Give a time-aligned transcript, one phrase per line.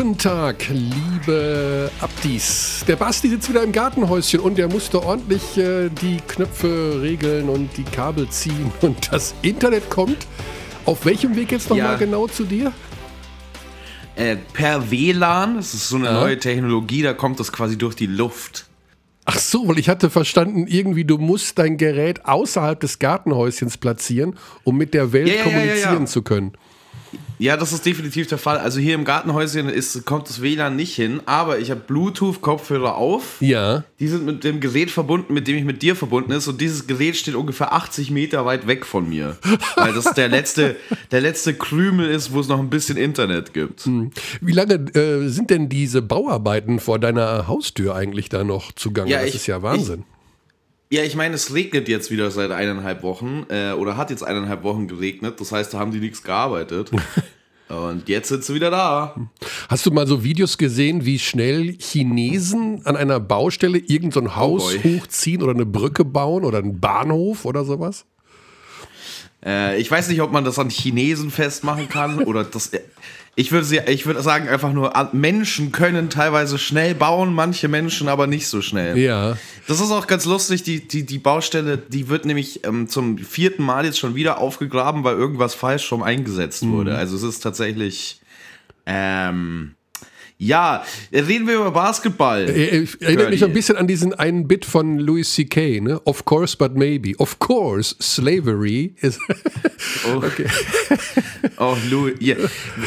[0.00, 2.82] Guten Tag, liebe Abdis.
[2.88, 7.68] Der Basti sitzt wieder im Gartenhäuschen und der musste ordentlich äh, die Knöpfe regeln und
[7.76, 8.72] die Kabel ziehen.
[8.80, 10.16] Und das Internet kommt.
[10.86, 11.96] Auf welchem Weg jetzt nochmal Ja.
[11.96, 12.72] genau zu dir?
[14.16, 18.06] Äh, per WLAN, das ist so eine neue Technologie, da kommt das quasi durch die
[18.06, 18.68] Luft.
[19.26, 24.38] Ach so, weil ich hatte verstanden, irgendwie du musst dein Gerät außerhalb des Gartenhäuschens platzieren,
[24.64, 26.06] um mit der Welt Ja, ja, ja, kommunizieren ja, ja.
[26.06, 26.52] zu können.
[27.40, 28.58] Ja, das ist definitiv der Fall.
[28.58, 33.36] Also hier im Gartenhäuschen ist, kommt das WLAN nicht hin, aber ich habe Bluetooth-Kopfhörer auf.
[33.40, 33.84] Ja.
[33.98, 36.48] Die sind mit dem Gerät verbunden, mit dem ich mit dir verbunden ist.
[36.48, 39.38] Und dieses Gerät steht ungefähr 80 Meter weit weg von mir.
[39.76, 40.76] Weil das der letzte,
[41.12, 43.88] der letzte Krümel ist, wo es noch ein bisschen Internet gibt.
[44.42, 49.10] Wie lange äh, sind denn diese Bauarbeiten vor deiner Haustür eigentlich da noch zugange?
[49.10, 50.04] Ja, das ich- ist ja Wahnsinn.
[50.92, 53.46] Ja, ich meine, es regnet jetzt wieder seit eineinhalb Wochen.
[53.48, 55.40] Äh, oder hat jetzt eineinhalb Wochen geregnet.
[55.40, 56.90] Das heißt, da haben die nichts gearbeitet.
[57.68, 59.14] Und jetzt sind sie wieder da.
[59.68, 64.36] Hast du mal so Videos gesehen, wie schnell Chinesen an einer Baustelle irgendein so ein
[64.36, 64.98] Haus boy.
[64.98, 68.06] hochziehen oder eine Brücke bauen oder einen Bahnhof oder sowas?
[69.46, 72.72] Äh, ich weiß nicht, ob man das an Chinesen festmachen kann oder das.
[73.36, 77.68] Ich würde, sie- ich würde sagen, einfach nur, an- Menschen können teilweise schnell bauen, manche
[77.68, 78.98] Menschen aber nicht so schnell.
[78.98, 79.36] Ja.
[79.66, 83.62] Das ist auch ganz lustig, die, die, die Baustelle, die wird nämlich ähm, zum vierten
[83.62, 86.96] Mal jetzt schon wieder aufgegraben, weil irgendwas falsch schon eingesetzt wurde.
[86.96, 88.20] Also es ist tatsächlich.
[88.86, 89.74] Ähm,
[90.40, 92.48] ja, reden wir über Basketball.
[92.48, 96.00] Äh, Ich erinnere mich ein bisschen an diesen einen Bit von Louis C.K., ne?
[96.04, 97.12] Of course, but maybe.
[97.18, 99.18] Of course, slavery is.
[100.06, 100.46] Oh, Okay.
[101.58, 102.14] oh Louis.
[102.20, 102.36] Ja.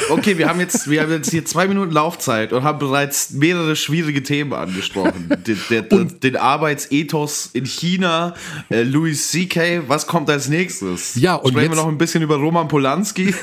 [0.09, 3.75] Okay, wir haben, jetzt, wir haben jetzt hier zwei Minuten Laufzeit und haben bereits mehrere
[3.75, 5.29] schwierige Themen angesprochen.
[5.45, 8.33] Den, der, den Arbeitsethos in China,
[8.69, 11.15] äh, Louis C.K., was kommt als nächstes?
[11.15, 13.33] Ja, und Sprechen jetzt- wir noch ein bisschen über Roman Polanski?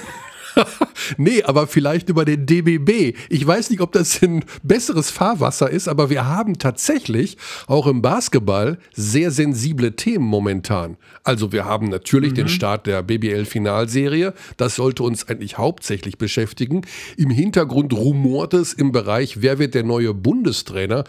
[1.16, 3.17] Nee, aber vielleicht über den DBB.
[3.29, 7.36] Ich weiß nicht, ob das ein besseres Fahrwasser ist, aber wir haben tatsächlich
[7.67, 10.96] auch im Basketball sehr sensible Themen momentan.
[11.24, 14.35] Also wir haben natürlich den Start der BBL-Finalserie.
[14.57, 16.83] Das sollte uns eigentlich hauptsächlich beschäftigen.
[17.17, 21.05] Im Hintergrund rumort es im Bereich, wer wird der neue Bundestrainer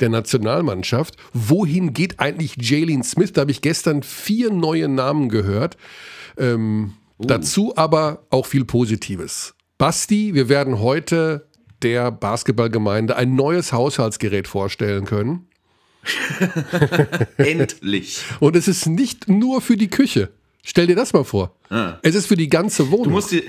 [0.00, 1.16] der Nationalmannschaft?
[1.32, 3.32] Wohin geht eigentlich Jalen Smith?
[3.32, 5.76] Da habe ich gestern vier neue Namen gehört.
[7.18, 9.54] Dazu aber auch viel Positives.
[9.78, 11.46] Basti, wir werden heute
[11.82, 15.48] der Basketballgemeinde ein neues Haushaltsgerät vorstellen können.
[17.36, 18.22] Endlich.
[18.40, 20.30] Und es ist nicht nur für die Küche.
[20.62, 21.56] Stell dir das mal vor.
[22.02, 23.04] Es ist für die ganze Wohnung.
[23.04, 23.42] Du musst dir.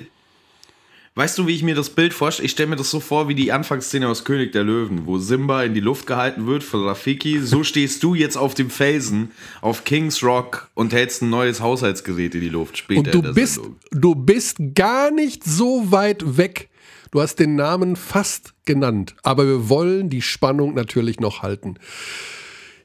[1.16, 2.47] Weißt du, wie ich mir das Bild vorstelle?
[2.47, 5.63] Ich stelle mir das so vor wie die Anfangsszene aus König der Löwen, wo Simba
[5.63, 7.40] in die Luft gehalten wird von Rafiki.
[7.40, 9.31] So stehst du jetzt auf dem Felsen
[9.62, 13.56] auf Kings Rock und hältst ein neues Haushaltsgerät in die Luft später Und du bist,
[13.56, 13.75] Sendung.
[13.91, 16.69] du bist gar nicht so weit weg.
[17.12, 21.75] Du hast den Namen fast genannt, aber wir wollen die Spannung natürlich noch halten.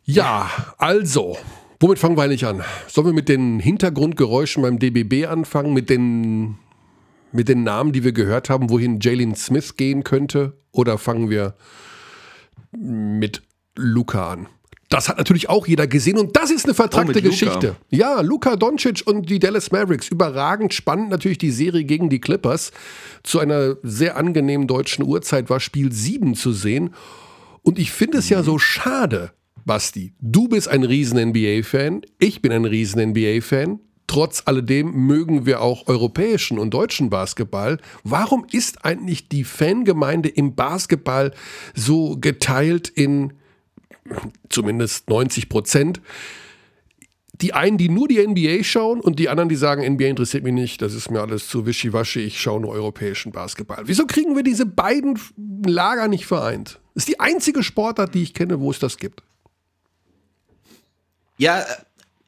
[0.05, 1.39] Ja, also,
[1.81, 2.63] womit fangen wir eigentlich an?
[2.89, 6.59] Sollen wir mit den Hintergrundgeräuschen beim DBB anfangen, mit den,
[7.33, 10.57] mit den Namen, die wir gehört haben, wohin Jalen Smith gehen könnte?
[10.73, 11.55] Oder fangen wir
[12.73, 13.43] mit
[13.77, 14.49] Luca an?
[14.91, 17.23] Das hat natürlich auch jeder gesehen und das ist eine vertragte Oh.
[17.23, 17.77] Geschichte.
[17.91, 20.09] Ja, Luka Doncic und die Dallas Mavericks.
[20.09, 22.73] Überragend spannend natürlich die Serie gegen die Clippers.
[23.23, 26.95] Zu einer sehr angenehmen deutschen Uhrzeit war Spiel 7 zu sehen.
[27.61, 29.33] Und ich finde es ja so schade,
[29.67, 30.15] Basti.
[30.21, 33.81] Du bist ein riesen NBA-Fan, ich bin ein riesen NBA-Fan.
[34.09, 37.79] Trotz alledem mögen wir auch europäischen und deutschen Basketball.
[38.03, 41.33] Warum ist eigentlich die Fangemeinde im Basketball
[41.75, 43.35] so geteilt in
[44.49, 46.01] zumindest 90 Prozent?
[47.35, 50.55] Die einen, die nur die NBA schauen und die anderen, die sagen, NBA interessiert mich
[50.55, 53.83] nicht, das ist mir alles zu wischiwaschi, ich schaue nur europäischen Basketball.
[53.85, 55.21] Wieso kriegen wir diese beiden
[55.67, 56.81] Lager nicht vereint?
[56.95, 59.23] Das ist die einzige Sportart, die ich kenne, wo es das gibt.
[61.37, 61.65] Ja,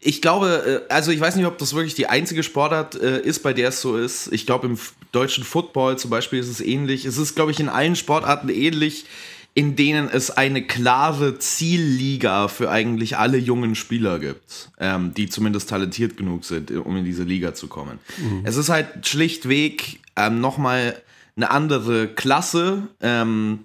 [0.00, 3.43] ich glaube, äh, also ich weiß nicht, ob das wirklich die einzige Sportart äh, ist,
[3.43, 4.32] bei der es so ist.
[4.32, 4.79] Ich glaube, im
[5.12, 7.05] deutschen Football zum Beispiel ist es ähnlich.
[7.05, 9.05] Es ist, glaube ich, in allen Sportarten ähnlich,
[9.52, 15.69] in denen es eine klare Zielliga für eigentlich alle jungen Spieler gibt, ähm, die zumindest
[15.69, 17.99] talentiert genug sind, um in diese Liga zu kommen.
[18.44, 20.97] Es ist halt schlichtweg ähm, nochmal
[21.37, 22.85] eine andere Klasse.
[23.00, 23.61] Ähm,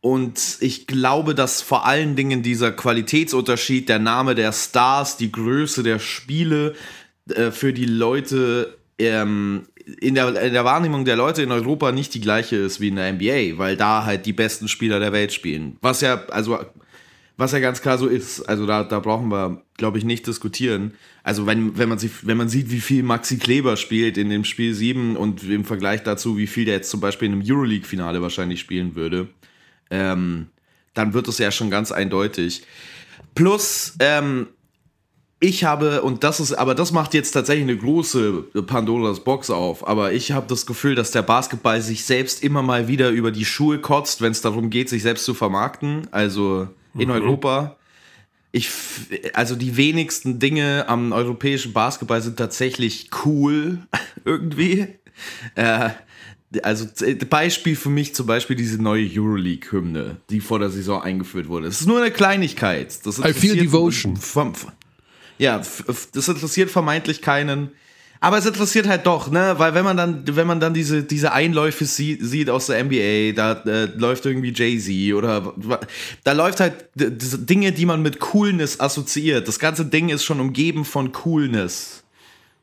[0.00, 5.82] und ich glaube, dass vor allen Dingen dieser Qualitätsunterschied, der Name der Stars, die Größe
[5.82, 6.74] der Spiele
[7.28, 9.66] äh, für die Leute ähm,
[10.00, 12.96] in, der, in der Wahrnehmung der Leute in Europa nicht die gleiche ist wie in
[12.96, 15.78] der NBA, weil da halt die besten Spieler der Welt spielen.
[15.80, 16.58] Was ja, also
[17.38, 18.42] Was ja ganz klar so ist.
[18.42, 20.94] Also da, da brauchen wir, glaube ich, nicht diskutieren.
[21.22, 24.44] Also wenn, wenn, man sich, wenn man sieht, wie viel Maxi Kleber spielt in dem
[24.44, 28.20] Spiel 7 und im Vergleich dazu, wie viel der jetzt zum Beispiel in einem Euroleague-Finale
[28.22, 29.28] wahrscheinlich spielen würde,
[29.90, 30.48] ähm,
[30.94, 32.64] dann wird es ja schon ganz eindeutig.
[33.34, 34.48] Plus, ähm,
[35.40, 39.86] ich habe, und das ist, aber das macht jetzt tatsächlich eine große Pandoras Box auf,
[39.86, 43.44] aber ich habe das Gefühl, dass der Basketball sich selbst immer mal wieder über die
[43.44, 47.14] Schuhe kotzt, wenn es darum geht, sich selbst zu vermarkten, also in mhm.
[47.14, 47.76] Europa.
[48.50, 48.70] Ich,
[49.34, 53.78] also die wenigsten Dinge am europäischen Basketball sind tatsächlich cool,
[54.24, 54.88] irgendwie.
[55.54, 55.90] Äh,
[56.62, 56.86] also
[57.28, 61.66] Beispiel für mich zum Beispiel diese neue Euroleague-Hymne, die vor der Saison eingeführt wurde.
[61.66, 63.04] Es ist nur eine Kleinigkeit.
[63.04, 64.16] Das I feel devotion.
[64.16, 64.54] Vom,
[65.38, 67.70] ja, das interessiert vermeintlich keinen.
[68.20, 69.54] Aber es interessiert halt doch, ne?
[69.58, 73.32] Weil wenn man dann, wenn man dann diese, diese Einläufe sieht, sieht aus der NBA,
[73.32, 75.54] da äh, läuft irgendwie Jay-Z oder
[76.24, 79.46] da läuft halt Dinge, die man mit Coolness assoziiert.
[79.46, 81.97] Das ganze Ding ist schon umgeben von Coolness.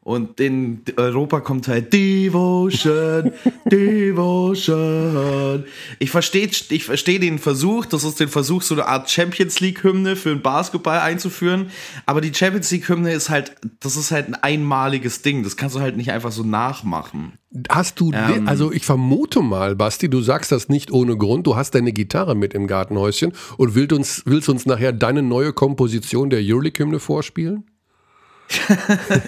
[0.06, 3.31] Und in Europa kommt halt Devotion,
[3.66, 5.63] Devotion.
[5.98, 10.16] Ich verstehe ich versteh den Versuch, das ist den Versuch, so eine Art Champions League-Hymne
[10.16, 11.72] für den Basketball einzuführen.
[12.06, 15.42] Aber die Champions League-Hymne ist halt, das ist halt ein einmaliges Ding.
[15.42, 17.31] Das kannst du halt nicht einfach so nachmachen.
[17.69, 21.48] Hast du, ähm, also ich vermute mal, Basti, du sagst das nicht ohne Grund.
[21.48, 25.52] Du hast deine Gitarre mit im Gartenhäuschen und willst uns, willst uns nachher deine neue
[25.52, 27.63] Komposition der Euroleague-Hymne vorspielen?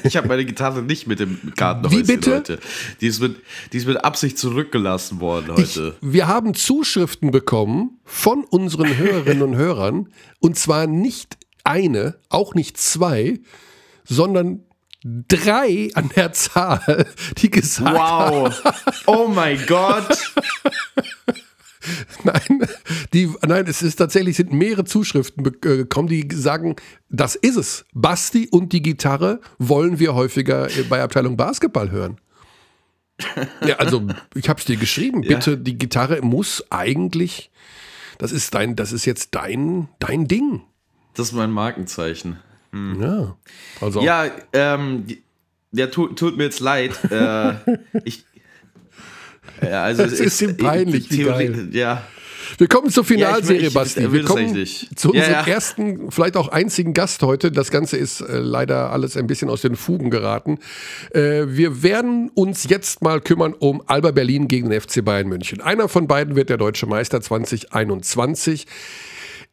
[0.04, 2.36] Ich habe meine Gitarre nicht mit dem Kartenhäuschen, Wie bitte?
[2.36, 2.60] Leute.
[3.02, 3.38] Die ist, mit,
[3.74, 5.96] die ist mit Absicht zurückgelassen worden heute.
[6.02, 10.10] Ich, wir haben Zuschriften bekommen von unseren Hörerinnen und Hörern.
[10.40, 13.40] Und zwar nicht eine, auch nicht zwei,
[14.04, 14.64] sondern
[15.04, 18.00] drei an der Zahl, die gesagt wow.
[18.00, 18.54] haben.
[18.64, 19.04] Wow.
[19.06, 20.18] Oh mein Gott.
[22.24, 22.68] Nein,
[23.14, 26.76] die, nein, es ist tatsächlich, sind mehrere Zuschriften äh, gekommen, die sagen,
[27.10, 27.86] das ist es.
[27.94, 32.20] Basti und die Gitarre wollen wir häufiger bei Abteilung Basketball hören.
[33.66, 34.06] Ja, also
[34.36, 35.22] ich habe es dir geschrieben.
[35.28, 35.56] Bitte, ja.
[35.58, 37.52] die Gitarre muss eigentlich,
[38.18, 40.62] das ist dein, das ist jetzt dein, dein Ding.
[41.16, 42.40] Das ist mein Markenzeichen.
[42.72, 43.02] Hm.
[43.02, 43.36] Ja,
[43.82, 44.02] also.
[44.02, 45.06] Ja, ähm,
[45.72, 47.00] ja, tut, tut mir jetzt leid.
[47.12, 47.56] äh,
[48.04, 48.26] ich,
[49.62, 51.70] ja, also es ist ihm peinlich, wie geil.
[51.72, 52.04] Ja.
[52.58, 54.12] Wir kommen zur Finalserie, ja, ich, Basti.
[54.12, 54.48] Wir kommen
[54.96, 55.48] zu unserem ja, ja.
[55.48, 57.52] ersten, vielleicht auch einzigen Gast heute.
[57.52, 60.60] Das Ganze ist äh, leider alles ein bisschen aus den Fugen geraten.
[61.12, 65.62] Äh, wir werden uns jetzt mal kümmern um Alba Berlin gegen den FC Bayern München.
[65.62, 68.66] Einer von beiden wird der deutsche Meister 2021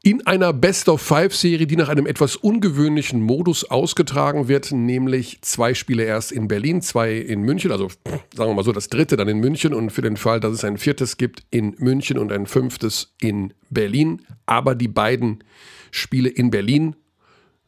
[0.05, 6.31] in einer Best-of-Five-Serie, die nach einem etwas ungewöhnlichen Modus ausgetragen wird, nämlich zwei Spiele erst
[6.31, 7.89] in Berlin, zwei in München, also
[8.35, 10.63] sagen wir mal so, das dritte dann in München und für den Fall, dass es
[10.63, 14.21] ein viertes gibt in München und ein fünftes in Berlin.
[14.45, 15.43] Aber die beiden
[15.91, 16.97] Spiele in Berlin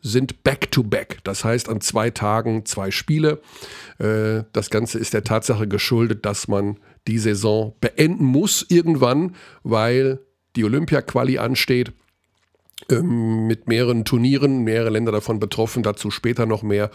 [0.03, 1.15] sind back-to-back.
[1.15, 1.25] -back.
[1.25, 3.41] Das heißt, an zwei Tagen zwei Spiele.
[3.99, 6.77] Äh, das Ganze ist der Tatsache geschuldet, dass man
[7.09, 10.21] die Saison beenden muss irgendwann, weil
[10.55, 11.95] die Olympia-Quali ansteht
[12.91, 16.91] ähm, mit mehreren Turnieren, mehrere Länder davon betroffen, dazu später noch mehr.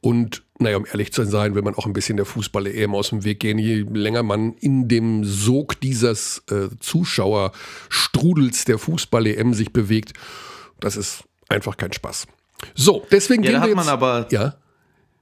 [0.00, 3.24] Und naja, um ehrlich zu sein, will man auch ein bisschen der Fußball-EM aus dem
[3.24, 3.58] Weg gehen.
[3.58, 10.12] Je länger man in dem Sog dieses äh, Zuschauerstrudels der Fußball-EM sich bewegt,
[10.80, 12.26] das ist einfach kein Spaß.
[12.74, 13.76] So, deswegen ja, gehen wir jetzt.
[13.76, 14.54] Man aber ja?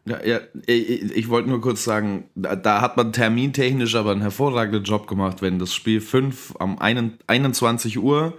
[0.07, 4.23] Ja, ja, ich, ich wollte nur kurz sagen, da, da, hat man termintechnisch aber einen
[4.23, 8.35] hervorragenden Job gemacht, wenn das Spiel 5 am 21 Uhr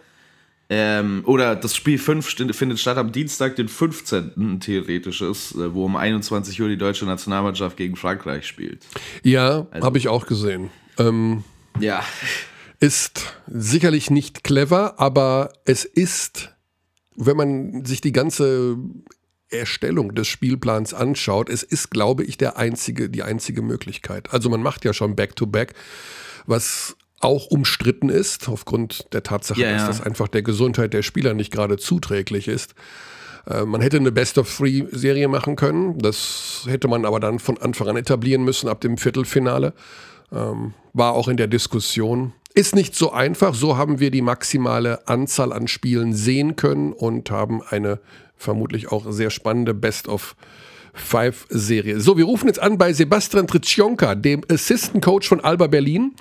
[0.73, 2.25] ähm, oder das Spiel 5
[2.55, 4.61] findet statt am Dienstag, den 15.
[4.61, 8.85] theoretisch ist, äh, wo um 21 Uhr die deutsche Nationalmannschaft gegen Frankreich spielt.
[9.21, 10.69] Ja, also, habe ich auch gesehen.
[10.97, 11.43] Ähm,
[11.81, 12.05] ja.
[12.79, 16.53] Ist sicherlich nicht clever, aber es ist,
[17.17, 18.77] wenn man sich die ganze
[19.49, 24.33] Erstellung des Spielplans anschaut, es ist, glaube ich, der einzige, die einzige Möglichkeit.
[24.33, 25.75] Also man macht ja schon Back-to-Back, -back,
[26.45, 31.33] was auch umstritten ist, aufgrund der Tatsache, ja, dass das einfach der Gesundheit der Spieler
[31.33, 32.73] nicht gerade zuträglich ist.
[33.47, 35.99] Äh, man hätte eine Best-of-Three-Serie machen können.
[35.99, 39.73] Das hätte man aber dann von Anfang an etablieren müssen, ab dem Viertelfinale.
[40.31, 42.33] Ähm, war auch in der Diskussion.
[42.53, 43.53] Ist nicht so einfach.
[43.53, 47.99] So haben wir die maximale Anzahl an Spielen sehen können und haben eine
[48.37, 50.35] vermutlich auch sehr spannende Best-of-
[50.93, 52.01] Five-Serie.
[52.01, 56.15] So, wir rufen jetzt an bei Sebastian Tritschonka, dem Assistant Coach von Alba Berlin.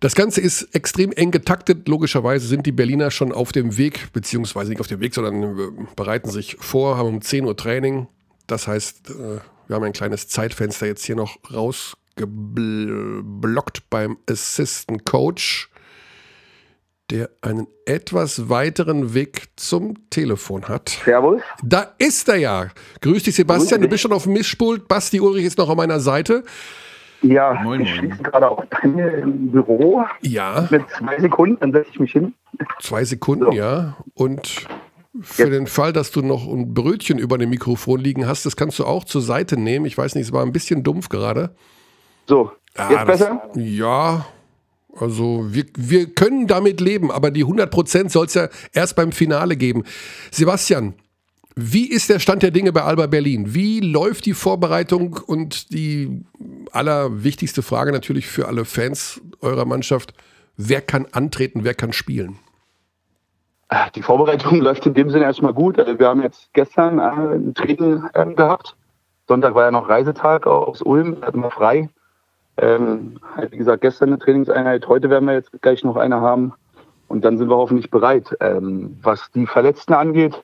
[0.00, 1.86] Das Ganze ist extrem eng getaktet.
[1.86, 5.68] Logischerweise sind die Berliner schon auf dem Weg, beziehungsweise nicht auf dem Weg, sondern äh,
[5.94, 8.08] bereiten sich vor, haben um 10 Uhr Training.
[8.46, 15.68] Das heißt, äh, wir haben ein kleines Zeitfenster jetzt hier noch rausgeblockt beim Assistant Coach.
[17.10, 21.00] der einen etwas weiteren Weg zum Telefon hat.
[21.04, 21.42] Servus.
[21.60, 22.68] Da ist er ja.
[23.00, 23.82] Grüß dich, Sebastian.
[23.82, 24.86] Du bist schon auf dem Mischpult.
[24.86, 26.44] Basti Ulrich ist noch an meiner Seite.
[27.22, 30.04] Ja, moin, ich schließe gerade auch bei mir im Büro.
[30.22, 30.68] Ja.
[30.70, 32.34] Mit zwei Sekunden, dann setze ich mich hin.
[32.80, 33.52] Zwei Sekunden, so.
[33.52, 33.96] ja.
[34.14, 34.66] Und
[35.20, 35.52] für Jetzt.
[35.52, 38.84] den Fall, dass du noch ein Brötchen über dem Mikrofon liegen hast, das kannst du
[38.84, 39.84] auch zur Seite nehmen.
[39.86, 41.54] Ich weiß nicht, es war ein bisschen dumpf gerade.
[42.26, 43.50] So, jetzt ja, besser?
[43.54, 44.26] ja,
[44.96, 49.56] also wir, wir können damit leben, aber die 100% soll es ja erst beim Finale
[49.56, 49.84] geben.
[50.30, 50.94] Sebastian,
[51.62, 53.54] wie ist der Stand der Dinge bei Alba Berlin?
[53.54, 56.24] Wie läuft die Vorbereitung und die
[56.72, 60.14] allerwichtigste Frage natürlich für alle Fans eurer Mannschaft,
[60.56, 62.38] wer kann antreten, wer kann spielen?
[63.94, 65.78] Die Vorbereitung läuft in dem Sinne erstmal gut.
[65.78, 68.74] Also wir haben jetzt gestern äh, ein Training ähm, gehabt.
[69.28, 71.88] Sonntag war ja noch Reisetag aus Ulm, hatten wir frei.
[72.56, 76.52] Ähm, wie gesagt, gestern eine Trainingseinheit, heute werden wir jetzt gleich noch eine haben
[77.08, 78.36] und dann sind wir hoffentlich bereit.
[78.40, 80.42] Ähm, was die Verletzten angeht,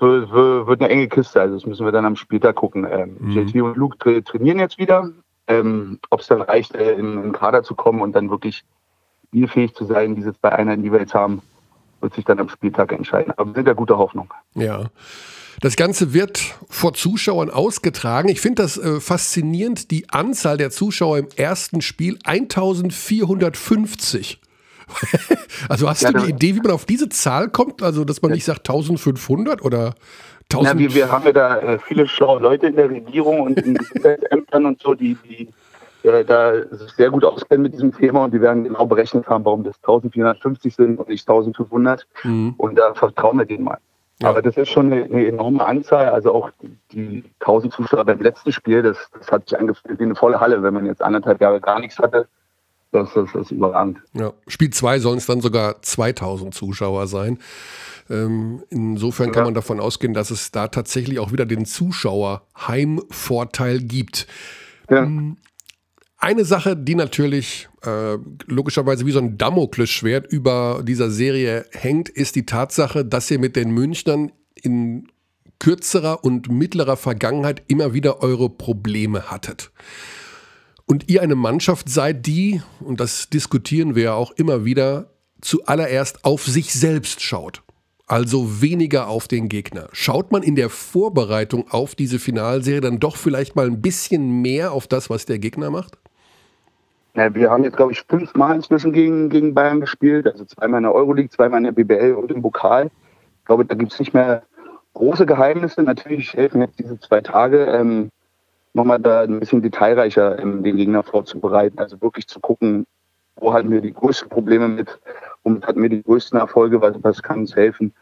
[0.00, 2.86] wird, wird eine enge Kiste, also das müssen wir dann am Spieltag gucken.
[2.90, 3.30] Ähm, mhm.
[3.30, 5.10] JT und Luke tra trainieren jetzt wieder.
[5.48, 8.64] Ähm, Ob es dann reicht, äh, in den Kader zu kommen und dann wirklich
[9.28, 11.42] spielfähig zu sein, diese zwei Einheiten, die wir jetzt haben,
[12.00, 13.32] wird sich dann am Spieltag entscheiden.
[13.36, 14.32] Aber wir sind ja guter Hoffnung.
[14.54, 14.86] Ja.
[15.60, 18.28] Das Ganze wird vor Zuschauern ausgetragen.
[18.28, 24.40] Ich finde das äh, faszinierend, die Anzahl der Zuschauer im ersten Spiel 1450.
[25.68, 27.82] also hast ja, du eine Idee, wie man auf diese Zahl kommt?
[27.82, 29.94] Also, dass man nicht sagt 1500 oder
[30.52, 30.74] 1000?
[30.74, 33.76] Na, wir, wir haben ja da äh, viele schlaue Leute in der Regierung und in
[34.30, 35.48] Ämtern und so, die, die
[36.06, 39.44] äh, da sich sehr gut auskennen mit diesem Thema und die werden genau berechnet haben,
[39.44, 42.06] warum das 1450 sind und nicht 1500.
[42.22, 42.54] Mhm.
[42.56, 43.78] Und da vertrauen wir denen mal.
[44.20, 44.30] Ja.
[44.30, 46.08] Aber das ist schon eine, eine, enorme Anzahl.
[46.08, 46.50] Also auch
[46.92, 50.62] die, 1000 Zuschauer beim letzten Spiel, das, das hat sich angefühlt wie eine volle Halle,
[50.62, 52.28] wenn man jetzt anderthalb Jahre gar nichts hatte.
[52.96, 53.98] Das, das, das ist überragend.
[54.14, 54.32] Ja.
[54.48, 57.38] Spiel 2 sollen es dann sogar 2000 Zuschauer sein.
[58.08, 59.46] Ähm, insofern kann ja.
[59.46, 64.26] man davon ausgehen, dass es da tatsächlich auch wieder den Zuschauer-Heimvorteil gibt.
[64.88, 65.02] Ja.
[65.02, 65.36] Ähm,
[66.18, 72.36] eine Sache, die natürlich äh, logischerweise wie so ein Damoklesschwert über dieser Serie hängt, ist
[72.36, 75.08] die Tatsache, dass ihr mit den Münchnern in
[75.58, 79.70] kürzerer und mittlerer Vergangenheit immer wieder eure Probleme hattet.
[80.86, 86.24] Und ihr eine Mannschaft seid, die, und das diskutieren wir ja auch immer wieder, zuallererst
[86.24, 87.62] auf sich selbst schaut.
[88.06, 89.88] Also weniger auf den Gegner.
[89.90, 94.70] Schaut man in der Vorbereitung auf diese Finalserie dann doch vielleicht mal ein bisschen mehr
[94.70, 95.98] auf das, was der Gegner macht?
[97.14, 100.26] Ja, wir haben jetzt, glaube ich, fünfmal inzwischen gegen, gegen Bayern gespielt.
[100.28, 102.90] Also zweimal in der Euroleague, zweimal in der BBL und im Pokal.
[103.40, 104.44] Ich glaube, da gibt es nicht mehr
[104.94, 105.82] große Geheimnisse.
[105.82, 108.10] Natürlich helfen jetzt diese zwei Tage, ähm,
[108.76, 111.78] nochmal da ein bisschen detailreicher ähm, den Gegner vorzubereiten.
[111.78, 112.86] Also wirklich zu gucken,
[113.36, 114.98] wo hatten wir die größten Probleme mit,
[115.42, 117.92] womit hatten wir die größten Erfolge, was, was kann uns helfen,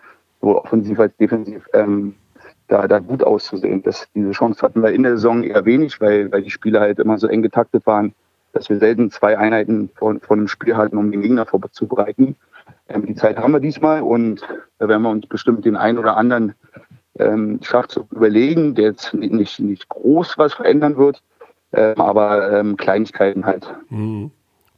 [0.40, 2.14] so offensiv als defensiv ähm,
[2.68, 3.82] da, da gut auszusehen.
[3.82, 6.98] Das, diese Chance hatten wir in der Saison eher wenig, weil, weil die Spiele halt
[6.98, 8.14] immer so eng getaktet waren
[8.54, 12.36] dass wir selten zwei Einheiten von, von einem Spiel halten, um den Gegner vorzubereiten.
[12.88, 14.42] Ähm, die Zeit haben wir diesmal und
[14.78, 16.54] da werden wir uns bestimmt den einen oder anderen
[17.18, 21.22] ähm, Schachzug überlegen, der jetzt nicht, nicht groß was verändern wird,
[21.72, 23.66] ähm, aber ähm, Kleinigkeiten halt.
[23.88, 24.30] Mhm.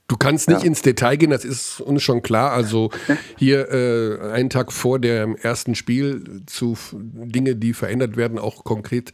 [0.09, 0.67] Du kannst nicht ja.
[0.69, 2.53] ins Detail gehen, das ist uns schon klar.
[2.53, 2.91] Also
[3.37, 9.11] hier äh, einen Tag vor dem ersten Spiel zu Dinge, die verändert werden, auch konkret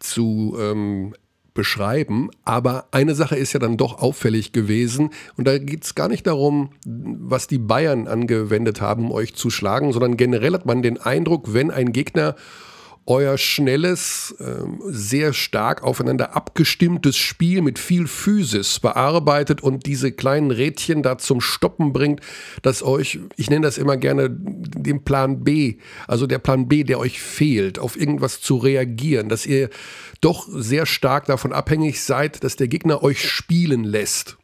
[0.00, 1.14] zu ähm,
[1.54, 2.30] beschreiben.
[2.44, 5.10] Aber eine Sache ist ja dann doch auffällig gewesen.
[5.36, 9.50] Und da geht es gar nicht darum, was die Bayern angewendet haben, um euch zu
[9.50, 12.36] schlagen, sondern generell hat man den Eindruck, wenn ein Gegner
[13.06, 20.50] euer schnelles, ähm, sehr stark aufeinander abgestimmtes Spiel mit viel Physis bearbeitet und diese kleinen
[20.50, 22.20] Rädchen da zum Stoppen bringt,
[22.62, 26.98] dass euch, ich nenne das immer gerne den Plan B, also der Plan B, der
[26.98, 29.68] euch fehlt, auf irgendwas zu reagieren, dass ihr
[30.20, 34.36] doch sehr stark davon abhängig seid, dass der Gegner euch spielen lässt.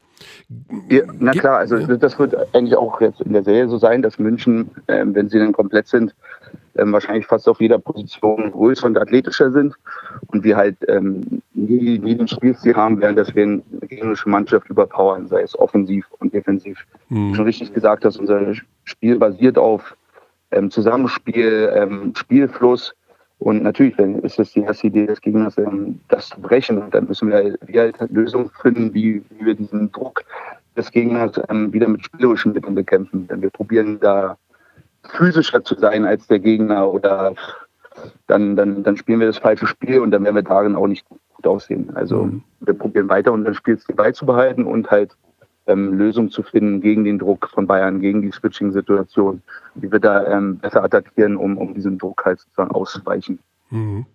[0.88, 4.18] Ja, na klar, also das wird eigentlich auch jetzt in der Serie so sein, dass
[4.18, 6.14] München, äh, wenn sie dann komplett sind,
[6.78, 9.74] ähm, wahrscheinlich fast auf jeder Position größer und athletischer sind
[10.28, 14.68] und wir halt ähm, nie, nie den Spielstil haben werden, dass wir eine gegnerische Mannschaft
[14.68, 16.84] überpowern, sei es offensiv und defensiv.
[17.08, 17.16] Mhm.
[17.16, 18.54] Wie du schon richtig gesagt hast, unser
[18.84, 19.96] Spiel basiert auf
[20.50, 22.94] ähm, Zusammenspiel, ähm, Spielfluss
[23.38, 27.06] und natürlich ist es die erste Idee des Gegners, ähm, das zu brechen und dann
[27.06, 30.24] müssen wir, wir halt Lösungen finden, wie, wie wir diesen Druck
[30.76, 33.28] des Gegners ähm, wieder mit spielerischen Mitteln bekämpfen.
[33.28, 34.36] Denn wir probieren da
[35.08, 37.34] physischer zu sein als der Gegner oder
[38.26, 41.06] dann, dann, dann spielen wir das falsche Spiel und dann werden wir darin auch nicht
[41.08, 41.90] gut aussehen.
[41.94, 42.42] Also mhm.
[42.60, 45.16] wir probieren weiter unseren Spielstil beizubehalten und halt
[45.66, 49.42] ähm, Lösungen zu finden gegen den Druck von Bayern, gegen die Switching-Situation,
[49.74, 53.38] wie wir da ähm, besser attackieren, um, um diesem Druck halt sozusagen auszuweichen.
[53.70, 54.06] Mhm.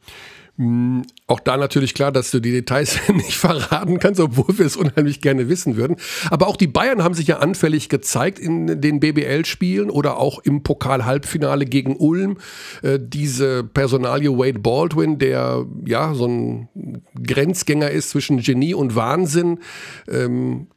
[0.57, 4.75] Hm, auch da natürlich klar, dass du die Details nicht verraten kannst, obwohl wir es
[4.75, 5.95] unheimlich gerne wissen würden.
[6.29, 10.62] Aber auch die Bayern haben sich ja anfällig gezeigt in den BBL-Spielen oder auch im
[10.62, 12.38] Pokal-Halbfinale gegen Ulm.
[12.83, 16.69] Äh, diese Personalie Wade Baldwin, der ja so ein
[17.15, 19.60] Grenzgänger ist zwischen Genie und Wahnsinn,
[20.07, 20.67] ähm,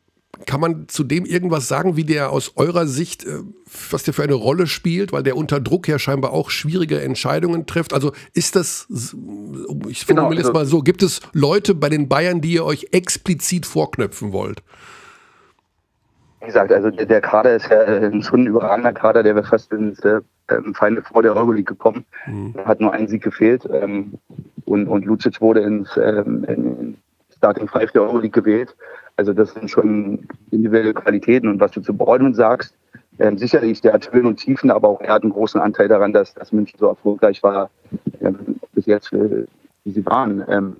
[0.44, 3.38] kann man zu dem irgendwas sagen, wie der aus eurer Sicht, äh,
[3.90, 7.66] was der für eine Rolle spielt, weil der unter Druck ja scheinbar auch schwierige Entscheidungen
[7.66, 7.94] trifft?
[7.94, 8.86] Also ist das,
[9.88, 12.88] ich formuliere genau, es mal so, gibt es Leute bei den Bayern, die ihr euch
[12.92, 14.62] explizit vorknöpfen wollt?
[16.40, 19.46] Wie gesagt, also der, der Kader ist ja äh, schon ein überragender Kader, der wäre
[19.46, 20.20] fast ins äh,
[20.74, 22.04] Feinde vor der Euroleague gekommen.
[22.26, 22.54] Mhm.
[22.64, 23.68] Hat nur ein Sieg gefehlt.
[23.72, 24.14] Ähm,
[24.64, 26.96] und, und Lucic wurde ins ähm, in
[27.36, 28.74] Starting Five der Euroleague gewählt.
[29.16, 31.48] Also das sind schon individuelle Qualitäten.
[31.48, 32.76] Und was du zu Bräumen sagst,
[33.18, 36.12] ähm, sicherlich, der hat Höhen und Tiefen, aber auch er hat einen großen Anteil daran,
[36.12, 37.70] dass, dass München so erfolgreich war,
[38.20, 39.46] ähm, bis jetzt, äh,
[39.84, 40.44] wie sie waren.
[40.48, 40.76] Ähm,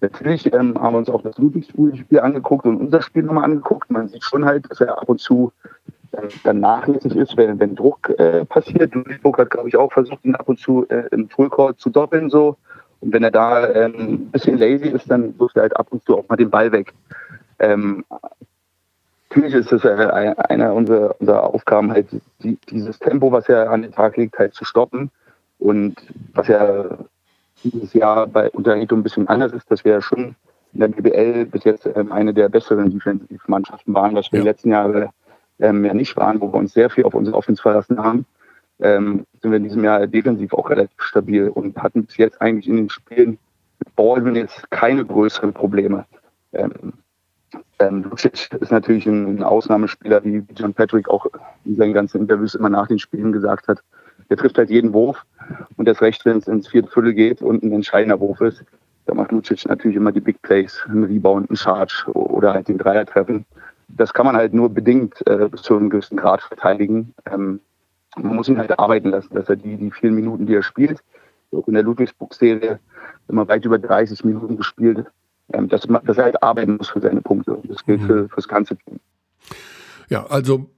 [0.00, 3.90] natürlich ähm, haben wir uns auch das Ludwigsspiel angeguckt und unser Spiel nochmal angeguckt.
[3.90, 5.52] Man sieht schon halt, dass er ab und zu
[6.16, 8.94] ähm, dann nachlässig ist, wenn, wenn Druck äh, passiert.
[8.94, 12.30] Ludwigsburg hat, glaube ich, auch versucht, ihn ab und zu äh, im Fullcourt zu doppeln.
[12.30, 12.56] so.
[13.00, 16.02] Und wenn er da ähm, ein bisschen lazy ist, dann wirft er halt ab und
[16.04, 16.94] zu auch mal den Ball weg.
[17.58, 18.04] Ähm,
[19.30, 22.08] natürlich ist es äh, eine unserer, unserer Aufgaben, halt
[22.42, 25.10] die, dieses Tempo, was er an den Tag legt, halt zu stoppen.
[25.58, 25.96] Und
[26.34, 26.98] was ja
[27.62, 30.36] dieses Jahr bei Unternehmen ein bisschen anders ist, dass wir ja schon
[30.72, 34.42] in der BBL bis jetzt ähm, eine der besseren Defensive-Mannschaften waren, was wir ja.
[34.42, 35.10] die letzten Jahre
[35.60, 38.26] ähm, ja nicht waren, wo wir uns sehr viel auf unsere Offense verlassen haben.
[38.80, 42.68] Ähm, sind wir in diesem Jahr defensiv auch relativ stabil und hatten bis jetzt eigentlich
[42.68, 43.38] in den Spielen
[43.78, 46.06] mit Baldwin jetzt keine größeren Probleme.
[46.52, 46.92] Ähm,
[47.78, 51.26] ähm, Lucic ist natürlich ein, Ausnahmespieler, wie John Patrick auch
[51.64, 53.82] in seinen ganzen Interviews immer nach den Spielen gesagt hat.
[54.30, 55.24] Der trifft halt jeden Wurf
[55.76, 58.64] und das recht, wenn es ins vierte Viertel geht und ein entscheidender Wurf ist.
[59.06, 62.78] Da macht Lucic natürlich immer die Big Plays, einen Rebound, einen Charge oder halt den
[62.78, 63.44] Dreier treffen.
[63.88, 67.12] Das kann man halt nur bedingt äh, bis zu einem gewissen Grad verteidigen.
[67.30, 67.60] Ähm,
[68.16, 71.02] man muss ihn halt arbeiten lassen, dass er die, die vielen Minuten, die er spielt,
[71.50, 72.78] in der Ludwigsburg-Serie
[73.28, 75.06] immer weit über 30 Minuten gespielt,
[75.52, 77.58] ähm, dass, dass, er halt arbeiten muss für seine Punkte.
[77.64, 78.06] Das gilt mhm.
[78.06, 79.00] für, für das ganze Team.
[80.08, 80.70] Ja, also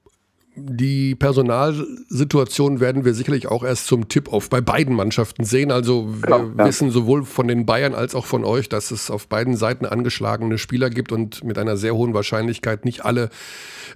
[0.58, 5.70] die Personalsituation werden wir sicherlich auch erst zum Tip-Off bei beiden Mannschaften sehen.
[5.70, 6.66] Also wir genau, ja.
[6.66, 10.56] wissen sowohl von den Bayern als auch von euch, dass es auf beiden Seiten angeschlagene
[10.56, 13.28] Spieler gibt und mit einer sehr hohen Wahrscheinlichkeit nicht alle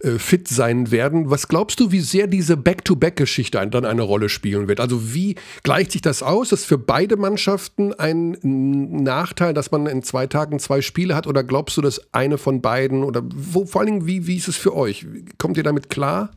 [0.03, 1.31] äh, fit sein werden.
[1.31, 4.81] Was glaubst du, wie sehr diese Back-to-Back-Geschichte dann eine Rolle spielen wird?
[4.81, 6.53] Also wie gleicht sich das aus?
[6.53, 11.27] Ist für beide Mannschaften ein Nachteil, dass man in zwei Tagen zwei Spiele hat?
[11.27, 14.49] Oder glaubst du, dass eine von beiden oder wo, vor allen Dingen, wie, wie ist
[14.49, 15.07] es für euch?
[15.39, 16.31] Kommt ihr damit klar?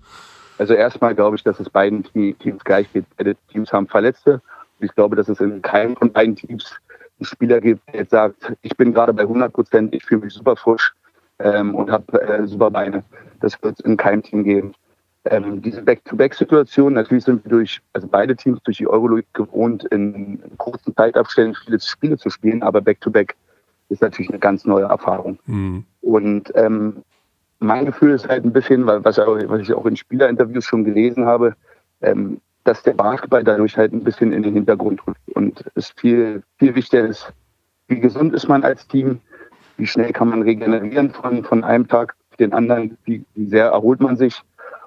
[0.57, 3.05] Also erstmal glaube ich, dass es beiden Teams gleich geht.
[3.17, 4.41] Beide Teams haben Verletzte.
[4.79, 6.75] Und ich glaube, dass es in keinem von beiden Teams
[7.19, 10.33] einen Spieler gibt, der jetzt sagt, ich bin gerade bei 100 Prozent, ich fühle mich
[10.33, 10.93] super frisch
[11.39, 13.03] ähm, und habe äh, super Beine.
[13.39, 14.73] Das wird es in keinem Team geben.
[15.25, 20.43] Ähm, diese Back-to-Back-Situation, natürlich sind wir durch, also beide Teams durch die Euroleague gewohnt, in
[20.57, 23.35] kurzen Zeitabständen viele Spiele zu spielen, aber Back-to-Back
[23.87, 25.39] ist natürlich eine ganz neue Erfahrung.
[25.45, 25.85] Mhm.
[26.01, 27.03] Und ähm,
[27.63, 31.55] mein Gefühl ist halt ein bisschen, was, was ich auch in Spielerinterviews schon gelesen habe,
[32.01, 36.43] ähm, dass der Basketball dadurch halt ein bisschen in den Hintergrund rückt und es viel,
[36.57, 37.31] viel wichtiger ist,
[37.87, 39.19] wie gesund ist man als Team,
[39.77, 43.67] wie schnell kann man regenerieren von, von einem Tag auf den anderen, wie, wie sehr
[43.67, 44.41] erholt man sich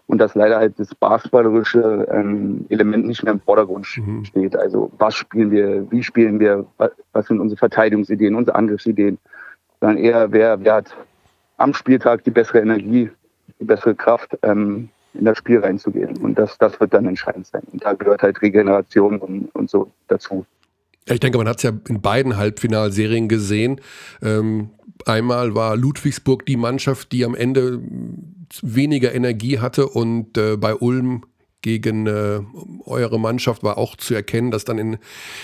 [0.07, 4.25] und dass leider halt das basketballerische ähm, Element nicht mehr im Vordergrund mhm.
[4.25, 4.57] steht.
[4.57, 6.65] Also was spielen wir, wie spielen wir,
[7.13, 9.19] was sind unsere Verteidigungsideen, unsere Angriffsideen,
[9.81, 10.97] sondern eher wer, wer hat
[11.57, 13.11] am Spieltag die bessere Energie,
[13.61, 16.17] die bessere Kraft, ähm, in das Spiel reinzugehen.
[16.19, 17.63] Und das, das wird dann entscheidend sein.
[17.73, 20.45] Und da gehört halt Regeneration und, und so dazu.
[21.07, 23.81] Ich denke, man hat es ja in beiden Halbfinalserien gesehen.
[24.23, 24.71] Ähm,
[25.07, 27.81] einmal war Ludwigsburg die Mannschaft, die am Ende
[28.63, 31.23] weniger Energie hatte und äh, bei Ulm
[31.63, 32.41] gegen äh,
[32.85, 34.99] eure Mannschaft war auch zu erkennen, dass dann in,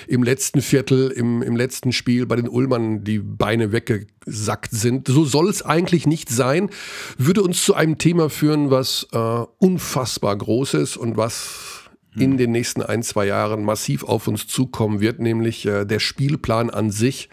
[0.07, 5.09] im letzten Viertel, im, im letzten Spiel bei den Ulmern die Beine weggesackt sind.
[5.09, 6.70] So soll es eigentlich nicht sein.
[7.18, 9.18] Würde uns zu einem Thema führen, was äh,
[9.59, 12.37] unfassbar groß ist und was in hm.
[12.37, 16.90] den nächsten ein, zwei Jahren massiv auf uns zukommen wird, nämlich äh, der Spielplan an
[16.90, 17.31] sich.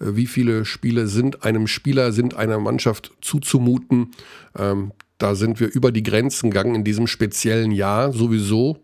[0.00, 4.12] Äh, wie viele Spiele sind einem Spieler, sind einer Mannschaft zuzumuten?
[4.56, 8.78] Ähm, da sind wir über die Grenzen gegangen in diesem speziellen Jahr sowieso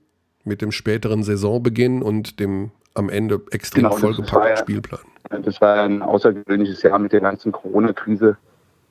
[0.44, 5.00] mit dem späteren Saisonbeginn und dem am Ende extrem genau, vollgepackten ja, Spielplan.
[5.42, 8.36] Das war ein außergewöhnliches Jahr mit der ganzen Corona-Krise.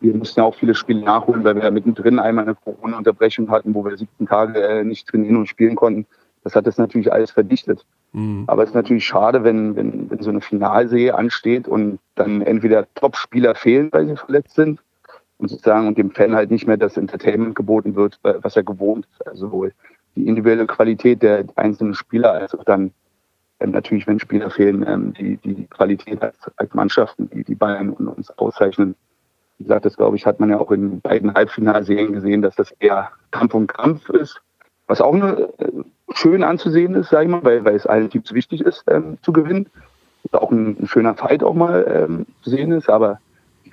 [0.01, 3.73] wir mussten ja auch viele Spiele nachholen, weil wir ja mittendrin einmal eine Corona-Unterbrechung hatten,
[3.73, 6.05] wo wir 17 Tage äh, nicht trainieren und spielen konnten.
[6.43, 7.85] Das hat das natürlich alles verdichtet.
[8.11, 8.43] Mhm.
[8.47, 12.87] Aber es ist natürlich schade, wenn, wenn, wenn so eine Finalserie ansteht und dann entweder
[12.95, 14.81] Top-Spieler fehlen, weil sie verletzt sind,
[15.43, 19.05] und sozusagen und dem Fan halt nicht mehr das Entertainment geboten wird, was er gewohnt
[19.11, 19.27] ist.
[19.27, 19.73] Also sowohl
[20.15, 22.91] die individuelle Qualität der einzelnen Spieler als auch dann
[23.59, 27.89] ähm, natürlich, wenn Spieler fehlen, ähm, die, die Qualität als, als Mannschaften, die die Bayern
[27.89, 28.95] und uns auszeichnen.
[29.57, 32.71] Wie gesagt, das glaube ich, hat man ja auch in beiden Halbfinalserien gesehen, dass das
[32.79, 34.41] eher Kampf um Kampf ist,
[34.87, 35.71] was auch eine, äh,
[36.13, 39.33] schön anzusehen ist, sage ich mal, weil, weil es allen Teams wichtig ist, ähm, zu
[39.33, 39.67] gewinnen.
[40.23, 43.19] Und auch ein, ein, schöner Fight auch mal ähm, zu sehen ist, aber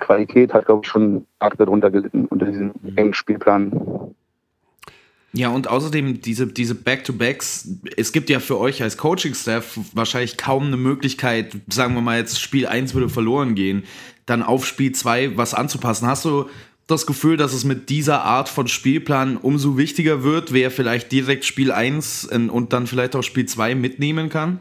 [0.01, 4.13] Qualität hat, glaube ich, schon arg darunter gelitten unter diesem engen Spielplan.
[5.33, 10.67] Ja, und außerdem diese, diese Back-to-Backs, es gibt ja für euch als Coaching-Staff wahrscheinlich kaum
[10.67, 13.83] eine Möglichkeit, sagen wir mal jetzt, Spiel 1 würde verloren gehen,
[14.25, 16.07] dann auf Spiel 2 was anzupassen.
[16.07, 16.49] Hast du
[16.87, 21.45] das Gefühl, dass es mit dieser Art von Spielplan umso wichtiger wird, wer vielleicht direkt
[21.45, 24.59] Spiel 1 und dann vielleicht auch Spiel 2 mitnehmen kann?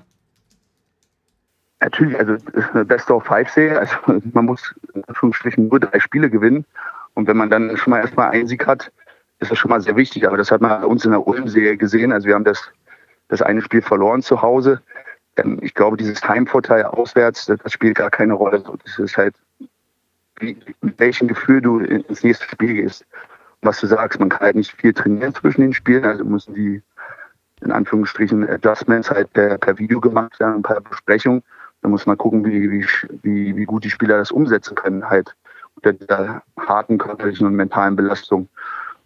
[1.80, 2.36] Natürlich, also
[2.84, 3.96] Best of Five Serie, also
[4.32, 6.64] man muss in Anführungsstrichen nur drei Spiele gewinnen.
[7.14, 8.92] Und wenn man dann schon mal erstmal einen Sieg hat,
[9.40, 10.26] ist das schon mal sehr wichtig.
[10.26, 12.12] Aber das hat man bei uns in der Ulm-Serie gesehen.
[12.12, 12.70] Also wir haben das,
[13.28, 14.80] das eine Spiel verloren zu Hause.
[15.62, 18.62] Ich glaube, dieses Heimvorteil auswärts, das spielt gar keine Rolle.
[18.84, 19.34] Das ist halt,
[20.40, 23.06] mit welchem Gefühl du ins nächste Spiel gehst.
[23.62, 26.04] was du sagst, man kann halt nicht viel trainieren zwischen den Spielen.
[26.04, 26.82] Also müssen die,
[27.62, 31.42] in Anführungsstrichen, Adjustments halt per, per Video gemacht werden, ein paar Besprechungen.
[31.82, 32.70] Da muss man gucken, wie,
[33.22, 35.34] wie, wie, gut die Spieler das umsetzen können, halt
[35.76, 38.48] unter dieser harten körperlichen und mentalen Belastung.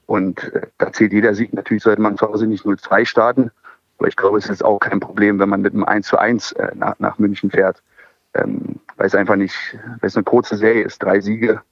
[0.07, 1.53] Und äh, da zählt jeder Sieg.
[1.53, 3.51] Natürlich sollte man zu Hause nicht 0-2 starten.
[3.99, 6.53] Aber ich glaube, es ist auch kein Problem, wenn man mit einem 1 zu 1
[6.53, 7.83] äh, nach, nach München fährt.
[8.35, 9.57] Ähm, weil es einfach nicht,
[10.01, 11.63] weil es eine kurze Serie ist, drei Siege.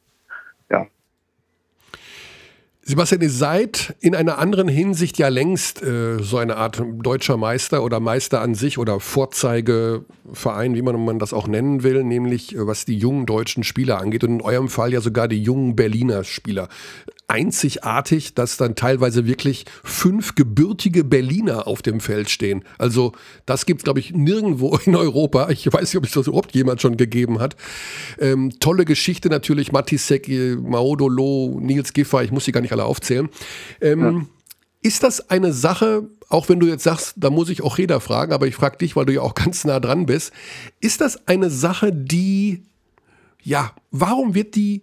[2.92, 7.83] Sebastian, ihr seid in einer anderen Hinsicht ja längst äh, so eine Art deutscher Meister
[7.85, 12.66] oder Meister an sich oder Vorzeigeverein, wie man, man das auch nennen will, nämlich äh,
[12.66, 16.22] was die jungen deutschen Spieler angeht und in eurem Fall ja sogar die jungen Berliner
[16.22, 16.68] Spieler
[17.28, 22.64] einzigartig, dass dann teilweise wirklich fünf gebürtige Berliner auf dem Feld stehen.
[22.78, 23.12] Also
[23.46, 25.48] das gibt es, glaube ich, nirgendwo in Europa.
[25.50, 27.56] Ich weiß nicht, ob es das überhaupt jemand schon gegeben hat.
[28.18, 30.28] Ähm, tolle Geschichte natürlich, Matisek,
[30.61, 33.28] Maodolo, Nils Giffer, ich muss sie gar nicht alle aufzählen.
[33.80, 34.26] Ähm, ja.
[34.85, 38.32] Ist das eine Sache, auch wenn du jetzt sagst, da muss ich auch Reda fragen,
[38.32, 40.32] aber ich frage dich, weil du ja auch ganz nah dran bist,
[40.80, 42.64] ist das eine Sache, die,
[43.42, 44.82] ja, warum wird die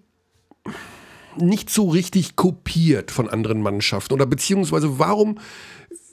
[1.38, 4.13] nicht so richtig kopiert von anderen Mannschaften?
[4.13, 5.39] Oder beziehungsweise warum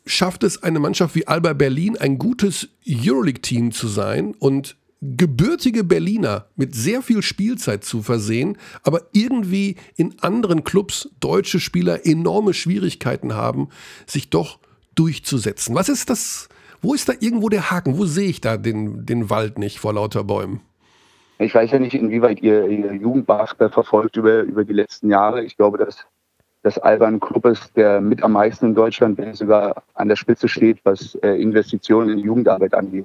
[0.07, 6.47] schafft es eine Mannschaft wie Alba Berlin, ein gutes Euroleague-Team zu sein und gebürtige Berliner
[6.57, 13.35] mit sehr viel Spielzeit zu versehen, aber irgendwie in anderen Clubs deutsche Spieler enorme Schwierigkeiten
[13.35, 13.69] haben,
[14.07, 14.59] sich doch
[14.95, 15.75] durchzusetzen.
[15.75, 16.49] Was ist das?
[16.81, 17.99] Wo ist da irgendwo der Haken?
[17.99, 20.61] Wo sehe ich da den, den Wald nicht vor lauter Bäumen?
[21.39, 25.45] Ich weiß ja nicht, inwieweit ihr, ihr Jugendbasketball verfolgt über, über die letzten Jahre.
[25.45, 26.07] Ich glaube, dass
[26.63, 30.17] das Alba ein Club ist, der mit am meisten in Deutschland, wenn sogar an der
[30.17, 33.05] Spitze steht, was äh, Investitionen in Jugendarbeit angeht.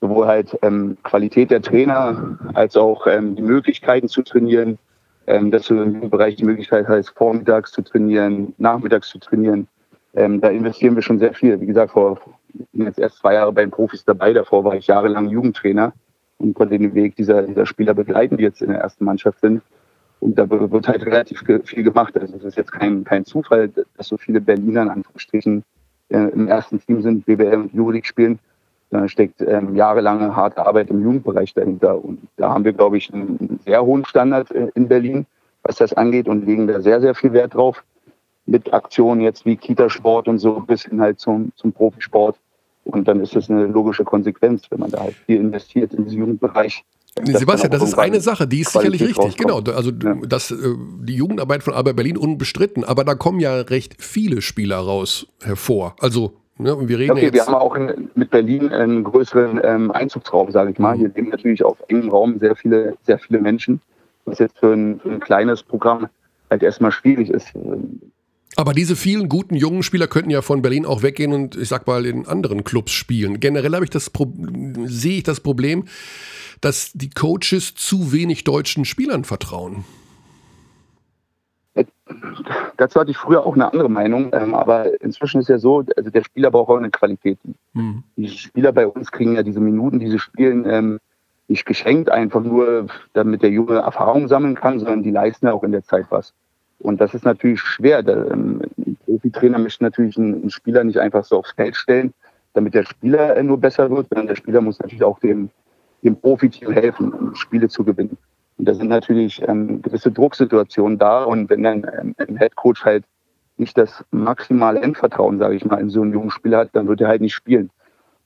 [0.00, 4.78] Sowohl halt ähm, Qualität der Trainer als auch ähm, die Möglichkeiten zu trainieren,
[5.26, 9.68] ähm, dass du im Bereich die Möglichkeit hast, vormittags zu trainieren, nachmittags zu trainieren.
[10.14, 11.60] Ähm, da investieren wir schon sehr viel.
[11.60, 12.18] Wie gesagt, vor,
[12.54, 15.92] ich bin jetzt erst zwei Jahre bei den Profis dabei, davor war ich jahrelang Jugendtrainer
[16.38, 19.62] und konnte den Weg dieser, dieser Spieler begleiten, die jetzt in der ersten Mannschaft sind.
[20.20, 22.16] Und da wird halt relativ viel gemacht.
[22.18, 25.64] Also es ist jetzt kein, kein Zufall, dass so viele Berliner in Anführungsstrichen
[26.08, 28.38] äh, im ersten Team sind, BBL und Euroleague spielen.
[28.90, 32.02] Da steckt ähm, jahrelange harte Arbeit im Jugendbereich dahinter.
[32.02, 35.26] Und da haben wir, glaube ich, einen sehr hohen Standard äh, in Berlin,
[35.62, 37.84] was das angeht und legen da sehr, sehr viel Wert drauf.
[38.46, 42.36] Mit Aktionen jetzt wie Kitasport und so bis hin halt zum, zum Profisport.
[42.84, 46.18] Und dann ist das eine logische Konsequenz, wenn man da halt viel investiert in diesen
[46.18, 46.84] Jugendbereich.
[47.22, 49.36] Sebastian, das ist eine Sache, die ist sicherlich richtig.
[49.36, 50.16] Genau, also ja.
[50.26, 50.56] das, äh,
[51.02, 55.94] die Jugendarbeit von Alba Berlin unbestritten, aber da kommen ja recht viele Spieler raus hervor.
[56.00, 60.50] Also ne, wir reden okay, wir haben auch in, mit Berlin einen größeren ähm, Einzugsraum,
[60.50, 60.96] sage ich mal.
[60.96, 63.80] Hier leben natürlich auf engem Raum sehr viele, sehr viele Menschen,
[64.24, 66.08] was jetzt für ein, für ein kleines Programm
[66.50, 67.52] halt erstmal schwierig ist.
[68.56, 71.86] Aber diese vielen guten jungen Spieler könnten ja von Berlin auch weggehen und ich sag
[71.86, 73.40] mal in anderen Clubs spielen.
[73.40, 74.10] Generell habe ich das
[74.84, 75.86] sehe ich das Problem,
[76.60, 79.84] dass die Coaches zu wenig deutschen Spielern vertrauen.
[82.76, 86.10] Dazu hatte ich früher auch eine andere Meinung, ähm, aber inzwischen ist ja so, also
[86.10, 87.38] der Spieler braucht auch eine Qualität.
[87.72, 88.04] Mhm.
[88.16, 91.00] Die Spieler bei uns kriegen ja diese Minuten, diese spielen, ähm,
[91.48, 95.62] nicht geschenkt, einfach nur, damit der Junge Erfahrung sammeln kann, sondern die leisten ja auch
[95.62, 96.32] in der Zeit was.
[96.78, 98.02] Und das ist natürlich schwer.
[98.02, 102.12] Der, ähm, ein Profitrainer möchte natürlich einen, einen, Spieler nicht einfach so aufs Feld stellen,
[102.52, 105.50] damit der Spieler äh, nur besser wird, sondern der Spieler muss natürlich auch dem,
[106.02, 108.16] dem Profiteam helfen, um Spiele zu gewinnen.
[108.58, 111.24] Und da sind natürlich ähm, gewisse Drucksituationen da.
[111.24, 113.04] Und wenn dann ähm, ein Headcoach halt
[113.56, 117.00] nicht das maximale Endvertrauen, sage ich mal, in so einen jungen Spieler hat, dann wird
[117.00, 117.70] er halt nicht spielen.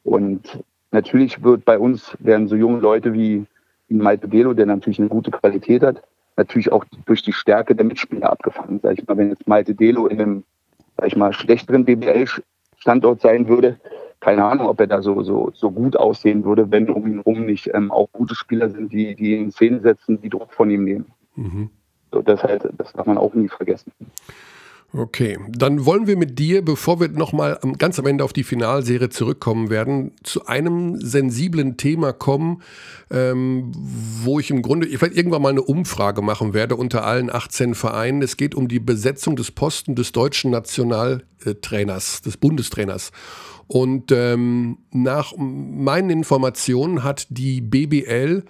[0.05, 3.47] Und natürlich wird bei uns, werden so junge Leute wie,
[3.89, 6.03] wie Malte Gelo, der natürlich eine gute Qualität hat,
[6.38, 8.81] natürlich auch durch die Stärke der Mitspieler abgefangen.
[8.83, 10.44] Sag ich mal, wenn jetzt Malte Delo in einem,
[10.96, 13.79] sag ich mal, schlechteren BBL-Standort sein würde,
[14.20, 17.44] keine Ahnung, ob er da so, so, so gut aussehen würde, wenn um ihn herum
[17.44, 20.85] nicht ähm, auch gute Spieler sind, die, die in Szene setzen, die Druck von ihm
[20.85, 21.07] nehmen.
[21.37, 21.70] Mhm.
[22.11, 23.92] So, das, halt, das darf man auch nie vergessen.
[24.90, 29.11] Okay, dann wollen wir mit dir, bevor wir nochmal ganz am Ende auf die Finalserie
[29.11, 32.62] zurückkommen werden, zu einem sensiblen Thema kommen,
[33.11, 37.29] ähm, wo ich im Grunde, ich werde irgendwann mal eine Umfrage machen werde unter allen
[37.31, 38.22] 18 Vereinen.
[38.22, 43.11] Es geht um die Besetzung des Posten des deutschen Nationaltrainers, des Bundestrainers.
[43.66, 48.42] Und ähm, nach meinen Informationen hat die BBL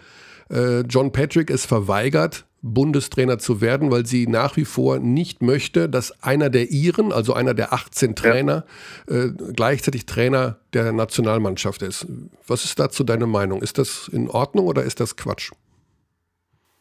[0.51, 5.89] äh, John Patrick es verweigert, Bundestrainer zu werden, weil sie nach wie vor nicht möchte,
[5.89, 8.65] dass einer der ihren, also einer der 18 Trainer,
[9.09, 9.25] ja.
[9.25, 12.07] äh, gleichzeitig Trainer der Nationalmannschaft ist.
[12.47, 13.63] Was ist dazu deine Meinung?
[13.63, 15.53] Ist das in Ordnung oder ist das Quatsch?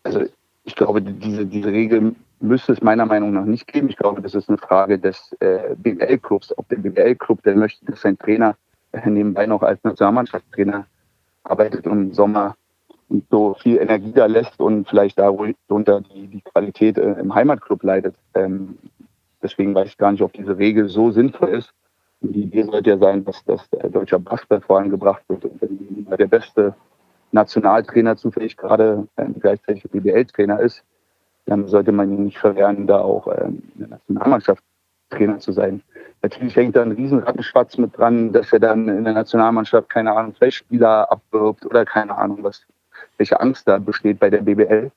[0.03, 0.25] Also
[0.63, 3.89] ich glaube, diese, diese Regel müsste es meiner Meinung nach nicht geben.
[3.89, 6.57] Ich glaube, das ist eine Frage des äh, BWL-Clubs.
[6.57, 8.55] Ob der BWL-Club, der möchte, dass sein Trainer
[8.91, 10.85] äh, nebenbei noch als Nationalmannschaftstrainer
[11.43, 12.55] arbeitet und im Sommer
[13.29, 18.15] so viel Energie da lässt und vielleicht darunter die, die Qualität äh, im Heimatclub leidet.
[18.33, 18.77] Ähm,
[19.41, 21.73] deswegen weiß ich gar nicht, ob diese Regel so sinnvoll ist.
[22.21, 26.27] Die Idee sollte ja sein, dass, dass der deutsche Basketball vorangebracht wird und wenn der
[26.27, 26.75] beste
[27.31, 30.83] Nationaltrainer zufällig gerade äh, gleichzeitig BBL-Trainer ist,
[31.45, 34.63] dann sollte man ihn nicht verwehren, da auch ähm, in der Nationalmannschaft
[35.09, 35.81] Trainer zu sein.
[36.21, 40.33] Natürlich hängt da ein Riesenrattenschwarz mit dran, dass er dann in der Nationalmannschaft, keine Ahnung,
[40.37, 42.65] vielleicht Spieler abwirbt oder keine Ahnung, was
[43.17, 44.91] welche Angst da besteht bei der BBL.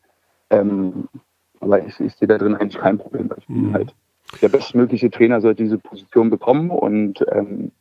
[0.50, 1.08] Ähm,
[1.60, 3.30] aber ich, ich sehe da drin eigentlich kein Problem.
[3.36, 3.74] Ich bin mhm.
[3.74, 3.94] halt
[4.42, 7.72] der bestmögliche Trainer sollte diese Position bekommen und ähm,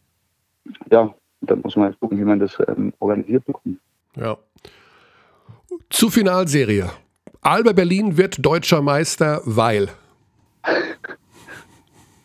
[0.91, 3.79] ja, dann muss man halt gucken, wie man das ähm, organisiert bekommt.
[4.15, 4.37] Ja.
[5.89, 6.89] Zur Finalserie.
[7.41, 9.89] Alba Berlin wird deutscher Meister, weil.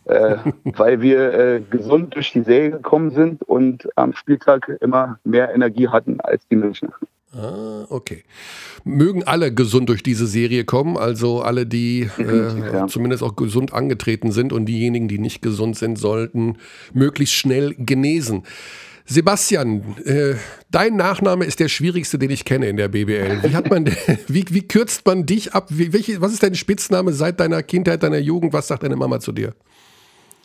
[0.07, 5.55] äh, weil wir äh, gesund durch die Serie gekommen sind und am Spieltag immer mehr
[5.55, 6.93] Energie hatten als die Münchner.
[7.35, 8.23] Ah, okay.
[8.85, 12.87] Mögen alle gesund durch diese Serie kommen, also alle, die äh, ja.
[12.87, 16.59] zumindest auch gesund angetreten sind und diejenigen, die nicht gesund sind, sollten
[16.93, 18.45] möglichst schnell genesen.
[19.07, 20.35] Sebastian, äh,
[20.71, 23.43] dein Nachname ist der schwierigste, den ich kenne in der BBL.
[23.43, 23.87] Wie, hat man,
[24.29, 25.67] wie, wie kürzt man dich ab?
[25.71, 28.53] Wie, welche, was ist dein Spitzname seit deiner Kindheit, deiner Jugend?
[28.53, 29.55] Was sagt deine Mama zu dir?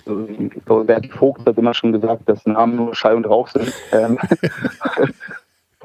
[0.05, 3.71] Bert Vogt hat immer schon gesagt, dass Namen nur Schall und Rauch sind.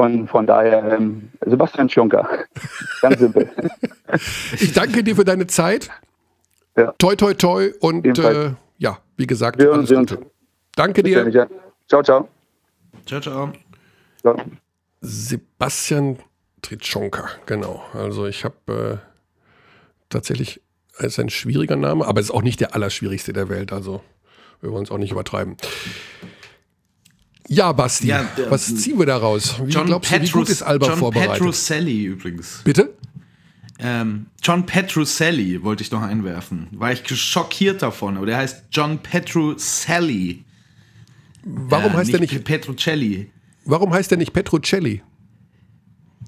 [0.04, 2.28] Von, von daher, ähm, Sebastian Schunker.
[3.00, 3.50] Ganz simpel.
[4.60, 5.88] ich danke dir für deine Zeit.
[6.76, 6.92] Ja.
[6.98, 7.72] Toi, toi, toi.
[7.80, 10.18] Und äh, ja, wie gesagt, Wir alles Gute.
[10.76, 11.26] Danke dir.
[11.30, 11.46] Ja.
[11.88, 12.28] Ciao, ciao.
[13.06, 13.52] Ciao, ciao.
[14.20, 14.36] ciao.
[15.00, 16.18] Sebastian
[16.60, 17.82] Tritschonka, genau.
[17.94, 19.06] Also ich habe äh,
[20.10, 20.60] tatsächlich,
[20.98, 23.72] es ist ein schwieriger Name, aber es ist auch nicht der allerschwierigste der Welt.
[23.72, 24.02] Also
[24.60, 25.56] wir wollen es auch nicht übertreiben.
[27.48, 29.56] Ja, Basti, ja, der, was ziehen wir daraus?
[29.64, 31.34] Wie John glaubst Petrus, du, wie gut ist Alba John vorbereitet?
[31.34, 32.62] Petruselli übrigens.
[32.64, 32.94] Bitte?
[33.78, 36.68] Ähm, John Petruselli wollte ich noch einwerfen.
[36.72, 40.44] War ich schockiert davon, aber der heißt John Petruselli.
[41.44, 43.30] Warum äh, heißt der nicht Petrucelli?
[43.64, 45.02] Warum heißt der nicht Petrucelli?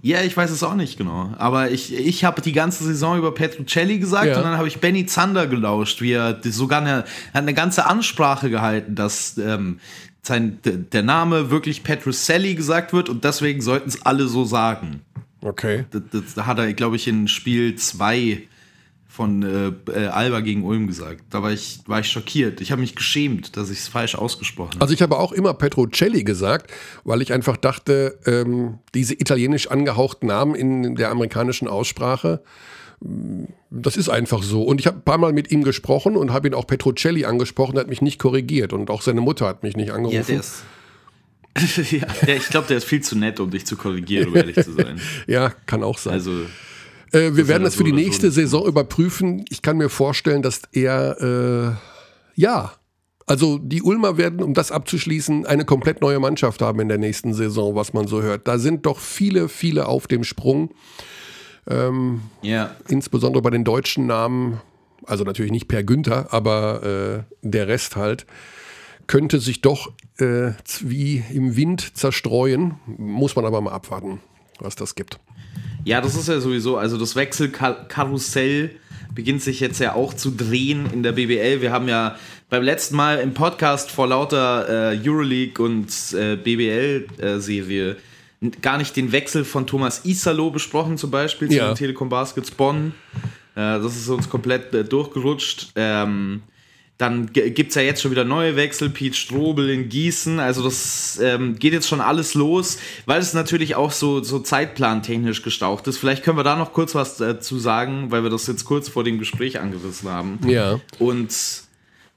[0.02, 1.34] Ja, ich weiß es auch nicht genau.
[1.38, 4.36] Aber ich, ich habe die ganze Saison über Petrucelli gesagt ja.
[4.36, 8.94] und dann habe ich Benny Zander gelauscht, wie er sogar eine, eine ganze Ansprache gehalten,
[8.94, 9.80] dass ähm,
[10.26, 15.02] sein, der Name wirklich Petruselli gesagt wird und deswegen sollten es alle so sagen.
[15.40, 15.84] Okay.
[15.90, 16.02] Das,
[16.34, 18.42] das, hat er, glaube ich, in Spiel 2
[19.06, 21.22] von äh, äh, Alba gegen Ulm gesagt.
[21.30, 22.60] Da war ich, war ich schockiert.
[22.60, 24.82] Ich habe mich geschämt, dass ich es falsch ausgesprochen habe.
[24.82, 26.70] Also ich habe auch immer Petrocelli gesagt,
[27.04, 32.42] weil ich einfach dachte, ähm, diese italienisch angehauchten Namen in der amerikanischen Aussprache
[33.70, 34.62] das ist einfach so.
[34.62, 37.76] Und ich habe ein paar Mal mit ihm gesprochen und habe ihn auch Petrocelli angesprochen,
[37.76, 40.16] er hat mich nicht korrigiert und auch seine Mutter hat mich nicht angerufen.
[40.16, 40.62] Ja, der ist
[41.90, 44.72] ja, ich glaube, der ist viel zu nett, um dich zu korrigieren, um ehrlich zu
[44.72, 45.00] sein.
[45.26, 46.12] ja, kann auch sein.
[46.12, 46.32] Also,
[47.12, 49.44] äh, wir werden das für die nächste so Saison überprüfen.
[49.48, 51.78] Ich kann mir vorstellen, dass er,
[52.36, 52.72] äh, ja,
[53.28, 57.32] Also die Ulmer werden, um das abzuschließen, eine komplett neue Mannschaft haben in der nächsten
[57.34, 58.46] Saison, was man so hört.
[58.46, 60.70] Da sind doch viele, viele auf dem Sprung.
[61.68, 62.76] Ähm, ja.
[62.88, 64.60] Insbesondere bei den deutschen Namen,
[65.04, 68.26] also natürlich nicht Per Günther, aber äh, der Rest halt,
[69.06, 70.50] könnte sich doch äh,
[70.80, 72.74] wie im Wind zerstreuen.
[72.86, 74.20] Muss man aber mal abwarten,
[74.58, 75.18] was das gibt.
[75.84, 78.72] Ja, das ist ja sowieso, also das Wechselkarussell
[79.14, 81.60] beginnt sich jetzt ja auch zu drehen in der BBL.
[81.60, 82.16] Wir haben ja
[82.50, 87.96] beim letzten Mal im Podcast vor lauter äh, Euroleague und äh, BBL-Serie äh,
[88.62, 91.64] gar nicht den Wechsel von Thomas Isalo besprochen, zum Beispiel ja.
[91.64, 92.94] zu den Telekom Baskets Bonn.
[93.54, 95.72] Äh, das ist uns komplett äh, durchgerutscht.
[95.76, 96.42] Ähm,
[96.98, 100.40] dann gibt es ja jetzt schon wieder neue Wechsel, Pete Strobel in Gießen.
[100.40, 105.42] Also das ähm, geht jetzt schon alles los, weil es natürlich auch so, so zeitplantechnisch
[105.42, 105.98] gestaucht ist.
[105.98, 109.04] Vielleicht können wir da noch kurz was dazu sagen, weil wir das jetzt kurz vor
[109.04, 110.38] dem Gespräch angerissen haben.
[110.48, 110.80] Ja.
[110.98, 111.65] Und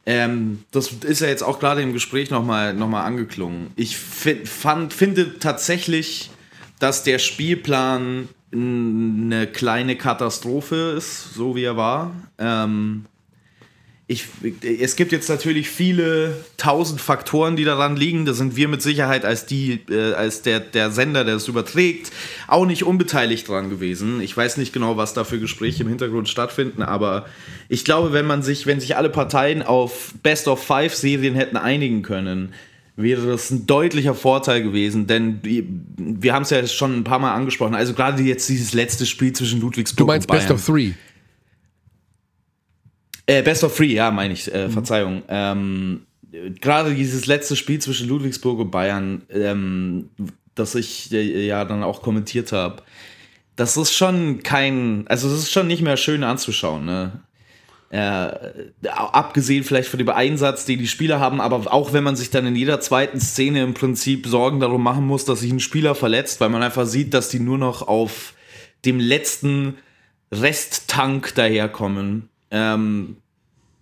[0.10, 3.70] ähm, das ist ja jetzt auch gerade im Gespräch nochmal noch mal angeklungen.
[3.76, 6.32] Ich fand, finde tatsächlich,
[6.80, 12.16] dass der Spielplan eine kleine Katastrophe ist, so wie er war.
[12.40, 13.06] Ähm,
[14.12, 14.26] ich,
[14.64, 18.26] es gibt jetzt natürlich viele tausend Faktoren, die daran liegen.
[18.26, 22.12] Da sind wir mit Sicherheit als die, äh, als der, der Sender, der es überträgt,
[22.48, 24.20] auch nicht unbeteiligt dran gewesen.
[24.20, 27.28] Ich weiß nicht genau, was da für Gespräche im Hintergrund stattfinden, aber
[27.70, 31.56] ich glaube, wenn man sich, wenn sich alle Parteien auf Best of Five Serien hätten
[31.56, 32.56] einigen können,
[32.96, 37.36] wäre das ein deutlicher Vorteil gewesen, denn wir haben es ja schon ein paar Mal
[37.36, 37.76] angesprochen.
[37.76, 40.22] Also gerade jetzt dieses letzte Spiel zwischen Ludwigsburg und Bayern.
[40.22, 40.94] Du meinst Best of Three?
[43.30, 44.72] Äh, Best of Three, ja, meine ich, äh, mhm.
[44.72, 45.22] Verzeihung.
[45.28, 50.10] Ähm, Gerade dieses letzte Spiel zwischen Ludwigsburg und Bayern, ähm,
[50.56, 52.82] das ich äh, ja dann auch kommentiert habe,
[53.56, 57.20] das ist schon kein, also das ist schon nicht mehr schön anzuschauen, ne?
[57.92, 58.32] Äh,
[58.88, 62.48] abgesehen vielleicht von dem Einsatz, den die Spieler haben, aber auch wenn man sich dann
[62.48, 66.42] in jeder zweiten Szene im Prinzip Sorgen darum machen muss, dass sich ein Spieler verletzt,
[66.42, 68.34] weil man einfach sieht, dass die nur noch auf
[68.86, 69.76] dem letzten
[70.32, 72.29] Resttank daherkommen.
[72.52, 73.18] Ähm,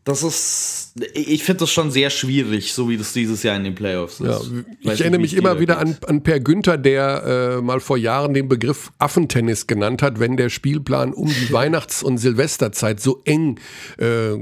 [0.08, 3.76] das ist, ich finde das schon sehr schwierig, so wie das dieses Jahr in den
[3.76, 4.30] Playoffs ist.
[4.30, 4.40] Ja,
[4.80, 8.34] ich Weiß erinnere mich immer wieder an, an, Per Günther, der äh, mal vor Jahren
[8.34, 13.60] den Begriff Affentennis genannt hat, wenn der Spielplan um die Weihnachts- und Silvesterzeit so eng
[13.98, 14.38] äh,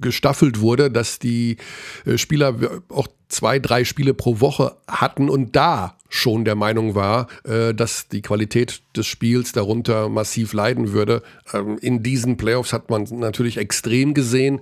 [0.00, 1.58] gestaffelt wurde, dass die
[2.06, 7.26] äh, Spieler auch zwei, drei Spiele pro Woche hatten und da schon der Meinung war,
[7.44, 11.22] äh, dass die Qualität des Spiels darunter massiv leiden würde.
[11.52, 14.60] Ähm, in diesen Playoffs hat man natürlich extrem gesehen,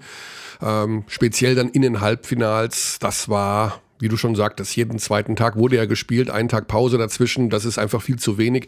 [0.63, 2.99] ähm, speziell dann in den Halbfinals.
[2.99, 6.99] Das war wie du schon sagtest, jeden zweiten Tag wurde ja gespielt, einen Tag Pause
[6.99, 8.67] dazwischen, das ist einfach viel zu wenig.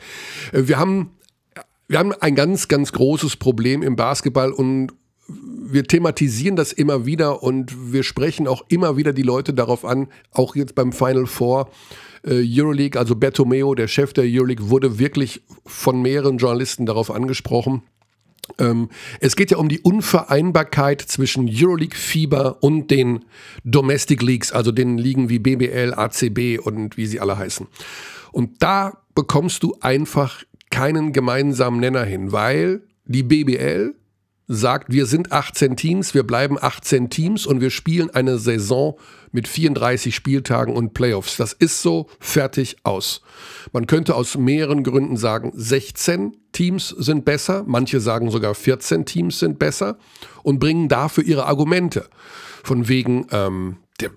[0.52, 1.10] Äh, wir haben,
[1.88, 4.92] wir haben ein ganz, ganz großes Problem im Basketball und
[5.26, 10.08] wir thematisieren das immer wieder und wir sprechen auch immer wieder die Leute darauf an,
[10.32, 11.70] auch jetzt beim Final Four
[12.24, 17.82] äh, Euroleague, also Bertomeo, der Chef der Euroleague, wurde wirklich von mehreren Journalisten darauf angesprochen.
[18.58, 23.24] Ähm, es geht ja um die Unvereinbarkeit zwischen Euroleague Fieber und den
[23.64, 27.66] Domestic Leagues, also den Ligen wie BBL, ACB und wie sie alle heißen.
[28.32, 33.94] Und da bekommst du einfach keinen gemeinsamen Nenner hin, weil die BBL
[34.46, 38.98] sagt, wir sind 18 Teams, wir bleiben 18 Teams und wir spielen eine Saison
[39.32, 41.36] mit 34 Spieltagen und Playoffs.
[41.36, 43.22] Das ist so fertig aus.
[43.72, 49.38] Man könnte aus mehreren Gründen sagen, 16 Teams sind besser, manche sagen sogar 14 Teams
[49.38, 49.98] sind besser
[50.42, 52.08] und bringen dafür ihre Argumente.
[52.62, 54.10] Von wegen ähm, der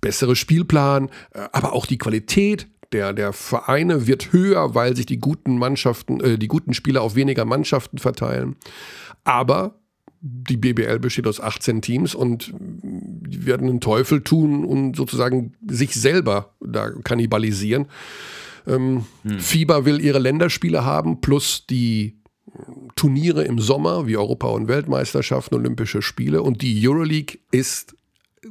[0.00, 5.18] bessere Spielplan, äh, aber auch die Qualität der, der Vereine wird höher, weil sich die
[5.18, 8.56] guten Mannschaften, äh, die guten Spieler auf weniger Mannschaften verteilen.
[9.24, 9.80] Aber
[10.20, 15.94] die BBL besteht aus 18 Teams und die werden einen Teufel tun und sozusagen sich
[15.94, 17.86] selber da kannibalisieren.
[18.66, 19.38] Ähm, hm.
[19.38, 22.22] FIBA will ihre Länderspiele haben, plus die
[22.96, 26.42] Turniere im Sommer wie Europa- und Weltmeisterschaften, Olympische Spiele.
[26.42, 27.96] Und die Euroleague ist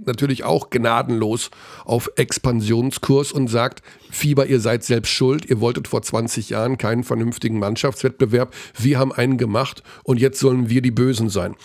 [0.06, 1.52] natürlich auch gnadenlos
[1.86, 7.04] auf Expansionskurs und sagt, Fieber, ihr seid selbst schuld, ihr wolltet vor 20 Jahren keinen
[7.04, 11.56] vernünftigen Mannschaftswettbewerb, wir haben einen gemacht und jetzt sollen wir die Bösen sein.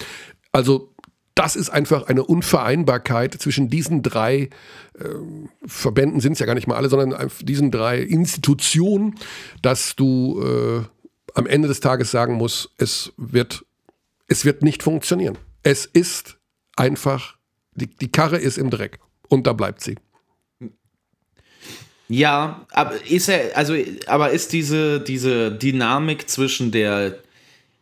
[0.53, 0.93] Also
[1.39, 4.51] das ist einfach eine Unvereinbarkeit zwischen diesen drei
[4.99, 5.05] äh,
[5.65, 9.15] Verbänden, sind es ja gar nicht mal alle, sondern diesen drei Institutionen,
[9.63, 10.83] dass du äh,
[11.35, 13.65] am Ende des Tages sagen musst, es wird,
[14.27, 15.39] es wird nicht funktionieren.
[15.63, 16.39] Es ist
[16.77, 17.38] einfach
[17.79, 18.99] die, die Karre ist im Dreck
[19.29, 19.97] und da bleibt sie.
[22.09, 23.75] Ja, aber ist er, also,
[24.07, 27.19] aber ist diese, diese Dynamik zwischen der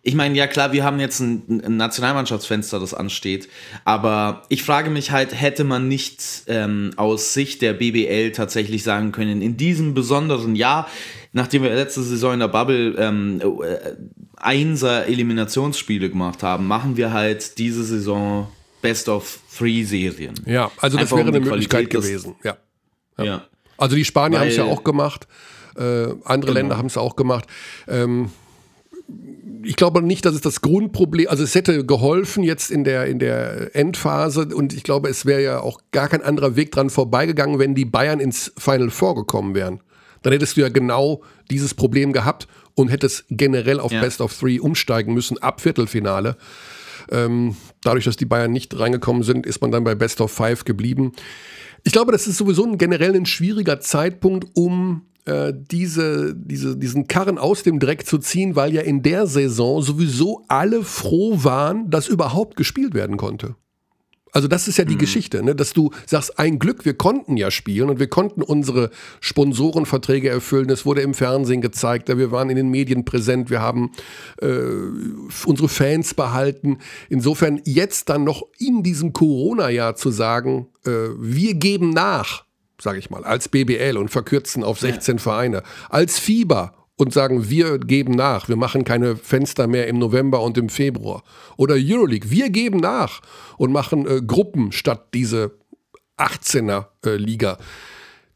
[0.07, 3.49] ich meine, ja klar, wir haben jetzt ein, ein, Nationalmannschaftsfenster, das ansteht,
[3.85, 9.11] aber ich frage mich halt, hätte man nicht ähm, aus Sicht der BBL tatsächlich sagen
[9.11, 10.89] können, in diesem besonderen Jahr,
[11.33, 13.97] nachdem wir letzte Saison in der Bubble ähm, äh,
[14.37, 18.47] Einser Eliminationsspiele gemacht haben, machen wir halt diese Saison
[18.83, 20.35] Best of Three Serien.
[20.45, 22.37] Ja, also das Einfach wäre um eine Möglichkeit gewesen.
[22.43, 22.57] Ja.
[23.19, 23.25] ja.
[23.25, 23.45] ja.
[23.79, 25.27] Also die Spanier haben es ja auch gemacht,
[25.77, 25.83] äh,
[26.25, 26.53] andere genau.
[26.53, 27.47] Länder haben es auch gemacht.
[27.89, 28.31] Ähm,
[29.63, 33.19] ich glaube nicht, dass es das Grundproblem, also es hätte geholfen jetzt in der, in
[33.19, 37.59] der Endphase und ich glaube, es wäre ja auch gar kein anderer Weg dran vorbeigegangen,
[37.59, 39.81] wenn die Bayern ins Final vorgekommen wären.
[40.23, 44.01] Dann hättest du ja genau dieses Problem gehabt und hättest generell auf ja.
[44.01, 46.37] Best of Three umsteigen müssen ab Viertelfinale.
[47.11, 50.65] Ähm, dadurch, dass die Bayern nicht reingekommen sind, ist man dann bei Best of Five
[50.65, 51.13] geblieben.
[51.85, 57.09] Ich glaube, das ist sowieso ein generell ein schwieriger Zeitpunkt, um äh, diese, diese, diesen
[57.09, 61.91] Karren aus dem Dreck zu ziehen, weil ja in der Saison sowieso alle froh waren,
[61.91, 63.57] dass überhaupt gespielt werden konnte.
[64.37, 64.99] Also das ist ja die mhm.
[64.99, 65.55] Geschichte, ne?
[65.55, 70.69] dass du sagst, ein Glück, wir konnten ja spielen und wir konnten unsere Sponsorenverträge erfüllen.
[70.69, 73.93] Es wurde im Fernsehen gezeigt, wir waren in den Medien präsent, wir haben
[74.43, 74.59] äh,
[75.47, 76.81] unsere Fans behalten.
[77.09, 82.45] Insofern jetzt dann noch in diesem Corona-Jahr zu sagen, äh, wir geben nach,
[82.79, 85.23] sage ich mal, als BBL und verkürzen auf 16 ja.
[85.23, 90.43] Vereine, als Fieber und sagen, wir geben nach, wir machen keine Fenster mehr im November
[90.43, 91.23] und im Februar.
[91.57, 93.21] Oder Euroleague, wir geben nach
[93.59, 95.53] und machen äh, Gruppen statt diese
[96.19, 97.59] 18er äh, Liga.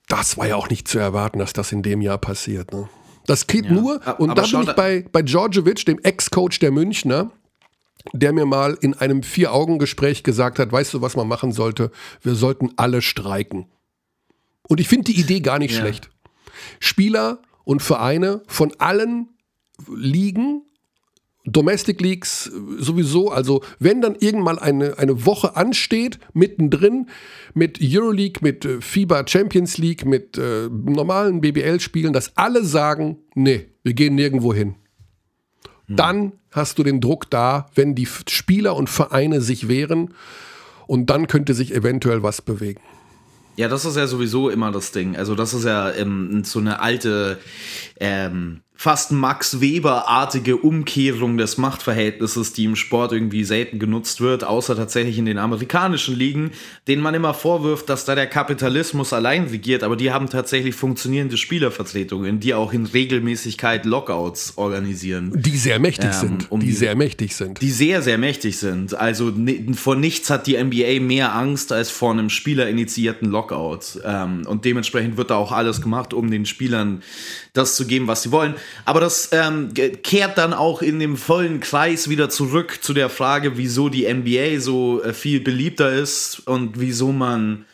[0.09, 2.73] Das war ja auch nicht zu erwarten, dass das in dem Jahr passiert.
[2.73, 2.89] Ne?
[3.27, 7.31] Das geht ja, nur, und da bin ich bei, bei Djordjevic, dem Ex-Coach der Münchner,
[8.13, 11.91] der mir mal in einem Vier-Augen-Gespräch gesagt hat, weißt du, was man machen sollte?
[12.23, 13.67] Wir sollten alle streiken.
[14.69, 15.81] Und ich finde die Idee gar nicht ja.
[15.81, 16.11] schlecht.
[16.79, 19.29] Spieler und Vereine von allen
[19.89, 20.63] Ligen,
[21.47, 27.09] Domestic Leagues sowieso, also wenn dann irgendwann eine, eine Woche ansteht, mittendrin
[27.55, 33.69] mit Euroleague, mit äh, FIBA Champions League, mit äh, normalen BBL-Spielen, dass alle sagen, nee,
[33.83, 34.75] wir gehen nirgendwo hin.
[35.87, 35.97] Hm.
[35.97, 40.15] Dann hast du den Druck da, wenn die Spieler und Vereine sich wehren
[40.87, 42.83] und dann könnte sich eventuell was bewegen.
[43.61, 45.19] Ja, das ist ja sowieso immer das Ding.
[45.19, 47.39] Also das ist ja ähm, so eine alte
[48.01, 54.75] ähm, fast Max Weber-artige Umkehrung des Machtverhältnisses, die im Sport irgendwie selten genutzt wird, außer
[54.75, 56.53] tatsächlich in den amerikanischen Ligen,
[56.89, 61.37] denen man immer vorwirft, dass da der Kapitalismus allein regiert, aber die haben tatsächlich funktionierende
[61.37, 65.31] Spielervertretungen, die auch in Regelmäßigkeit Lockouts organisieren.
[65.37, 66.51] Die sehr mächtig ähm, sind.
[66.51, 67.61] Um die, die sehr mächtig sind.
[67.61, 68.95] Die sehr, sehr mächtig sind.
[68.95, 69.31] Also
[69.75, 74.01] vor nichts hat die NBA mehr Angst als vor einem spielerinitiierten Lockout.
[74.07, 77.03] Ähm, und dementsprechend wird da auch alles gemacht, um den Spielern
[77.53, 78.55] das zu geben, was sie wollen.
[78.85, 83.57] Aber das ähm, kehrt dann auch in dem vollen Kreis wieder zurück zu der Frage,
[83.57, 87.65] wieso die NBA so äh, viel beliebter ist und wieso man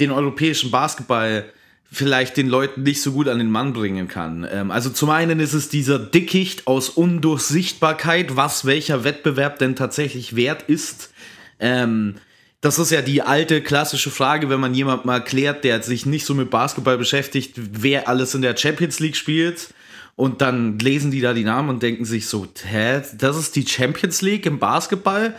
[0.00, 1.44] den europäischen Basketball
[1.90, 4.46] vielleicht den Leuten nicht so gut an den Mann bringen kann.
[4.50, 10.36] Ähm, also zum einen ist es dieser Dickicht aus Undurchsichtbarkeit, was welcher Wettbewerb denn tatsächlich
[10.36, 11.12] wert ist.
[11.60, 12.16] Ähm,
[12.60, 16.26] das ist ja die alte klassische Frage, wenn man jemand mal klärt, der sich nicht
[16.26, 19.72] so mit Basketball beschäftigt, wer alles in der Champions League spielt.
[20.16, 23.64] Und dann lesen die da die Namen und denken sich so, hä, das ist die
[23.64, 25.34] Champions League im Basketball?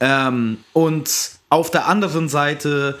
[0.00, 2.98] Ähm, und auf der anderen Seite,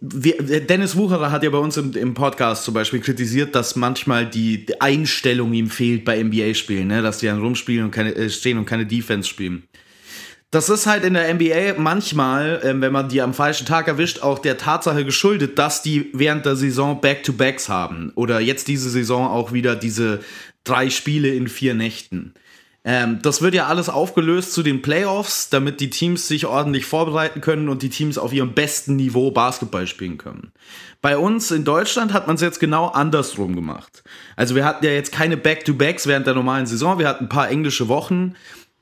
[0.00, 4.26] wir, Dennis Wucherer hat ja bei uns im, im, Podcast zum Beispiel kritisiert, dass manchmal
[4.26, 7.02] die Einstellung ihm fehlt bei NBA-Spielen, ne?
[7.02, 9.64] dass die dann rumspielen und keine, äh, stehen und keine Defense spielen.
[10.54, 14.22] Das ist halt in der NBA manchmal, ähm, wenn man die am falschen Tag erwischt,
[14.22, 18.12] auch der Tatsache geschuldet, dass die während der Saison Back-to-Backs haben.
[18.14, 20.20] Oder jetzt diese Saison auch wieder diese
[20.62, 22.34] drei Spiele in vier Nächten.
[22.84, 27.40] Ähm, das wird ja alles aufgelöst zu den Playoffs, damit die Teams sich ordentlich vorbereiten
[27.40, 30.52] können und die Teams auf ihrem besten Niveau Basketball spielen können.
[31.02, 34.04] Bei uns in Deutschland hat man es jetzt genau andersrum gemacht.
[34.36, 37.50] Also wir hatten ja jetzt keine Back-to-Backs während der normalen Saison, wir hatten ein paar
[37.50, 38.36] englische Wochen,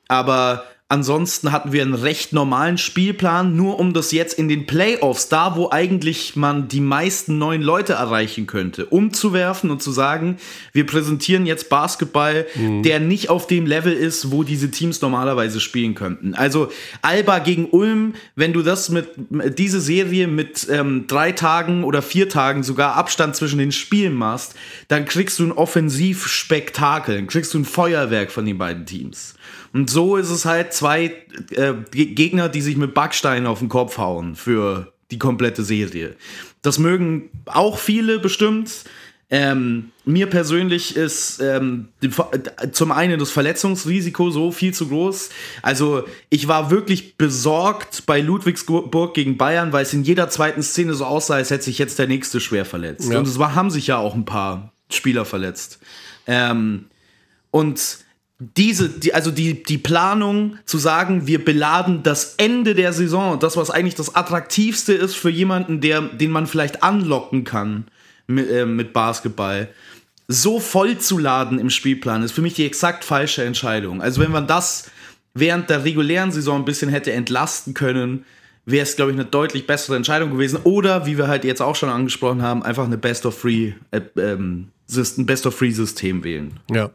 [0.07, 5.27] aber Ansonsten hatten wir einen recht normalen Spielplan, nur um das jetzt in den Playoffs,
[5.27, 10.37] da wo eigentlich man die meisten neuen Leute erreichen könnte, umzuwerfen und zu sagen,
[10.71, 12.83] wir präsentieren jetzt Basketball, mhm.
[12.83, 16.35] der nicht auf dem Level ist, wo diese Teams normalerweise spielen könnten.
[16.35, 16.69] Also
[17.01, 19.07] Alba gegen Ulm, wenn du das mit
[19.57, 24.53] diese Serie mit ähm, drei Tagen oder vier Tagen sogar Abstand zwischen den Spielen machst,
[24.89, 29.33] dann kriegst du ein Offensivspektakel, kriegst du ein Feuerwerk von den beiden Teams.
[29.73, 31.13] Und so ist es halt zwei
[31.51, 36.15] äh, Gegner, die sich mit Backsteinen auf den Kopf hauen für die komplette Serie.
[36.61, 38.85] Das mögen auch viele bestimmt.
[39.29, 41.87] Ähm, mir persönlich ist ähm,
[42.71, 45.29] zum einen das Verletzungsrisiko so viel zu groß.
[45.63, 50.93] Also ich war wirklich besorgt bei Ludwigsburg gegen Bayern, weil es in jeder zweiten Szene
[50.93, 53.11] so aussah, als hätte sich jetzt der nächste schwer verletzt.
[53.11, 53.17] Ja.
[53.17, 55.79] Und es war, haben sich ja auch ein paar Spieler verletzt.
[56.27, 56.85] Ähm,
[57.49, 58.02] und
[58.57, 63.57] diese, die, also die, die Planung zu sagen, wir beladen das Ende der Saison, das,
[63.57, 67.85] was eigentlich das Attraktivste ist für jemanden, der, den man vielleicht anlocken kann
[68.27, 69.69] mit, äh, mit Basketball,
[70.27, 74.01] so voll zu laden im Spielplan, ist für mich die exakt falsche Entscheidung.
[74.01, 74.89] Also wenn man das
[75.33, 78.25] während der regulären Saison ein bisschen hätte entlasten können,
[78.65, 80.59] wäre es, glaube ich, eine deutlich bessere Entscheidung gewesen.
[80.63, 84.01] Oder, wie wir halt jetzt auch schon angesprochen haben, einfach eine Best of Free, äh,
[84.17, 86.59] ähm, ein Best of Free System wählen.
[86.69, 86.91] Ja.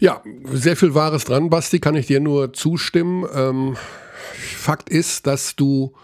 [0.00, 3.26] Ja, sehr viel Wahres dran, Basti, kann ich dir nur zustimmen.
[3.34, 3.76] Ähm,
[4.56, 5.94] Fakt ist, dass du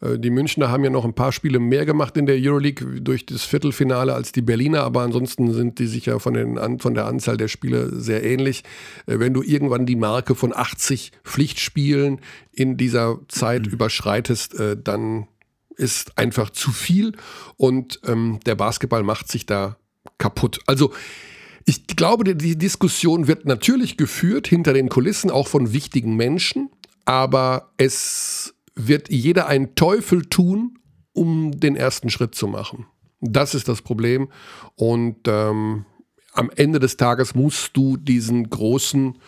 [0.00, 3.44] die Münchner haben ja noch ein paar Spiele mehr gemacht in der Euroleague durch das
[3.44, 7.36] Viertelfinale als die Berliner, aber ansonsten sind die sich ja von, den, von der Anzahl
[7.36, 8.64] der Spiele sehr ähnlich.
[9.06, 12.20] Äh, wenn du irgendwann die Marke von 80 Pflichtspielen
[12.52, 13.72] in dieser Zeit mhm.
[13.72, 15.26] überschreitest, äh, dann
[15.76, 17.12] ist einfach zu viel
[17.56, 19.76] und ähm, der Basketball macht sich da
[20.18, 20.60] kaputt.
[20.66, 20.92] Also
[21.66, 26.70] ich glaube, die Diskussion wird natürlich geführt hinter den Kulissen, auch von wichtigen Menschen,
[27.06, 30.78] aber es wird jeder einen Teufel tun,
[31.12, 32.86] um den ersten Schritt zu machen.
[33.20, 34.28] Das ist das Problem.
[34.74, 35.86] Und ähm,
[36.32, 39.18] am Ende des Tages musst du diesen großen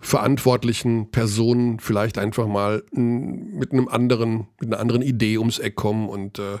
[0.00, 6.08] verantwortlichen Personen vielleicht einfach mal mit einem anderen, mit einer anderen Idee ums Eck kommen
[6.08, 6.58] und äh,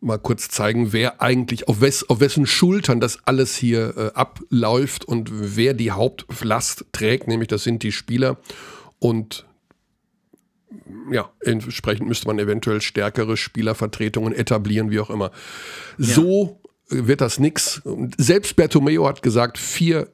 [0.00, 5.04] mal kurz zeigen, wer eigentlich, auf, wes, auf wessen Schultern das alles hier äh, abläuft
[5.04, 8.38] und wer die Hauptlast trägt, nämlich das sind die Spieler.
[8.98, 9.46] Und
[11.10, 15.30] ja, entsprechend müsste man eventuell stärkere Spielervertretungen etablieren, wie auch immer.
[15.98, 16.14] Ja.
[16.14, 17.82] So wird das nix.
[18.18, 20.08] Selbst Bertomeo hat gesagt, vier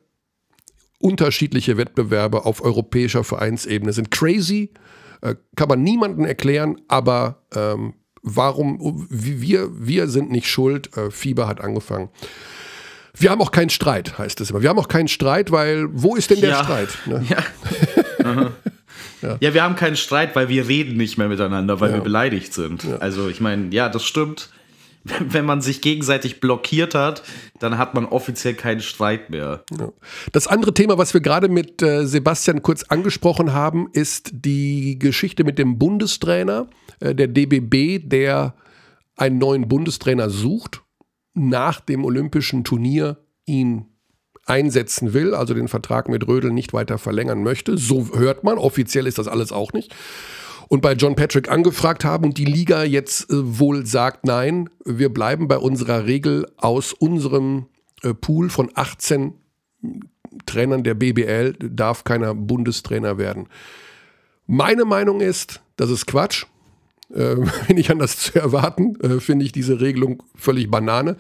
[0.99, 4.73] unterschiedliche Wettbewerbe auf europäischer Vereinsebene sind crazy,
[5.21, 11.47] äh, kann man niemandem erklären, aber ähm, warum, wir, wir sind nicht schuld, äh, Fieber
[11.47, 12.09] hat angefangen.
[13.15, 14.63] Wir haben auch keinen Streit, heißt es immer.
[14.63, 16.65] Wir haben auch keinen Streit, weil wo ist denn der ja.
[16.65, 16.89] Streit?
[17.07, 17.27] Ne?
[18.25, 18.53] Ja.
[19.23, 19.37] Ja.
[19.41, 19.55] ja.
[19.55, 21.97] wir haben keinen Streit, weil wir reden nicht mehr miteinander, weil ja.
[21.97, 22.85] wir beleidigt sind.
[22.85, 22.97] Ja.
[22.97, 24.51] Also ich meine, ja, das stimmt.
[25.21, 27.23] Wenn man sich gegenseitig blockiert hat,
[27.59, 29.65] dann hat man offiziell keinen Streit mehr.
[30.33, 35.45] Das andere Thema, was wir gerade mit äh, Sebastian kurz angesprochen haben, ist die Geschichte
[35.45, 36.69] mit dem Bundestrainer,
[37.01, 38.55] äh, der DBB, der
[39.17, 40.83] einen neuen Bundestrainer sucht,
[41.35, 43.87] nach dem olympischen Turnier ihn
[44.49, 47.77] einsetzen will, also den Vertrag mit Rödel nicht weiter verlängern möchte.
[47.77, 49.95] So hört man, offiziell ist das alles auch nicht.
[50.69, 55.09] Und bei John Patrick angefragt haben und die Liga jetzt äh, wohl sagt, nein, wir
[55.09, 57.67] bleiben bei unserer Regel aus unserem
[58.03, 59.33] äh, Pool von 18
[60.45, 63.49] Trainern der BBL, darf keiner Bundestrainer werden.
[64.47, 66.47] Meine Meinung ist, das ist Quatsch
[67.15, 67.37] äh,
[67.73, 71.17] nicht anders zu erwarten, äh, finde ich diese Regelung völlig Banane.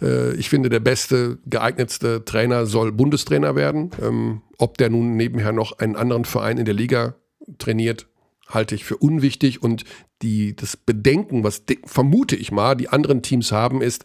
[0.00, 3.90] Äh, ich finde, der beste, geeignetste Trainer soll Bundestrainer werden.
[4.00, 7.14] Ähm, ob der nun nebenher noch einen anderen Verein in der Liga
[7.58, 8.06] trainiert,
[8.48, 9.84] halte ich für unwichtig und
[10.22, 14.04] die, das Bedenken, was vermute ich mal, die anderen Teams haben, ist,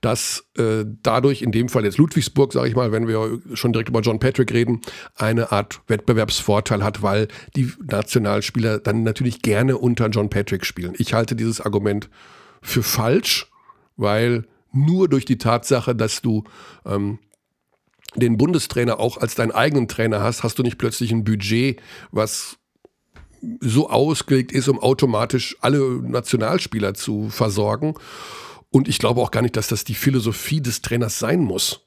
[0.00, 3.88] dass äh, dadurch, in dem Fall jetzt Ludwigsburg, sage ich mal, wenn wir schon direkt
[3.88, 4.80] über John Patrick reden,
[5.16, 10.94] eine Art Wettbewerbsvorteil hat, weil die Nationalspieler dann natürlich gerne unter John Patrick spielen.
[10.98, 12.10] Ich halte dieses Argument
[12.60, 13.50] für falsch,
[13.96, 16.44] weil nur durch die Tatsache, dass du
[16.84, 17.20] ähm,
[18.16, 21.80] den Bundestrainer auch als deinen eigenen Trainer hast, hast du nicht plötzlich ein Budget,
[22.10, 22.58] was
[23.60, 27.94] so ausgelegt ist, um automatisch alle Nationalspieler zu versorgen.
[28.70, 31.80] Und ich glaube auch gar nicht, dass das die Philosophie des Trainers sein muss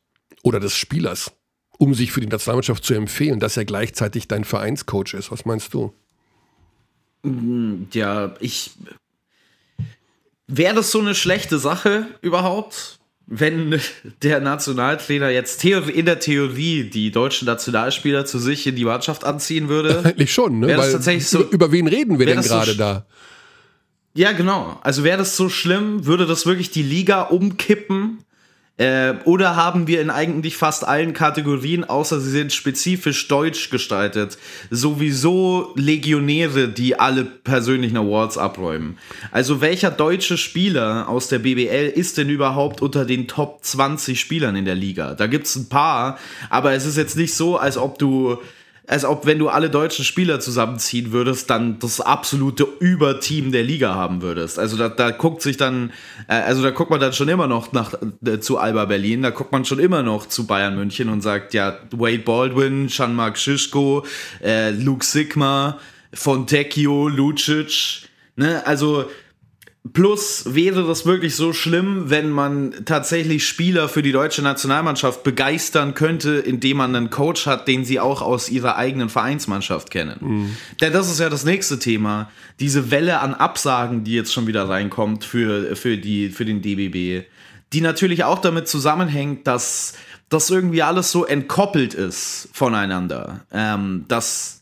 [0.43, 1.31] oder des Spielers,
[1.77, 5.31] um sich für die Nationalmannschaft zu empfehlen, dass er gleichzeitig dein Vereinscoach ist.
[5.31, 5.93] Was meinst du?
[7.91, 8.71] Ja, ich.
[10.47, 12.96] Wäre das so eine schlechte Sache überhaupt?
[13.27, 13.79] Wenn
[14.23, 19.67] der Nationaltrainer jetzt in der Theorie die deutschen Nationalspieler zu sich in die Mannschaft anziehen
[19.67, 19.99] würde.
[20.03, 20.77] Eigentlich schon, ne?
[20.77, 23.05] Weil tatsächlich so, über, über wen reden wir denn gerade so da?
[24.13, 24.79] Ja, genau.
[24.81, 28.19] Also wäre das so schlimm, würde das wirklich die Liga umkippen
[28.77, 34.37] äh, oder haben wir in eigentlich fast allen Kategorien, außer sie sind spezifisch deutsch gestaltet,
[34.69, 38.99] sowieso Legionäre, die alle persönlichen Awards abräumen?
[39.31, 44.55] Also welcher deutsche Spieler aus der BBL ist denn überhaupt unter den Top 20 Spielern
[44.55, 45.15] in der Liga?
[45.15, 46.19] Da gibt es ein paar,
[46.51, 48.37] aber es ist jetzt nicht so, als ob du
[48.87, 53.93] als ob wenn du alle deutschen Spieler zusammenziehen würdest, dann das absolute Überteam der Liga
[53.93, 54.57] haben würdest.
[54.57, 55.91] Also da, da guckt sich dann,
[56.29, 57.93] äh, also da guckt man dann schon immer noch nach
[58.25, 61.53] äh, zu Alba Berlin, da guckt man schon immer noch zu Bayern München und sagt,
[61.53, 64.05] ja, Wade Baldwin, Jean-Marc Schischko,
[64.41, 65.79] äh, Luke Sigma,
[66.13, 68.07] Fontecchio, Lucic,
[68.37, 69.05] ne, also
[69.93, 75.93] Plus wäre das wirklich so schlimm, wenn man tatsächlich Spieler für die deutsche Nationalmannschaft begeistern
[75.93, 80.17] könnte, indem man einen Coach hat, den sie auch aus ihrer eigenen Vereinsmannschaft kennen.
[80.19, 80.57] Mhm.
[80.81, 82.31] Denn das ist ja das nächste Thema.
[82.59, 87.27] Diese Welle an Absagen, die jetzt schon wieder reinkommt für, für, die, für den DBB,
[87.73, 89.93] die natürlich auch damit zusammenhängt, dass
[90.29, 93.45] das irgendwie alles so entkoppelt ist voneinander.
[93.51, 94.56] Ähm, dass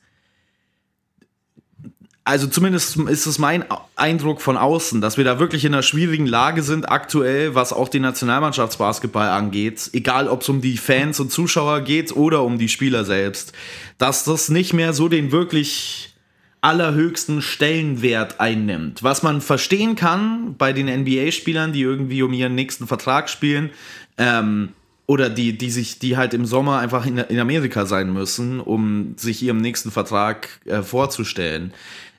[2.28, 3.65] also zumindest ist es mein
[3.95, 7.88] Eindruck von außen, dass wir da wirklich in einer schwierigen Lage sind aktuell, was auch
[7.88, 12.67] den Nationalmannschaftsbasketball angeht, egal ob es um die Fans und Zuschauer geht oder um die
[12.67, 13.53] Spieler selbst,
[13.99, 16.15] dass das nicht mehr so den wirklich
[16.61, 19.03] allerhöchsten Stellenwert einnimmt.
[19.03, 23.69] Was man verstehen kann bei den NBA-Spielern, die irgendwie um ihren nächsten Vertrag spielen,
[24.17, 24.69] ähm,
[25.07, 29.13] oder die, die sich, die halt im Sommer einfach in, in Amerika sein müssen, um
[29.17, 31.73] sich ihrem nächsten Vertrag äh, vorzustellen.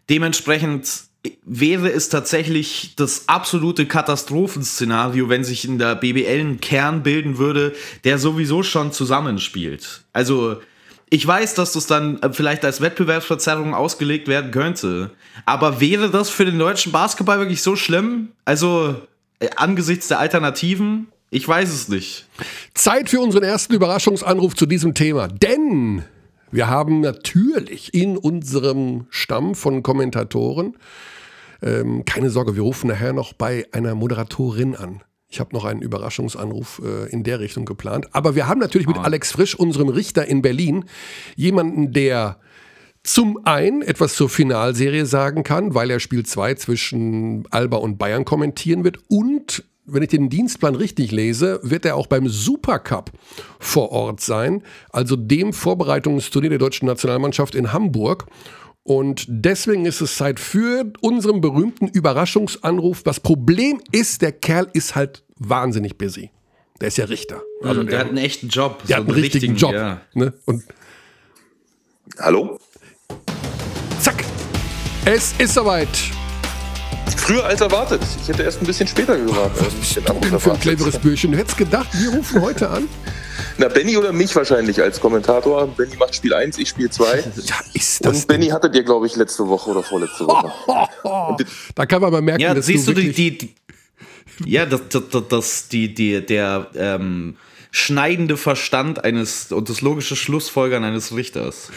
[0.08, 1.06] Dementsprechend
[1.44, 7.74] wäre es tatsächlich das absolute Katastrophenszenario, wenn sich in der BBL ein Kern bilden würde,
[8.04, 10.02] der sowieso schon zusammenspielt.
[10.12, 10.60] Also,
[11.08, 15.10] ich weiß, dass das dann äh, vielleicht als Wettbewerbsverzerrung ausgelegt werden könnte.
[15.44, 18.28] Aber wäre das für den deutschen Basketball wirklich so schlimm?
[18.44, 18.96] Also,
[19.38, 21.08] äh, angesichts der Alternativen?
[21.30, 22.26] Ich weiß es nicht.
[22.74, 25.28] Zeit für unseren ersten Überraschungsanruf zu diesem Thema.
[25.28, 26.04] Denn
[26.50, 30.76] wir haben natürlich in unserem Stamm von Kommentatoren,
[31.62, 35.02] ähm, keine Sorge, wir rufen nachher noch bei einer Moderatorin an.
[35.28, 38.08] Ich habe noch einen Überraschungsanruf äh, in der Richtung geplant.
[38.12, 39.02] Aber wir haben natürlich mit ah.
[39.02, 40.84] Alex Frisch, unserem Richter in Berlin,
[41.34, 42.38] jemanden, der
[43.02, 48.24] zum einen etwas zur Finalserie sagen kann, weil er Spiel 2 zwischen Alba und Bayern
[48.24, 53.10] kommentieren wird und wenn ich den Dienstplan richtig lese, wird er auch beim Supercup
[53.58, 58.26] vor Ort sein, also dem Vorbereitungsturnier der deutschen Nationalmannschaft in Hamburg.
[58.82, 63.02] Und deswegen ist es Zeit für unseren berühmten Überraschungsanruf.
[63.02, 66.30] Das Problem ist, der Kerl ist halt wahnsinnig busy.
[66.80, 67.42] Der ist ja Richter.
[67.62, 68.82] Also der, der hat einen echten Job.
[68.86, 69.72] Der so hat einen richtigen, Job.
[69.72, 70.02] Ja.
[70.14, 70.32] Ne?
[70.44, 70.62] Und
[72.18, 72.58] Hallo?
[74.00, 74.24] Zack.
[75.04, 75.88] Es ist soweit.
[77.26, 78.00] Früher als erwartet.
[78.22, 79.66] Ich hätte erst ein bisschen später gewartet.
[79.66, 81.32] Was bist du denn für ein cleveres Bürschchen?
[81.32, 82.88] Du hättest gedacht, wir rufen heute an?
[83.58, 85.66] Na, Benny oder mich wahrscheinlich als Kommentator.
[85.66, 87.04] Benny macht Spiel 1, ich Spiel 2.
[87.44, 90.52] Ja, ist das Und Benny hattet ihr, glaube ich, letzte Woche oder vorletzte Woche.
[91.74, 93.54] da kann man mal merken, ja, dass siehst du, die, die, die,
[94.44, 97.38] Ja, das, das, das, die, die, der ähm,
[97.72, 101.72] schneidende Verstand eines und das logische Schlussfolgern eines Richters.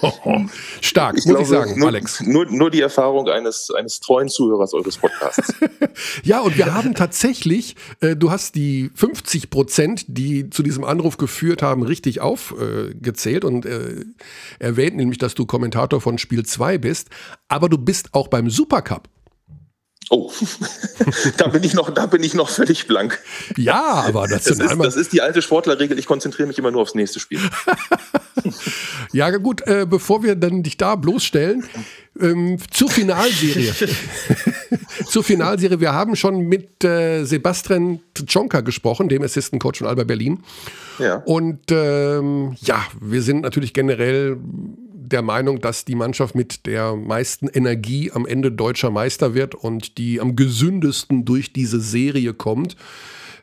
[0.80, 2.20] Stark, ich muss glaube, ich sagen, nur, Alex.
[2.20, 5.54] Nur, nur die Erfahrung eines, eines treuen Zuhörers eures Podcasts.
[6.22, 11.16] ja, und wir haben tatsächlich, äh, du hast die 50 Prozent, die zu diesem Anruf
[11.16, 14.04] geführt haben, richtig aufgezählt äh, und äh,
[14.58, 17.08] erwähnt nämlich, dass du Kommentator von Spiel 2 bist,
[17.48, 19.08] aber du bist auch beim Supercup.
[20.08, 20.30] Oh,
[21.36, 23.20] da bin ich noch, da bin ich noch völlig blank.
[23.56, 25.98] Ja, aber das, das, ist, das ist die alte Sportlerregel.
[25.98, 27.40] Ich konzentriere mich immer nur aufs nächste Spiel.
[29.12, 31.64] ja, gut, äh, bevor wir dann dich da bloßstellen,
[32.20, 33.72] ähm, zur Finalserie.
[35.06, 35.80] zur Finalserie.
[35.80, 40.44] Wir haben schon mit äh, Sebastian Tschonka gesprochen, dem Assistant Coach von Alba Berlin.
[41.00, 41.16] Ja.
[41.24, 44.38] Und ähm, ja, wir sind natürlich generell
[45.12, 49.98] der Meinung, dass die Mannschaft mit der meisten Energie am Ende deutscher Meister wird und
[49.98, 52.76] die am gesündesten durch diese Serie kommt.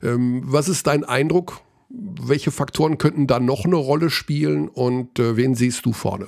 [0.01, 1.61] Ähm, was ist dein Eindruck?
[1.89, 6.27] Welche Faktoren könnten da noch eine Rolle spielen und äh, wen siehst du vorne?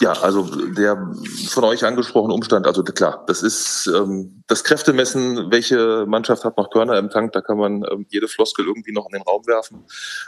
[0.00, 1.10] Ja, also der
[1.48, 6.68] von euch angesprochene Umstand, also klar, das ist ähm, das Kräftemessen, welche Mannschaft hat noch
[6.68, 9.84] Körner im Tank, da kann man ähm, jede Floskel irgendwie noch in den Raum werfen.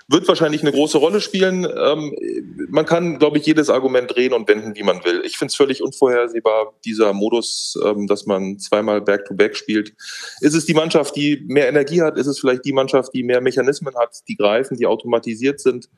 [0.08, 1.64] Wird wahrscheinlich eine große Rolle spielen.
[1.64, 2.14] Ähm,
[2.70, 5.20] man kann, glaube ich, jedes Argument drehen und wenden, wie man will.
[5.24, 9.92] Ich finde es völlig unvorhersehbar, dieser Modus, ähm, dass man zweimal Back-to-Back -back spielt.
[10.40, 12.16] Ist es die Mannschaft, die mehr Energie hat?
[12.16, 15.90] Ist es vielleicht die Mannschaft, die mehr Mechanismen hat, die greifen, die automatisiert sind?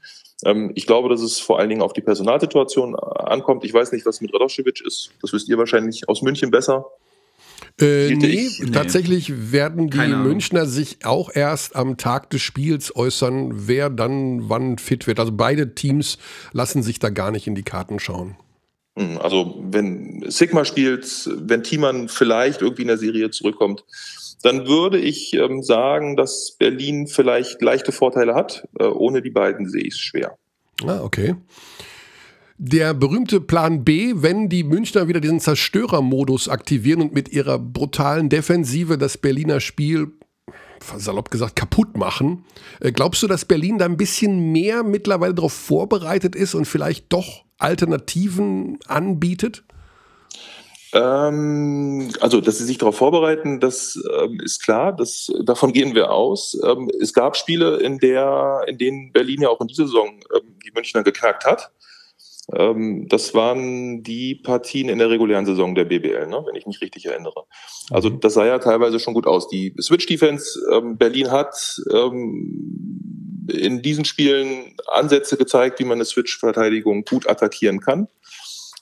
[0.45, 3.65] Ähm, ich glaube, dass es vor allen Dingen auf die Personalsituation ankommt.
[3.65, 5.11] Ich weiß nicht, was mit Radoschewitsch ist.
[5.21, 6.87] Das wisst ihr wahrscheinlich aus München besser.
[7.81, 13.69] Äh, nee, nee, tatsächlich werden die Münchner sich auch erst am Tag des Spiels äußern,
[13.69, 15.19] wer dann wann fit wird.
[15.19, 16.19] Also beide Teams
[16.53, 18.37] lassen sich da gar nicht in die Karten schauen.
[18.99, 23.85] Hm, also wenn Sigma spielt, wenn Thiemann vielleicht irgendwie in der Serie zurückkommt,
[24.43, 28.69] dann würde ich ähm, sagen, dass Berlin vielleicht leichte Vorteile hat.
[28.79, 30.37] Äh, ohne die beiden sehe ich es schwer.
[30.87, 31.37] Ah, okay.
[32.57, 38.29] Der berühmte Plan B, wenn die Münchner wieder diesen Zerstörermodus aktivieren und mit ihrer brutalen
[38.29, 40.09] Defensive das Berliner Spiel
[40.97, 42.45] salopp gesagt, kaputt machen.
[42.81, 47.13] Äh, glaubst du, dass Berlin da ein bisschen mehr mittlerweile darauf vorbereitet ist und vielleicht
[47.13, 49.65] doch Alternativen anbietet?
[50.93, 54.95] Ähm, also, dass sie sich darauf vorbereiten, das ähm, ist klar.
[54.95, 56.59] Das, davon gehen wir aus.
[56.65, 60.59] Ähm, es gab Spiele, in, der, in denen Berlin ja auch in dieser Saison ähm,
[60.65, 61.71] die Münchner geknackt hat.
[62.53, 66.81] Ähm, das waren die Partien in der regulären Saison der BBL, ne, wenn ich mich
[66.81, 67.45] richtig erinnere.
[67.91, 68.21] Also mhm.
[68.21, 69.49] das sah ja teilweise schon gut aus.
[69.49, 71.81] Die Switch-Defense ähm, Berlin hat
[73.53, 78.09] in diesen Spielen Ansätze gezeigt, wie man eine Switch-Verteidigung gut attackieren kann.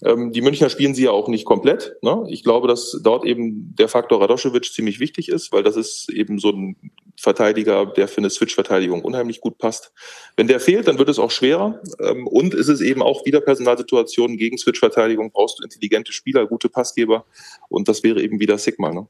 [0.04, 1.96] Ähm, die Münchner spielen sie ja auch nicht komplett.
[2.02, 2.24] Ne?
[2.28, 6.38] Ich glaube, dass dort eben der Faktor Radoschewitsch ziemlich wichtig ist, weil das ist eben
[6.38, 6.76] so ein
[7.16, 9.92] Verteidiger, der für eine Switch-Verteidigung unheimlich gut passt.
[10.36, 11.80] Wenn der fehlt, dann wird es auch schwerer.
[12.00, 16.68] Ähm, und ist es eben auch wieder Personalsituationen gegen Switch-Verteidigung, brauchst du intelligente Spieler, gute
[16.68, 17.24] Passgeber.
[17.68, 18.92] Und das wäre eben wieder Sigma.
[18.92, 19.08] Ne?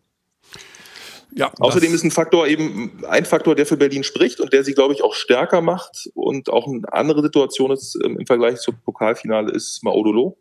[1.34, 4.72] Ja, Außerdem ist ein Faktor eben ein Faktor, der für Berlin spricht und der sie,
[4.72, 8.80] glaube ich, auch stärker macht und auch eine andere Situation ist ähm, im Vergleich zum
[8.82, 10.38] Pokalfinale ist Maodolo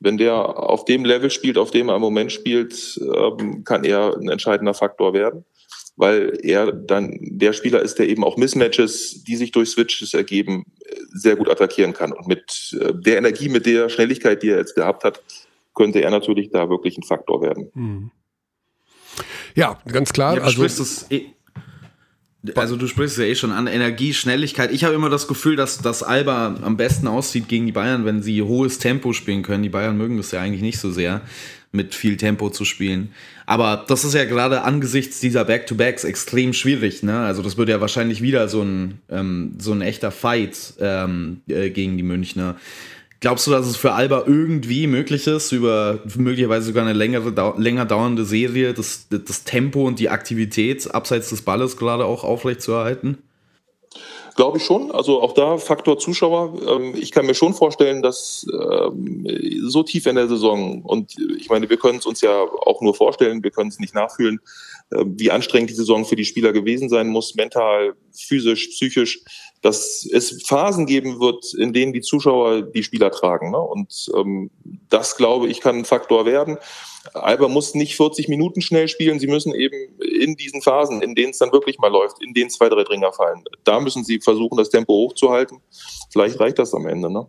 [0.00, 4.16] wenn der auf dem Level spielt, auf dem er im Moment spielt, ähm, kann er
[4.16, 5.44] ein entscheidender Faktor werden,
[5.96, 10.64] weil er dann der Spieler ist, der eben auch Mismatches, die sich durch Switches ergeben,
[11.12, 12.12] sehr gut attackieren kann.
[12.12, 15.22] Und mit äh, der Energie, mit der Schnelligkeit, die er jetzt gehabt hat,
[15.74, 17.70] könnte er natürlich da wirklich ein Faktor werden.
[17.74, 18.10] Mhm.
[19.54, 20.36] Ja, ganz klar.
[20.36, 21.26] Ja, also, das eh
[22.54, 24.70] also du sprichst ja eh schon an Energie, Schnelligkeit.
[24.72, 28.22] Ich habe immer das Gefühl, dass, dass Alba am besten aussieht gegen die Bayern, wenn
[28.22, 29.62] sie hohes Tempo spielen können.
[29.62, 31.22] Die Bayern mögen das ja eigentlich nicht so sehr,
[31.72, 33.12] mit viel Tempo zu spielen.
[33.46, 37.02] Aber das ist ja gerade angesichts dieser Back-to-Backs extrem schwierig.
[37.02, 37.18] Ne?
[37.20, 41.70] Also das wird ja wahrscheinlich wieder so ein, ähm, so ein echter Fight ähm, äh,
[41.70, 42.56] gegen die Münchner.
[43.26, 47.84] Glaubst du, dass es für Alba irgendwie möglich ist, über möglicherweise sogar eine längere, länger
[47.84, 53.18] dauernde Serie das, das Tempo und die Aktivität abseits des Balles gerade auch aufrechtzuerhalten?
[54.36, 54.92] Glaube ich schon.
[54.92, 56.56] Also auch da Faktor Zuschauer.
[56.68, 59.26] Ähm, ich kann mir schon vorstellen, dass ähm,
[59.64, 62.94] so tief in der Saison, und ich meine, wir können es uns ja auch nur
[62.94, 64.38] vorstellen, wir können es nicht nachfühlen,
[64.90, 69.20] äh, wie anstrengend die Saison für die Spieler gewesen sein muss, mental, physisch, psychisch
[69.66, 73.50] dass es Phasen geben wird, in denen die Zuschauer die Spieler tragen.
[73.50, 73.58] Ne?
[73.58, 74.48] Und ähm,
[74.90, 76.58] das, glaube ich, kann ein Faktor werden.
[77.14, 81.30] Alba muss nicht 40 Minuten schnell spielen, sie müssen eben in diesen Phasen, in denen
[81.30, 84.56] es dann wirklich mal läuft, in denen zwei, drei Dringer fallen, da müssen sie versuchen,
[84.56, 85.58] das Tempo hochzuhalten.
[86.10, 87.12] Vielleicht reicht das am Ende.
[87.12, 87.28] Ne?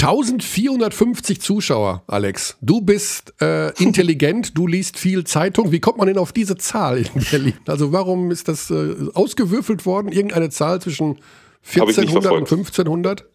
[0.00, 2.56] 1450 Zuschauer, Alex.
[2.60, 5.72] Du bist äh, intelligent, du liest viel Zeitung.
[5.72, 7.58] Wie kommt man denn auf diese Zahl in Berlin?
[7.66, 10.12] Also warum ist das äh, ausgewürfelt worden?
[10.12, 11.18] Irgendeine Zahl zwischen
[11.66, 13.26] 1400 und 1500?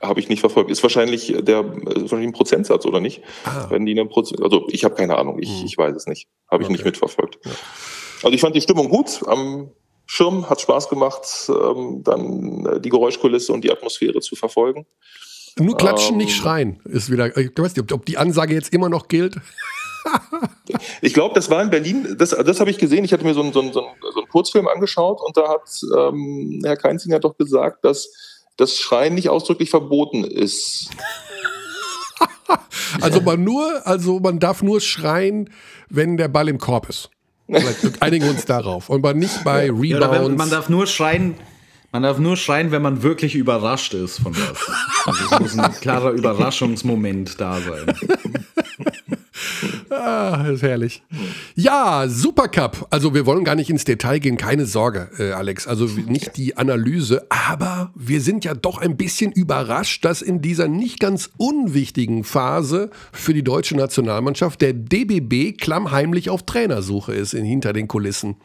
[0.00, 0.70] Habe ich nicht verfolgt.
[0.70, 3.22] Ist wahrscheinlich der ist wahrscheinlich ein Prozentsatz oder nicht?
[3.44, 3.66] Ah.
[3.70, 5.66] Wenn die eine Prozent, also ich habe keine Ahnung, ich, hm.
[5.66, 6.28] ich weiß es nicht.
[6.50, 6.72] Habe ich okay.
[6.72, 7.38] nicht mitverfolgt.
[7.44, 7.52] Ja.
[8.24, 9.20] Also ich fand die Stimmung gut.
[9.26, 9.70] Am
[10.06, 14.86] Schirm hat Spaß gemacht, ähm, dann äh, die Geräuschkulisse und die Atmosphäre zu verfolgen.
[15.58, 16.80] Nur klatschen, ähm, nicht schreien.
[16.84, 17.36] Ist wieder.
[17.36, 19.36] Ich weiß nicht, ob die Ansage jetzt immer noch gilt.
[21.00, 23.04] Ich glaube, das war in Berlin, das, das habe ich gesehen.
[23.04, 26.60] Ich hatte mir so einen, so, einen, so einen Kurzfilm angeschaut und da hat ähm,
[26.64, 28.08] Herr Keinzinger doch gesagt, dass
[28.56, 30.90] das Schreien nicht ausdrücklich verboten ist.
[33.00, 35.50] also man nur, also man darf nur schreien,
[35.88, 37.10] wenn der Ball im Korb ist.
[37.48, 38.88] Vielleicht einigen wir uns darauf.
[38.88, 40.28] Und man nicht bei Rebounds.
[40.28, 41.34] Ja, man darf nur schreien,
[41.90, 44.58] man darf nur schreien, wenn man wirklich überrascht ist von was.
[45.04, 47.94] Also es muss ein klarer Überraschungsmoment da sein.
[49.92, 51.02] Ah, ist herrlich.
[51.54, 52.86] Ja, Supercup.
[52.90, 55.66] Also wir wollen gar nicht ins Detail gehen, keine Sorge, äh, Alex.
[55.66, 60.68] Also nicht die Analyse, aber wir sind ja doch ein bisschen überrascht, dass in dieser
[60.68, 67.44] nicht ganz unwichtigen Phase für die deutsche Nationalmannschaft der DBB klammheimlich auf Trainersuche ist in,
[67.44, 68.36] hinter den Kulissen.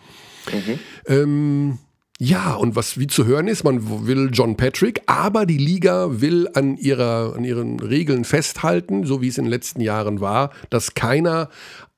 [0.51, 0.79] Mhm.
[1.07, 1.77] Ähm,
[2.19, 6.49] ja, und was wie zu hören ist, man will John Patrick, aber die Liga will
[6.55, 10.95] an, ihrer, an ihren Regeln festhalten, so wie es in den letzten Jahren war, dass
[10.95, 11.49] keiner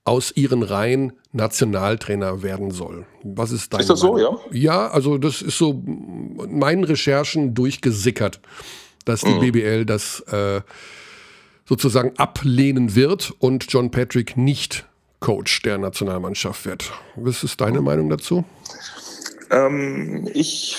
[0.03, 3.05] aus ihren Reihen Nationaltrainer werden soll.
[3.23, 4.39] Was ist dein Ist das Meinung?
[4.49, 4.59] so, ja?
[4.59, 8.41] Ja, also das ist so meinen Recherchen durchgesickert,
[9.05, 9.39] dass die mhm.
[9.39, 10.61] BBL das äh,
[11.65, 14.85] sozusagen ablehnen wird und John Patrick nicht
[15.19, 16.91] Coach der Nationalmannschaft wird.
[17.15, 17.85] Was ist deine mhm.
[17.85, 18.43] Meinung dazu?
[19.51, 20.77] Ähm, ich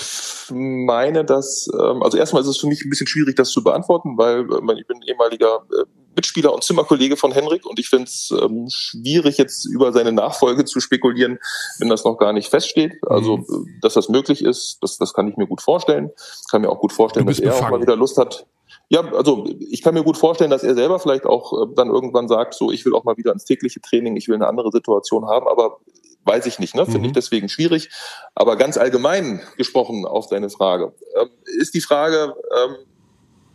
[0.51, 4.17] meine, dass, ähm, also erstmal ist es für mich ein bisschen schwierig, das zu beantworten,
[4.17, 8.33] weil äh, ich bin ehemaliger äh, Mitspieler und Zimmerkollege von Henrik und ich finde es
[8.41, 11.39] ähm, schwierig, jetzt über seine Nachfolge zu spekulieren,
[11.79, 12.93] wenn das noch gar nicht feststeht.
[13.07, 13.43] Also, mhm.
[13.43, 16.11] Äh, dass das möglich ist, das, das kann ich mir gut vorstellen.
[16.49, 17.65] Kann mir auch gut vorstellen, dass er befangen.
[17.65, 18.45] auch mal wieder Lust hat,
[18.89, 22.27] Ja, also ich kann mir gut vorstellen, dass er selber vielleicht auch äh, dann irgendwann
[22.27, 25.27] sagt, so ich will auch mal wieder ins tägliche Training, ich will eine andere Situation
[25.27, 25.77] haben, aber
[26.23, 26.85] weiß ich nicht, ne?
[26.85, 27.05] finde mhm.
[27.05, 27.89] ich deswegen schwierig.
[28.35, 32.75] Aber ganz allgemein gesprochen auf deine Frage, ähm, ist die Frage, ähm,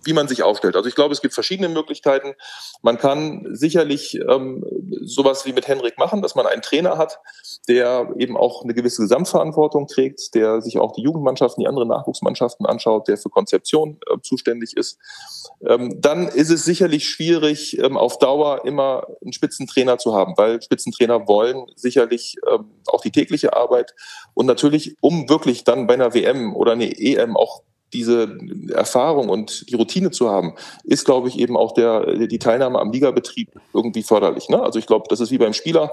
[0.07, 0.77] wie man sich aufstellt.
[0.77, 2.35] Also ich glaube, es gibt verschiedene Möglichkeiten.
[2.83, 4.65] Man kann sicherlich ähm,
[5.03, 7.19] sowas wie mit Henrik machen, dass man einen Trainer hat,
[7.69, 12.67] der eben auch eine gewisse Gesamtverantwortung trägt, der sich auch die Jugendmannschaften, die anderen Nachwuchsmannschaften
[12.67, 14.99] anschaut, der für Konzeption äh, zuständig ist.
[15.67, 20.63] Ähm, dann ist es sicherlich schwierig, ähm, auf Dauer immer einen Spitzentrainer zu haben, weil
[20.63, 23.95] Spitzentrainer wollen sicherlich ähm, auch die tägliche Arbeit
[24.35, 28.37] und natürlich, um wirklich dann bei einer WM oder einer EM auch diese
[28.70, 32.91] Erfahrung und die Routine zu haben, ist, glaube ich, eben auch der, die Teilnahme am
[32.91, 34.49] Ligabetrieb irgendwie förderlich.
[34.49, 34.61] Ne?
[34.61, 35.93] Also ich glaube, das ist wie beim Spieler,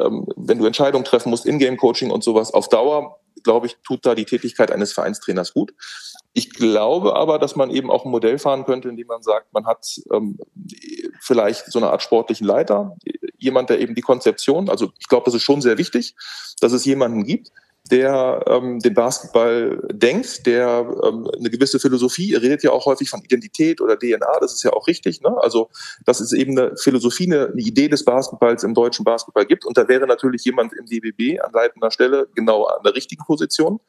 [0.00, 4.14] ähm, wenn du Entscheidungen treffen musst, Ingame-Coaching und sowas, auf Dauer, glaube ich, tut da
[4.14, 5.74] die Tätigkeit eines Vereinstrainers gut.
[6.32, 9.66] Ich glaube aber, dass man eben auch ein Modell fahren könnte, indem man sagt, man
[9.66, 10.38] hat ähm,
[11.20, 12.96] vielleicht so eine Art sportlichen Leiter,
[13.38, 16.16] jemand, der eben die Konzeption, also ich glaube, das ist schon sehr wichtig,
[16.60, 17.52] dass es jemanden gibt,
[17.90, 23.10] der ähm, den Basketball denkt, der ähm, eine gewisse Philosophie, ihr redet ja auch häufig
[23.10, 25.20] von Identität oder DNA, das ist ja auch richtig.
[25.20, 25.36] Ne?
[25.36, 25.68] Also,
[26.06, 29.66] dass es eben eine Philosophie, eine, eine Idee des Basketballs im deutschen Basketball gibt.
[29.66, 33.80] Und da wäre natürlich jemand im DBB an leitender Stelle genau an der richtigen Position.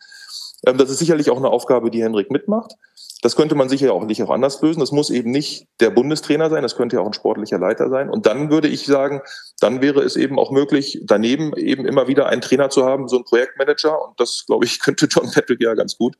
[0.65, 2.73] Ähm, das ist sicherlich auch eine Aufgabe, die Henrik mitmacht.
[3.21, 4.81] Das könnte man sicher auch nicht auch anders lösen.
[4.81, 8.09] Das muss eben nicht der Bundestrainer sein, das könnte ja auch ein sportlicher Leiter sein.
[8.09, 9.21] Und dann würde ich sagen,
[9.59, 13.15] dann wäre es eben auch möglich, daneben eben immer wieder einen Trainer zu haben, so
[13.15, 14.09] einen Projektmanager.
[14.09, 16.17] Und das, glaube ich, könnte John Patrick ja ganz gut.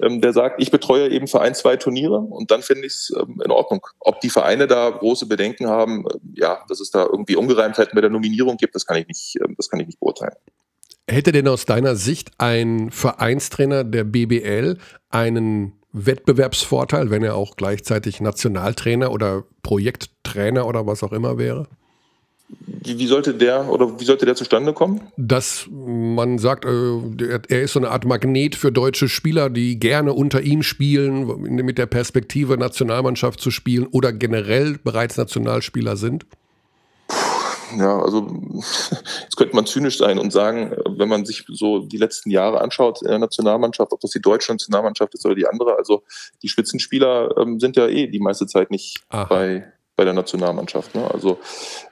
[0.00, 3.12] Ähm, der sagt, ich betreue eben für ein, zwei Turniere und dann finde ich es
[3.16, 3.86] ähm, in Ordnung.
[4.00, 8.10] Ob die Vereine da große Bedenken haben, ja, dass es da irgendwie Ungereimtheiten mit der
[8.10, 10.34] Nominierung gibt, das kann ich nicht, das kann ich nicht beurteilen.
[11.08, 14.76] Hätte denn aus deiner Sicht ein Vereinstrainer der BBL
[15.10, 21.66] einen Wettbewerbsvorteil, wenn er auch gleichzeitig Nationaltrainer oder Projekttrainer oder was auch immer wäre?
[22.66, 25.02] Wie, sollte der oder wie sollte der zustande kommen?
[25.18, 30.14] Dass man sagt, äh, er ist so eine Art Magnet für deutsche Spieler, die gerne
[30.14, 36.24] unter ihm spielen, mit der Perspektive Nationalmannschaft zu spielen oder generell bereits Nationalspieler sind?
[37.76, 38.26] Ja, also
[39.22, 43.02] jetzt könnte man zynisch sein und sagen, wenn man sich so die letzten Jahre anschaut
[43.02, 46.02] in der Nationalmannschaft, ob das die deutsche Nationalmannschaft ist oder die andere, also
[46.42, 50.94] die Spitzenspieler ähm, sind ja eh die meiste Zeit nicht bei bei der Nationalmannschaft.
[50.94, 51.10] Ne?
[51.12, 51.40] Also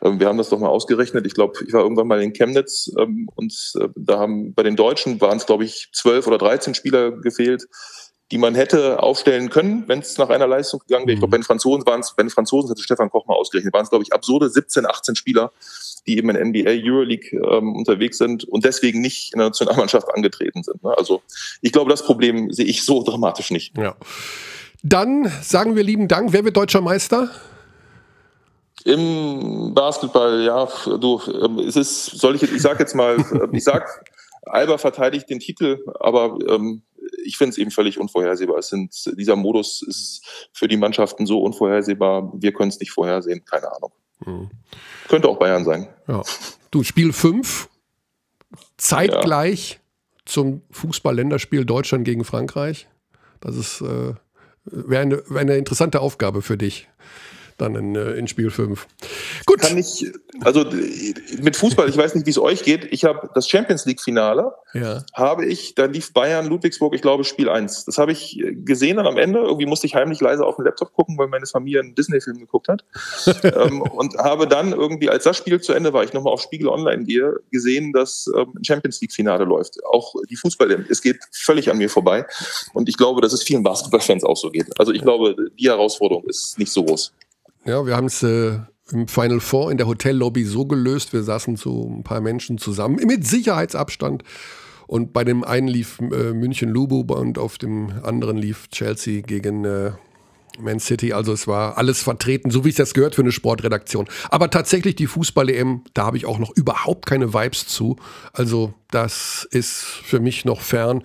[0.00, 1.26] ähm, wir haben das doch mal ausgerechnet.
[1.26, 4.76] Ich glaube, ich war irgendwann mal in Chemnitz ähm, und äh, da haben bei den
[4.76, 7.66] Deutschen waren es, glaube ich, zwölf oder dreizehn Spieler gefehlt
[8.32, 11.14] die man hätte aufstellen können, wenn es nach einer Leistung gegangen wäre.
[11.14, 13.72] Ich glaube, bei den Franzosen waren es, bei den Franzosen hatte Stefan Koch mal ausgerechnet,
[13.72, 15.52] waren es, glaube ich, absurde 17, 18 Spieler,
[16.06, 20.64] die eben in NBA, Euroleague ähm, unterwegs sind und deswegen nicht in der Nationalmannschaft angetreten
[20.64, 20.82] sind.
[20.82, 20.92] Ne?
[20.96, 21.22] Also
[21.60, 23.76] ich glaube, das Problem sehe ich so dramatisch nicht.
[23.78, 23.94] Ja.
[24.82, 26.32] Dann sagen wir lieben Dank.
[26.32, 27.30] Wer wird deutscher Meister?
[28.84, 30.68] Im Basketball, ja,
[30.98, 33.16] du, ähm, es ist, soll ich, ich sag jetzt mal,
[33.52, 34.04] ich sag,
[34.42, 36.82] Alba verteidigt den Titel, aber ähm,
[37.26, 38.58] ich finde es eben völlig unvorhersehbar.
[38.58, 43.44] Es sind, dieser Modus ist für die Mannschaften so unvorhersehbar, wir können es nicht vorhersehen,
[43.44, 43.92] keine Ahnung.
[44.24, 44.50] Mhm.
[45.08, 45.88] Könnte auch Bayern sein.
[46.08, 46.22] Ja.
[46.70, 47.68] Du, Spiel 5,
[48.76, 49.78] zeitgleich ja.
[50.24, 52.88] zum Fußball-Länderspiel Deutschland gegen Frankreich.
[53.40, 54.14] Das ist äh,
[54.64, 56.88] wäre eine, wär eine interessante Aufgabe für dich
[57.58, 58.86] dann in, äh, in Spiel 5.
[59.46, 59.60] Gut.
[59.60, 60.64] Kann ich, also
[61.40, 62.92] mit Fußball, ich weiß nicht, wie es euch geht.
[62.92, 65.02] Ich habe das Champions League-Finale, ja.
[65.14, 67.86] habe ich, da lief Bayern, Ludwigsburg, ich glaube, Spiel 1.
[67.86, 69.40] Das habe ich gesehen dann am Ende.
[69.40, 72.68] Irgendwie musste ich heimlich leise auf dem Laptop gucken, weil meine Familie einen Disney-Film geguckt
[72.68, 72.84] hat.
[73.44, 76.68] ähm, und habe dann irgendwie, als das Spiel zu Ende war, ich nochmal auf Spiegel
[76.68, 79.82] Online gehe, gesehen, dass ähm, ein Champions League-Finale läuft.
[79.86, 82.26] Auch die Fußball, es geht völlig an mir vorbei.
[82.74, 84.78] Und ich glaube, dass es vielen Basketballfans auch so geht.
[84.78, 87.12] Also ich glaube, die Herausforderung ist nicht so groß.
[87.66, 88.60] Ja, wir haben es äh,
[88.92, 91.12] im Final Four in der Hotellobby so gelöst.
[91.12, 94.22] Wir saßen so ein paar Menschen zusammen mit Sicherheitsabstand.
[94.86, 99.64] Und bei dem einen lief äh, München Lubu und auf dem anderen lief Chelsea gegen
[99.64, 99.90] äh,
[100.60, 101.12] Man City.
[101.12, 104.06] Also es war alles vertreten, so wie es das gehört für eine Sportredaktion.
[104.30, 107.96] Aber tatsächlich die Fußball-EM, da habe ich auch noch überhaupt keine Vibes zu.
[108.32, 111.02] Also das ist für mich noch fern.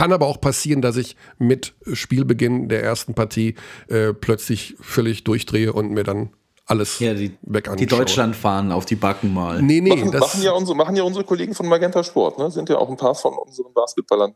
[0.00, 3.54] Kann aber auch passieren, dass ich mit Spielbeginn der ersten Partie
[3.88, 6.30] äh, plötzlich völlig durchdrehe und mir dann
[6.64, 7.76] alles ja, die, weg anschaue.
[7.76, 9.60] Die Deutschland fahren auf die Backen mal.
[9.60, 12.50] Nee, nee, machen, das machen, ja unsere, machen ja unsere Kollegen von Magenta Sport, ne?
[12.50, 14.34] Sind ja auch ein paar von unseren Basketballern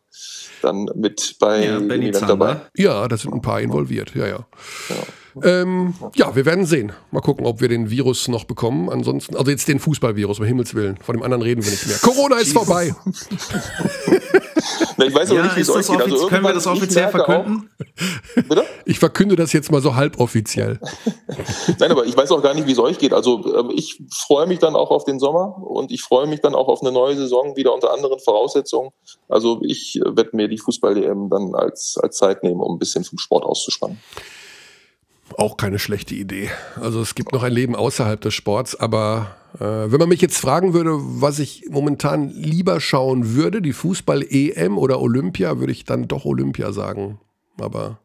[0.61, 2.61] dann mit bei ja, dabei.
[2.77, 4.47] Ja, da sind ein paar involviert, ja, ja.
[4.91, 4.97] ja.
[5.43, 6.93] Ähm, ja, wir werden sehen.
[7.11, 8.89] Mal gucken, ob wir den Virus noch bekommen.
[8.89, 10.97] Ansonsten, also jetzt den Fußballvirus, um Himmels Willen.
[10.99, 11.97] Von dem anderen reden wir nicht mehr.
[11.99, 12.95] Corona ist vorbei.
[14.97, 16.01] Na, ich weiß aber nicht, wie es euch geht.
[16.01, 17.71] Also können wir das offiziell verkünden?
[18.35, 18.65] Bitte?
[18.85, 20.79] Ich verkünde das jetzt mal so halboffiziell.
[21.79, 23.13] Nein, aber ich weiß auch gar nicht, wie es euch geht.
[23.13, 26.55] Also ähm, ich freue mich dann auch auf den Sommer und ich freue mich dann
[26.55, 28.91] auch auf eine neue Saison wieder unter anderen Voraussetzungen.
[29.29, 33.05] Also ich äh, werde mir die Fußball-EM dann als, als Zeit nehmen, um ein bisschen
[33.05, 33.99] vom Sport auszuspannen.
[35.37, 36.51] Auch keine schlechte Idee.
[36.81, 40.39] Also es gibt noch ein Leben außerhalb des Sports, aber äh, wenn man mich jetzt
[40.39, 46.07] fragen würde, was ich momentan lieber schauen würde, die Fußball-EM oder Olympia, würde ich dann
[46.07, 47.19] doch Olympia sagen.
[47.59, 47.99] Aber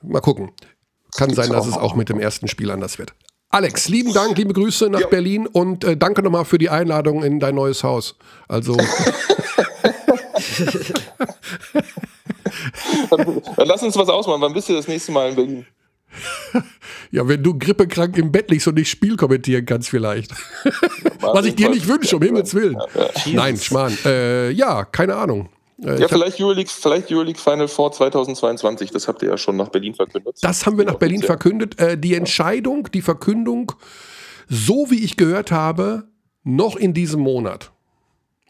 [0.00, 0.52] mal gucken.
[1.16, 3.14] Kann sein, dass es auch mit dem ersten Spiel anders wird.
[3.50, 5.06] Alex, lieben Dank, liebe Grüße nach ja.
[5.08, 8.16] Berlin und äh, danke nochmal für die Einladung in dein neues Haus.
[8.48, 8.76] Also.
[13.10, 14.40] dann, dann lass uns was ausmachen.
[14.40, 15.66] Wann bist du das nächste Mal in Berlin?
[17.10, 20.32] Ja, wenn du grippekrank im Bett liegst und nicht Spiel kommentieren kannst, vielleicht.
[21.20, 22.78] Was ich dir nicht wünsche, um Himmels Willen.
[22.94, 23.10] Ja, ja.
[23.34, 23.96] Nein, Schmarrn.
[24.04, 25.50] Äh, ja, keine Ahnung.
[25.84, 28.90] Äh, ja, vielleicht Euroleague, vielleicht Euroleague Final Four 2022.
[28.90, 30.36] Das habt ihr ja schon nach Berlin verkündet.
[30.40, 31.78] Das haben wir nach Berlin verkündet.
[31.78, 33.72] Äh, die Entscheidung, die Verkündung,
[34.48, 36.04] so wie ich gehört habe,
[36.44, 37.72] noch in diesem Monat.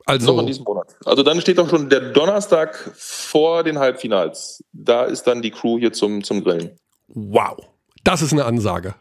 [0.04, 0.96] Also, noch in diesem Monat.
[1.04, 4.62] Also dann steht doch schon der Donnerstag vor den Halbfinals.
[4.72, 6.76] Da ist dann die Crew hier zum, zum Grillen.
[7.14, 7.68] Wow,
[8.04, 8.94] das ist eine Ansage.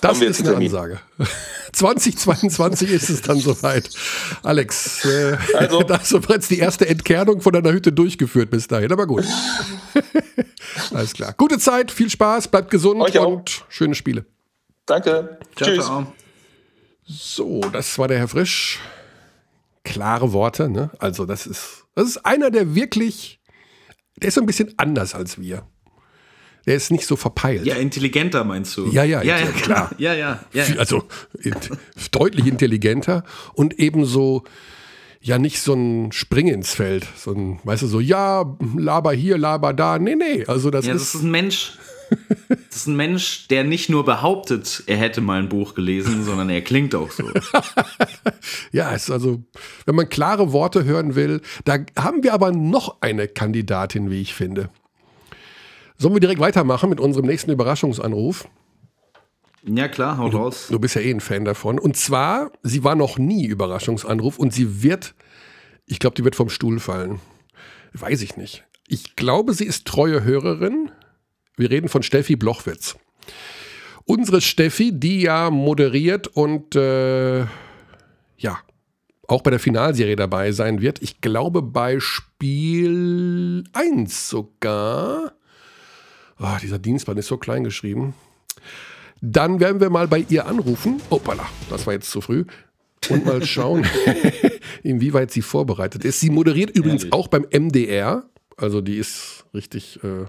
[0.00, 1.00] Das ist eine Ansage.
[1.72, 3.90] 2022 ist es dann soweit.
[4.42, 5.82] Alex, äh, also.
[5.82, 9.24] da hast du bereits die erste Entkernung von deiner Hütte durchgeführt bis dahin, aber gut.
[10.92, 11.34] Alles klar.
[11.36, 13.70] Gute Zeit, viel Spaß, bleibt gesund Euch und auch.
[13.70, 14.24] schöne Spiele.
[14.86, 15.38] Danke.
[15.56, 15.84] Ciao, Tschüss.
[15.84, 16.12] Ciao.
[17.04, 18.80] So, das war der Herr Frisch.
[19.84, 20.90] Klare Worte, ne?
[20.98, 23.38] Also, das ist, das ist einer, der wirklich,
[24.16, 25.66] der ist so ein bisschen anders als wir.
[26.66, 27.64] Der ist nicht so verpeilt.
[27.64, 28.88] Ja, intelligenter meinst du?
[28.88, 29.90] Ja, ja, ja, ja klar.
[29.98, 30.64] Ja, ja, ja.
[30.78, 31.04] Also
[32.10, 34.42] deutlich intelligenter und ebenso
[35.20, 37.06] ja nicht so ein Spring ins Feld.
[37.16, 39.98] So ein, weißt du, so, ja, laber hier, laber da.
[39.98, 40.44] Nee, nee.
[40.46, 41.72] Also das, ja, ist, das ist ein Mensch.
[42.48, 46.50] Das ist ein Mensch, der nicht nur behauptet, er hätte mal ein Buch gelesen, sondern
[46.50, 47.24] er klingt auch so.
[48.72, 49.42] ja, ist also,
[49.86, 54.34] wenn man klare Worte hören will, da haben wir aber noch eine Kandidatin, wie ich
[54.34, 54.68] finde.
[55.98, 58.48] Sollen wir direkt weitermachen mit unserem nächsten Überraschungsanruf?
[59.62, 60.68] Ja, klar, haut raus.
[60.70, 61.78] Du bist ja eh ein Fan davon.
[61.78, 65.14] Und zwar, sie war noch nie Überraschungsanruf und sie wird,
[65.86, 67.20] ich glaube, die wird vom Stuhl fallen.
[67.92, 68.64] Weiß ich nicht.
[68.86, 70.90] Ich glaube, sie ist treue Hörerin.
[71.56, 72.96] Wir reden von Steffi Blochwitz.
[74.04, 77.40] Unsere Steffi, die ja moderiert und äh,
[78.36, 78.58] ja,
[79.26, 81.02] auch bei der Finalserie dabei sein wird.
[81.02, 85.32] Ich glaube, bei Spiel 1 sogar.
[86.38, 88.14] Oh, dieser Dienstplan ist so klein geschrieben.
[89.20, 91.00] Dann werden wir mal bei ihr anrufen.
[91.10, 92.44] Opala, das war jetzt zu früh.
[93.08, 93.86] Und mal schauen,
[94.82, 96.20] inwieweit sie vorbereitet ist.
[96.20, 97.12] Sie moderiert übrigens Ehrlich?
[97.14, 98.28] auch beim MDR.
[98.56, 100.26] Also die ist richtig äh,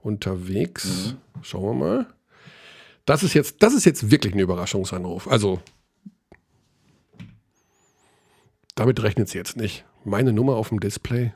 [0.00, 1.12] unterwegs.
[1.12, 1.42] Mhm.
[1.42, 2.06] Schauen wir mal.
[3.04, 5.28] Das ist, jetzt, das ist jetzt wirklich ein Überraschungsanruf.
[5.28, 5.60] Also,
[8.74, 9.84] damit rechnet sie jetzt nicht.
[10.04, 11.34] Meine Nummer auf dem Display.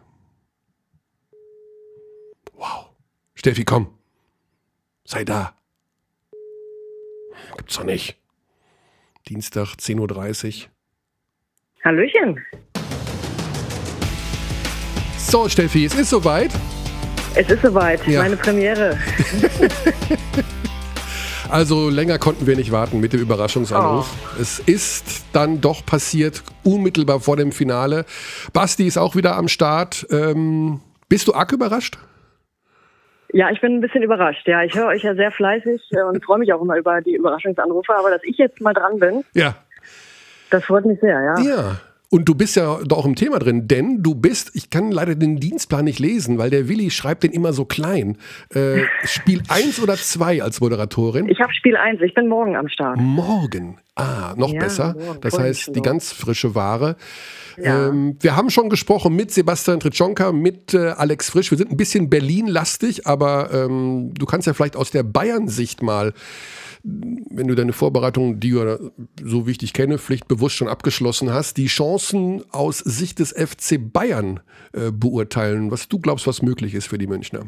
[3.38, 3.86] Steffi, komm.
[5.04, 5.54] Sei da.
[7.56, 8.16] Gibt's doch nicht.
[9.28, 10.68] Dienstag, 10.30 Uhr.
[11.84, 12.44] Hallöchen.
[15.16, 16.50] So, Steffi, es ist soweit.
[17.36, 18.22] Es ist soweit, ja.
[18.22, 18.98] meine Premiere.
[21.48, 24.10] also länger konnten wir nicht warten mit dem Überraschungsanruf.
[24.10, 24.40] Oh.
[24.42, 28.04] Es ist dann doch passiert, unmittelbar vor dem Finale.
[28.52, 30.08] Basti ist auch wieder am Start.
[30.10, 31.98] Ähm, bist du arg überrascht?
[33.32, 34.46] Ja, ich bin ein bisschen überrascht.
[34.46, 37.14] Ja, ich höre euch ja sehr fleißig äh, und freue mich auch immer über die
[37.14, 39.54] Überraschungsanrufe, aber dass ich jetzt mal dran bin, ja.
[40.50, 41.38] das freut mich sehr, ja.
[41.40, 41.80] Ja.
[42.10, 45.40] Und du bist ja doch im Thema drin, denn du bist, ich kann leider den
[45.40, 48.16] Dienstplan nicht lesen, weil der Willi schreibt den immer so klein.
[48.54, 51.28] Äh, Spiel 1 oder 2 als Moderatorin?
[51.28, 52.98] Ich habe Spiel 1, ich bin morgen am Start.
[52.98, 53.78] Morgen?
[53.94, 54.94] Ah, noch ja, besser.
[54.98, 55.20] Morgen.
[55.20, 56.96] Das heißt, die ganz frische Ware.
[57.58, 57.88] Ja.
[57.88, 61.50] Ähm, wir haben schon gesprochen mit Sebastian Tritschonka, mit äh, Alex Frisch.
[61.50, 66.14] Wir sind ein bisschen Berlin-lastig, aber ähm, du kannst ja vielleicht aus der Bayern-Sicht mal,
[66.84, 68.78] wenn du deine Vorbereitung, die ja
[69.22, 73.78] so wie ich dich kenne, pflichtbewusst schon abgeschlossen hast, die Chancen aus Sicht des FC
[73.92, 74.40] Bayern
[74.72, 77.42] äh, beurteilen, was du glaubst, was möglich ist für die Münchner.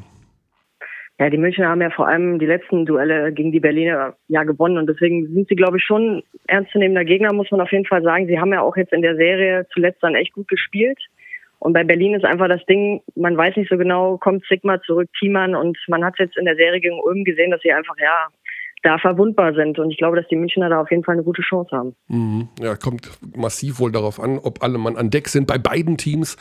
[1.20, 4.78] Ja, die Münchner haben ja vor allem die letzten Duelle gegen die Berliner ja gewonnen
[4.78, 8.26] und deswegen sind sie, glaube ich, schon ernstzunehmender Gegner, muss man auf jeden Fall sagen.
[8.26, 10.98] Sie haben ja auch jetzt in der Serie zuletzt dann echt gut gespielt
[11.58, 15.10] Und bei Berlin ist einfach das Ding, man weiß nicht so genau, kommt Sigma zurück,
[15.18, 18.28] Thiemann und man hat jetzt in der Serie gegen Ulm gesehen, dass sie einfach, ja,
[18.82, 19.78] da verwundbar sind.
[19.78, 21.94] Und ich glaube, dass die Münchner da auf jeden Fall eine gute Chance haben.
[22.08, 22.48] Mhm.
[22.60, 26.36] Ja, kommt massiv wohl darauf an, ob alle Mann an Deck sind bei beiden Teams.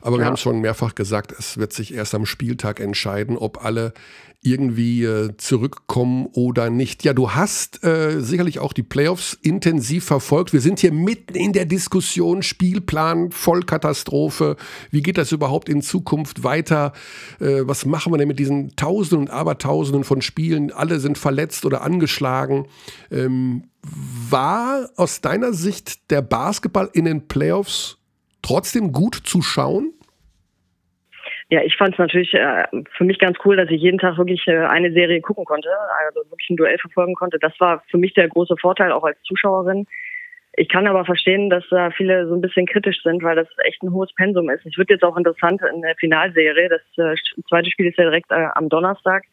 [0.00, 0.22] Aber ja.
[0.22, 3.92] wir haben es schon mehrfach gesagt, es wird sich erst am Spieltag entscheiden, ob alle
[4.40, 7.02] irgendwie äh, zurückkommen oder nicht.
[7.02, 10.52] Ja, du hast äh, sicherlich auch die Playoffs intensiv verfolgt.
[10.52, 14.56] Wir sind hier mitten in der Diskussion, Spielplan, Vollkatastrophe.
[14.92, 16.92] Wie geht das überhaupt in Zukunft weiter?
[17.40, 20.70] Äh, was machen wir denn mit diesen Tausenden und Abertausenden von Spielen?
[20.70, 22.66] Alle sind verletzt oder angeschlagen.
[23.10, 23.64] Ähm,
[24.30, 27.97] war aus deiner Sicht der Basketball in den Playoffs
[28.42, 29.92] trotzdem gut zu schauen?
[31.50, 32.64] Ja, ich fand es natürlich äh,
[32.96, 35.70] für mich ganz cool, dass ich jeden Tag wirklich äh, eine Serie gucken konnte,
[36.06, 37.38] also wirklich ein Duell verfolgen konnte.
[37.38, 39.86] Das war für mich der große Vorteil, auch als Zuschauerin.
[40.56, 43.82] Ich kann aber verstehen, dass da viele so ein bisschen kritisch sind, weil das echt
[43.82, 44.66] ein hohes Pensum ist.
[44.66, 46.68] Es wird jetzt auch interessant in der Finalserie.
[46.68, 47.16] Das äh,
[47.48, 49.24] zweite Spiel ist ja direkt äh, am Donnerstag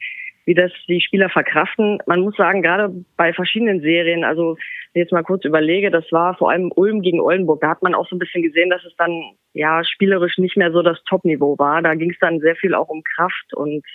[0.46, 2.00] wie das die Spieler verkraften.
[2.06, 4.58] Man muss sagen, gerade bei verschiedenen Serien, also
[5.00, 8.08] jetzt mal kurz überlege, das war vor allem Ulm gegen Oldenburg, da hat man auch
[8.08, 9.12] so ein bisschen gesehen, dass es dann
[9.54, 11.82] ja spielerisch nicht mehr so das Top-Niveau war.
[11.82, 13.86] Da ging es dann sehr viel auch um Kraft und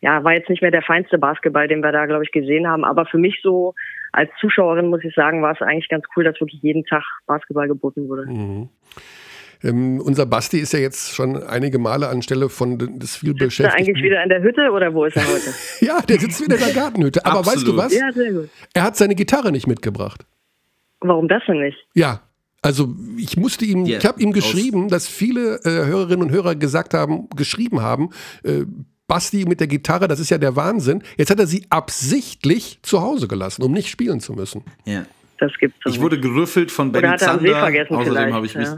[0.00, 2.84] ja, war jetzt nicht mehr der feinste Basketball, den wir da, glaube ich, gesehen haben.
[2.84, 3.74] Aber für mich so
[4.12, 7.68] als Zuschauerin muss ich sagen, war es eigentlich ganz cool, dass wirklich jeden Tag Basketball
[7.68, 8.26] geboten wurde.
[8.26, 8.68] Mhm.
[9.62, 13.34] Ähm, unser Basti ist ja jetzt schon einige Male anstelle von des viel.
[13.40, 15.54] Ist er eigentlich wieder in der Hütte oder wo ist er heute?
[15.80, 17.24] ja, der sitzt wieder in der Gartenhütte.
[17.24, 17.94] Aber weißt du was?
[17.94, 18.48] Ja, sehr gut.
[18.74, 20.26] Er hat seine Gitarre nicht mitgebracht.
[21.00, 21.78] Warum das denn nicht?
[21.94, 22.20] Ja,
[22.62, 23.98] also ich musste ihm, yeah.
[23.98, 28.10] ich habe ihm geschrieben, dass viele äh, Hörerinnen und Hörer gesagt haben, geschrieben haben,
[28.42, 28.64] äh,
[29.06, 31.02] Basti mit der Gitarre, das ist ja der Wahnsinn.
[31.16, 34.64] Jetzt hat er sie absichtlich zu Hause gelassen, um nicht spielen zu müssen.
[34.84, 35.06] Ja.
[35.38, 36.00] Das gibt's Ich nicht.
[36.00, 37.68] wurde gerüffelt von Benny Zander.
[37.90, 38.68] Außerdem habe ich mich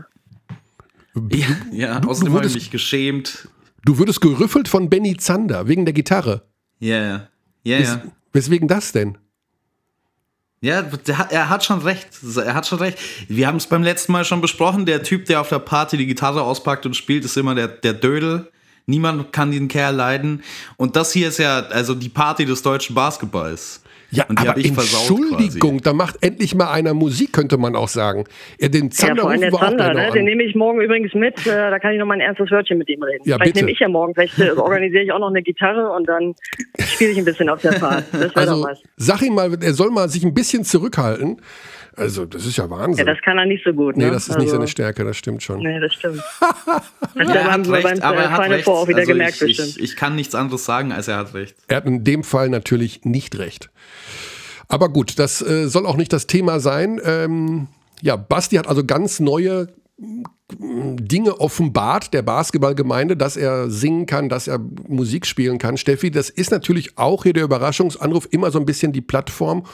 [1.15, 1.47] ja.
[1.73, 3.49] Ja, du, außerdem habe ich mich geschämt.
[3.85, 6.43] Du würdest gerüffelt von Benny Zander wegen der Gitarre.
[6.79, 7.29] Ja, yeah.
[7.65, 8.03] ja, ja.
[8.33, 9.19] Weswegen das denn?
[10.61, 10.85] Ja,
[11.31, 12.09] er hat schon recht.
[12.37, 12.99] Er hat schon recht.
[13.29, 14.87] Wir haben es beim letzten Mal schon besprochen.
[14.87, 17.93] Der Typ, der auf der Party die Gitarre auspackt und spielt, ist immer der, der
[17.93, 18.51] Dödel.
[18.87, 20.43] Niemand kann den Kerl leiden.
[20.77, 23.83] Und das hier ist ja also die Party des deutschen Basketballs.
[24.11, 28.25] Ja, aber Entschuldigung, da macht endlich mal einer Musik, könnte man auch sagen.
[28.59, 30.11] Ja, den Zander ja, vor allem der Zander, ne?
[30.13, 32.79] den nehme ich morgen übrigens mit, äh, da kann ich noch mal ein ernstes Wörtchen
[32.79, 33.23] mit ihm reden.
[33.27, 36.09] Ja, vielleicht nehme ich ja morgen, vielleicht äh, organisiere ich auch noch eine Gitarre und
[36.09, 36.35] dann
[36.79, 38.05] spiele ich ein bisschen auf der Fahrt.
[38.13, 41.41] Das also, Sag ihm mal, er soll mal sich ein bisschen zurückhalten.
[41.99, 43.05] Also, das ist ja Wahnsinn.
[43.07, 43.97] Ja, das kann er nicht so gut.
[43.97, 44.05] Ne?
[44.05, 45.59] Nee, das ist also, nicht seine Stärke, das stimmt schon.
[45.59, 46.23] Nee, das stimmt.
[47.15, 48.69] das ja, haben wir beim aber er hat recht.
[48.69, 51.57] auch wieder also gemerkt, ich, ich, ich kann nichts anderes sagen, als er hat recht.
[51.67, 53.71] Er hat in dem Fall natürlich nicht recht.
[54.69, 57.01] Aber gut, das äh, soll auch nicht das Thema sein.
[57.05, 57.69] Ähm,
[58.03, 59.69] ja, Basti hat also ganz neue
[59.99, 65.77] mm, Dinge offenbart der Basketballgemeinde, dass er singen kann, dass er Musik spielen kann.
[65.77, 69.65] Steffi, das ist natürlich auch hier der Überraschungsanruf immer so ein bisschen die Plattform,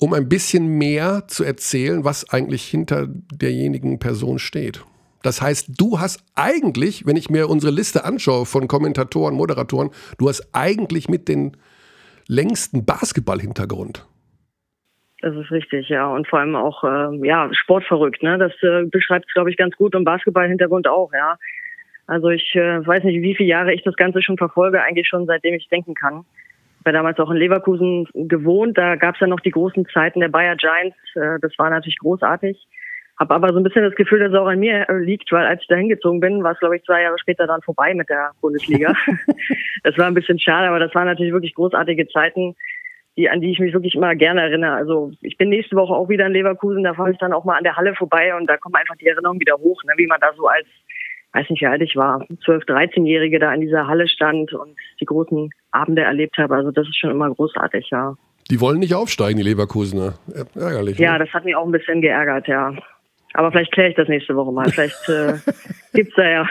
[0.00, 4.82] um ein bisschen mehr zu erzählen, was eigentlich hinter derjenigen Person steht.
[5.22, 10.28] Das heißt, du hast eigentlich, wenn ich mir unsere Liste anschaue von Kommentatoren, Moderatoren, du
[10.28, 11.56] hast eigentlich mit den
[12.26, 14.06] längsten Basketball-Hintergrund.
[15.20, 16.08] Das ist richtig, ja.
[16.08, 18.38] Und vor allem auch, äh, ja, sportverrückt, ne?
[18.38, 21.36] Das äh, beschreibt es, glaube ich, ganz gut und Basketball-Hintergrund auch, ja.
[22.06, 25.26] Also ich äh, weiß nicht, wie viele Jahre ich das Ganze schon verfolge, eigentlich schon
[25.26, 26.24] seitdem ich denken kann.
[26.80, 30.20] Ich war damals auch in Leverkusen gewohnt, da gab es ja noch die großen Zeiten
[30.20, 32.66] der Bayer Giants, äh, das war natürlich großartig.
[33.18, 35.44] Habe aber so ein bisschen das Gefühl, dass es auch an mir äh, liegt, weil
[35.44, 38.08] als ich da hingezogen bin, war es, glaube ich, zwei Jahre später dann vorbei mit
[38.08, 38.94] der Bundesliga.
[39.84, 42.56] das war ein bisschen schade, aber das waren natürlich wirklich großartige Zeiten
[43.16, 44.72] die, an die ich mich wirklich immer gerne erinnere.
[44.72, 47.58] Also ich bin nächste Woche auch wieder in Leverkusen, da fahre ich dann auch mal
[47.58, 50.20] an der Halle vorbei und da kommen einfach die Erinnerungen wieder hoch, ne, wie man
[50.20, 50.66] da so als,
[51.32, 55.04] weiß nicht wie alt ich war, 12-, 13-Jährige da in dieser Halle stand und die
[55.04, 56.54] großen Abende erlebt habe.
[56.54, 58.16] Also das ist schon immer großartig, ja.
[58.50, 60.14] Die wollen nicht aufsteigen, die Leverkusener.
[60.56, 60.98] Ärgerlich.
[60.98, 61.24] Ja, ne?
[61.24, 62.74] das hat mich auch ein bisschen geärgert, ja.
[63.34, 64.68] Aber vielleicht kläre ich das nächste Woche mal.
[64.70, 65.34] Vielleicht äh,
[65.94, 66.48] gibt es da ja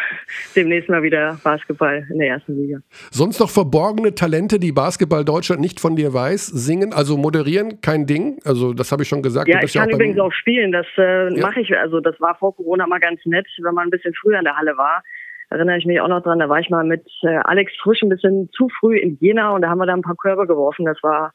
[0.56, 2.80] demnächst mal wieder Basketball in der ersten Liga.
[3.12, 8.06] Sonst noch verborgene Talente, die Basketball Deutschland nicht von dir weiß, singen, also moderieren, kein
[8.06, 8.40] Ding.
[8.46, 9.50] Also das habe ich schon gesagt.
[9.50, 10.72] Ja, ich kann ja auch übrigens auch spielen.
[10.72, 11.42] Das äh, ja.
[11.42, 11.78] mache ich.
[11.78, 14.56] Also das war vor Corona mal ganz nett, wenn man ein bisschen früher in der
[14.56, 15.04] Halle war.
[15.50, 16.40] Erinnere ich mich auch noch dran.
[16.40, 19.64] Da war ich mal mit äh, Alex Frisch ein bisschen zu früh in Jena und
[19.64, 20.86] da haben wir da ein paar Körbe geworfen.
[20.86, 21.34] Das war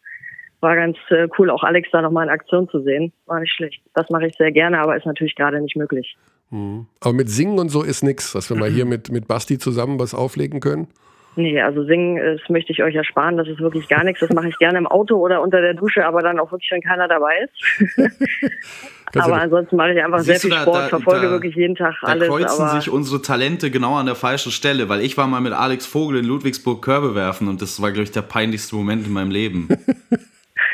[0.64, 3.12] war ganz äh, cool, auch Alex da nochmal in Aktion zu sehen.
[3.26, 3.80] War nicht schlecht.
[3.94, 6.16] Das mache ich sehr gerne, aber ist natürlich gerade nicht möglich.
[6.50, 6.86] Mhm.
[7.00, 10.00] Aber mit Singen und so ist nichts, dass wir mal hier mit, mit Basti zusammen
[10.00, 10.88] was auflegen können.
[11.36, 13.36] Nee, also singen, das möchte ich euch ersparen.
[13.36, 14.20] Das ist wirklich gar nichts.
[14.20, 16.80] Das mache ich gerne im Auto oder unter der Dusche, aber dann auch wirklich, wenn
[16.80, 18.12] keiner dabei ist.
[19.18, 21.56] aber ansonsten mache ich einfach Siehst sehr viel du, da- Sport, da- verfolge da- wirklich
[21.56, 22.28] jeden Tag Da alles.
[22.28, 25.52] kreuzen aber sich unsere Talente genau an der falschen Stelle, weil ich war mal mit
[25.54, 29.12] Alex Vogel in Ludwigsburg Körbe werfen und das war, glaube ich, der peinlichste Moment in
[29.12, 29.66] meinem Leben.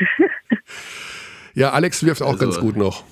[1.53, 3.03] Ja, Alex wirft auch Also- ganz gut noch.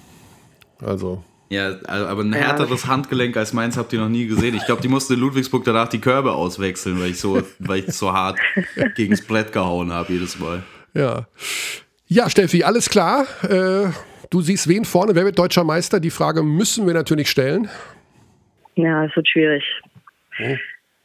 [0.81, 4.55] Also, Ja, aber ein härteres Handgelenk als meins habt ihr noch nie gesehen.
[4.55, 7.93] Ich glaube, die mussten in Ludwigsburg danach die Körbe auswechseln, weil ich so, weil ich
[7.93, 8.39] so hart
[8.95, 10.63] gegens Brett gehauen habe jedes Mal.
[10.93, 11.27] ja.
[12.11, 13.27] Ja, Steffi, alles klar.
[13.43, 13.91] Äh,
[14.31, 15.99] du siehst wen vorne, wer wird deutscher Meister?
[15.99, 17.69] Die Frage müssen wir natürlich stellen.
[18.75, 19.63] ja, es wird schwierig.
[20.41, 20.55] Oh.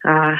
[0.08, 0.38] Ah,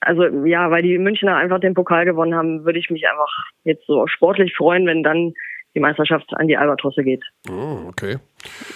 [0.00, 3.30] also ja, weil die Münchner einfach den Pokal gewonnen haben, würde ich mich einfach
[3.64, 5.34] jetzt so sportlich freuen, wenn dann
[5.74, 7.22] die Meisterschaft an die Albatrosse geht.
[7.48, 8.16] Oh, okay.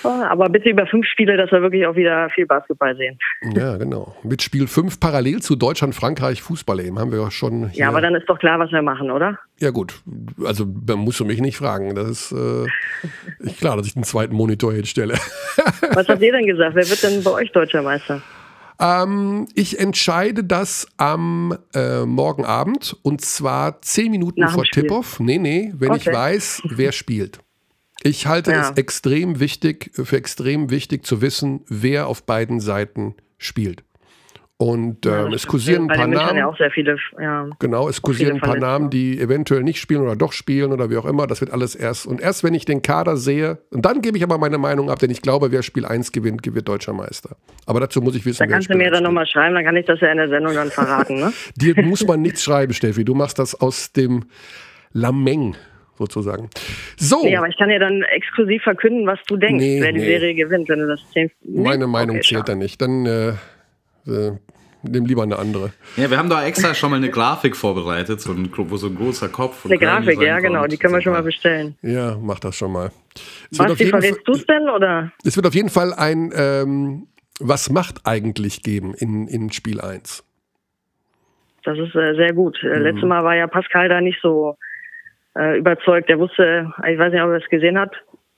[0.04, 3.18] Aber bitte über fünf Spiele, dass wir wirklich auch wieder viel Basketball sehen.
[3.56, 4.14] Ja, genau.
[4.22, 6.98] Mit Spiel 5 parallel zu Deutschland, Frankreich, Fußball eben.
[6.98, 7.70] Haben wir ja schon.
[7.72, 9.38] Ja, aber dann ist doch klar, was wir machen, oder?
[9.58, 9.94] Ja, gut.
[10.44, 11.94] Also, da musst du mich nicht fragen.
[11.94, 15.14] Das ist äh, klar, dass ich den zweiten Monitor hinstelle.
[15.94, 16.76] Was habt ihr denn gesagt?
[16.76, 18.22] Wer wird denn bei euch deutscher Meister?
[18.80, 24.64] Ähm, ich entscheide das am äh, morgen Abend und zwar zehn Minuten Nach vor.
[24.64, 25.20] Tip-Off.
[25.20, 26.12] Nee, nee, wenn ich Okay.
[26.16, 27.38] weiß, wer spielt.
[28.02, 28.70] Ich halte Ja.
[28.70, 33.84] es extrem wichtig, für extrem wichtig zu wissen, wer auf beiden Seiten spielt.
[34.56, 36.36] Und ähm, es kursieren ein paar Namen.
[36.36, 36.96] ja auch sehr viele.
[37.20, 37.48] Ja.
[37.58, 38.66] Genau, es kursieren ein paar Verletzte.
[38.66, 41.26] Namen, die eventuell nicht spielen oder doch spielen oder wie auch immer.
[41.26, 42.06] Das wird alles erst.
[42.06, 45.00] Und erst wenn ich den Kader sehe, und dann gebe ich aber meine Meinung ab,
[45.00, 47.36] denn ich glaube, wer Spiel 1 gewinnt, gewinnt deutscher Meister.
[47.66, 49.76] Aber dazu muss ich wissen, Da kannst du mir 1 dann nochmal schreiben, dann kann
[49.76, 51.32] ich das ja in der Sendung dann verraten, ne?
[51.56, 53.04] Dir muss man nichts schreiben, Steffi.
[53.04, 54.24] Du machst das aus dem
[54.92, 55.56] Lameng
[55.98, 56.48] sozusagen.
[56.96, 59.98] So, Nee, aber ich kann ja dann exklusiv verkünden, was du denkst, Nee, wer die
[59.98, 60.06] nee.
[60.06, 61.00] Serie gewinnt, wenn du das
[61.42, 61.90] meine Nee?
[61.92, 62.80] Meinung Okay, zählt da nicht.
[62.80, 63.32] Dann äh,
[64.06, 64.32] äh,
[64.82, 65.72] nimm lieber eine andere.
[65.96, 68.96] Ja, wir haben da extra schon mal eine Grafik vorbereitet, so ein, wo so ein
[68.96, 69.64] großer Kopf.
[69.64, 71.76] Eine Grafik, ja genau, die können wir schon mal bestellen.
[71.82, 72.90] Ja, mach das schon mal.
[73.50, 75.12] Es jeden verrätst du es denn oder?
[75.24, 77.06] es wird auf jeden Fall ein ähm,
[77.40, 80.24] Was macht eigentlich geben in, in Spiel 1.
[81.64, 82.58] Das ist äh, sehr gut.
[82.62, 82.70] Mhm.
[82.70, 84.56] Äh, Letztes Mal war ja Pascal da nicht so
[85.36, 86.08] äh, überzeugt.
[86.08, 87.92] Der wusste, ich weiß nicht, ob er es gesehen hat.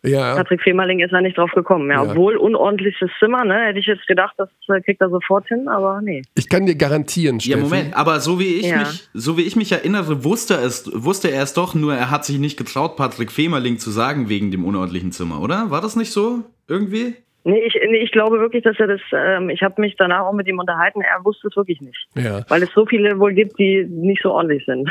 [0.07, 1.91] Ja, Patrick Femerling ist da nicht drauf gekommen.
[1.91, 2.11] Ja, Ja.
[2.11, 3.67] obwohl unordentliches Zimmer, ne?
[3.67, 6.23] Hätte ich jetzt gedacht, das äh, kriegt er sofort hin, aber nee.
[6.35, 7.59] ich kann dir garantieren, Steffi.
[7.59, 8.79] Ja, Moment, aber so wie ich Ja.
[8.79, 12.25] mich, so wie ich mich erinnere, wusste es, wusste er es doch, nur er hat
[12.25, 15.71] sich nicht getraut, Patrick Femerling zu sagen wegen dem unordentlichen Zimmer, oder?
[15.71, 16.41] War das nicht so?
[16.69, 17.15] Irgendwie?
[17.45, 20.33] Nee, ich, nee, ich glaube wirklich, dass er das, ähm, ich habe mich danach auch
[20.33, 22.09] mit ihm unterhalten, er wusste es wirklich nicht.
[22.17, 22.45] Ja.
[22.49, 24.91] Weil es so viele wohl gibt, die nicht so ordentlich sind.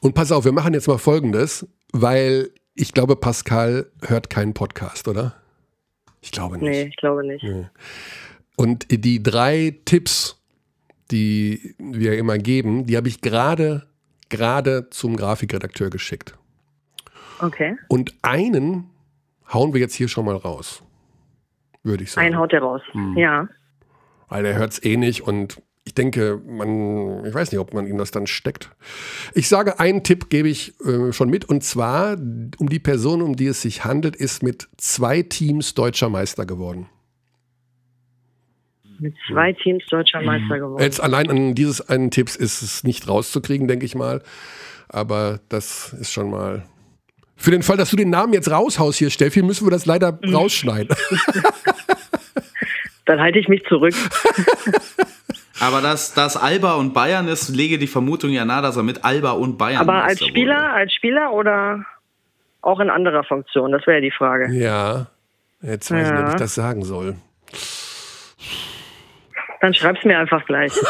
[0.00, 5.08] Und pass auf, wir machen jetzt mal Folgendes, weil ich glaube, Pascal hört keinen Podcast,
[5.08, 5.34] oder?
[6.20, 6.70] Ich glaube nicht.
[6.70, 7.44] nee, ich glaube nicht.
[8.56, 10.40] Und die drei Tipps,
[11.10, 13.86] die wir immer geben, die habe ich gerade
[14.32, 16.36] gerade zum Grafikredakteur geschickt.
[17.40, 17.76] Okay.
[17.88, 18.90] Und einen
[19.52, 20.82] hauen wir jetzt hier schon mal raus.
[21.82, 22.26] Würde ich sagen.
[22.26, 22.82] Einen haut er raus.
[22.92, 23.16] Hm.
[23.16, 23.48] Ja.
[24.28, 27.86] Weil er hört es eh nicht und ich denke, man, ich weiß nicht, ob man
[27.86, 28.70] ihm das dann steckt.
[29.34, 32.16] Ich sage, einen Tipp gebe ich äh, schon mit und zwar,
[32.58, 36.88] um die Person, um die es sich handelt, ist mit zwei Teams deutscher Meister geworden.
[39.00, 40.80] Mit zwei Teams deutscher Meister geworden.
[40.80, 44.22] Jetzt allein an dieses einen Tipps ist es nicht rauszukriegen, denke ich mal.
[44.88, 46.64] Aber das ist schon mal.
[47.34, 50.16] Für den Fall, dass du den Namen jetzt raushaust hier, Steffi, müssen wir das leider
[50.32, 50.94] rausschneiden.
[53.06, 53.94] Dann halte ich mich zurück.
[55.60, 59.04] Aber dass, dass Alba und Bayern ist, lege die Vermutung ja nahe, dass er mit
[59.04, 60.70] Alba und Bayern Aber als Spieler, wurde.
[60.70, 61.84] als Spieler oder
[62.62, 63.70] auch in anderer Funktion?
[63.72, 64.52] Das wäre ja die Frage.
[64.52, 65.06] ja.
[65.64, 66.38] Jetzt weiß ich nicht, ob ich Ja.
[66.38, 67.14] das sagen soll.
[69.60, 70.72] Dann schreib's mir einfach gleich.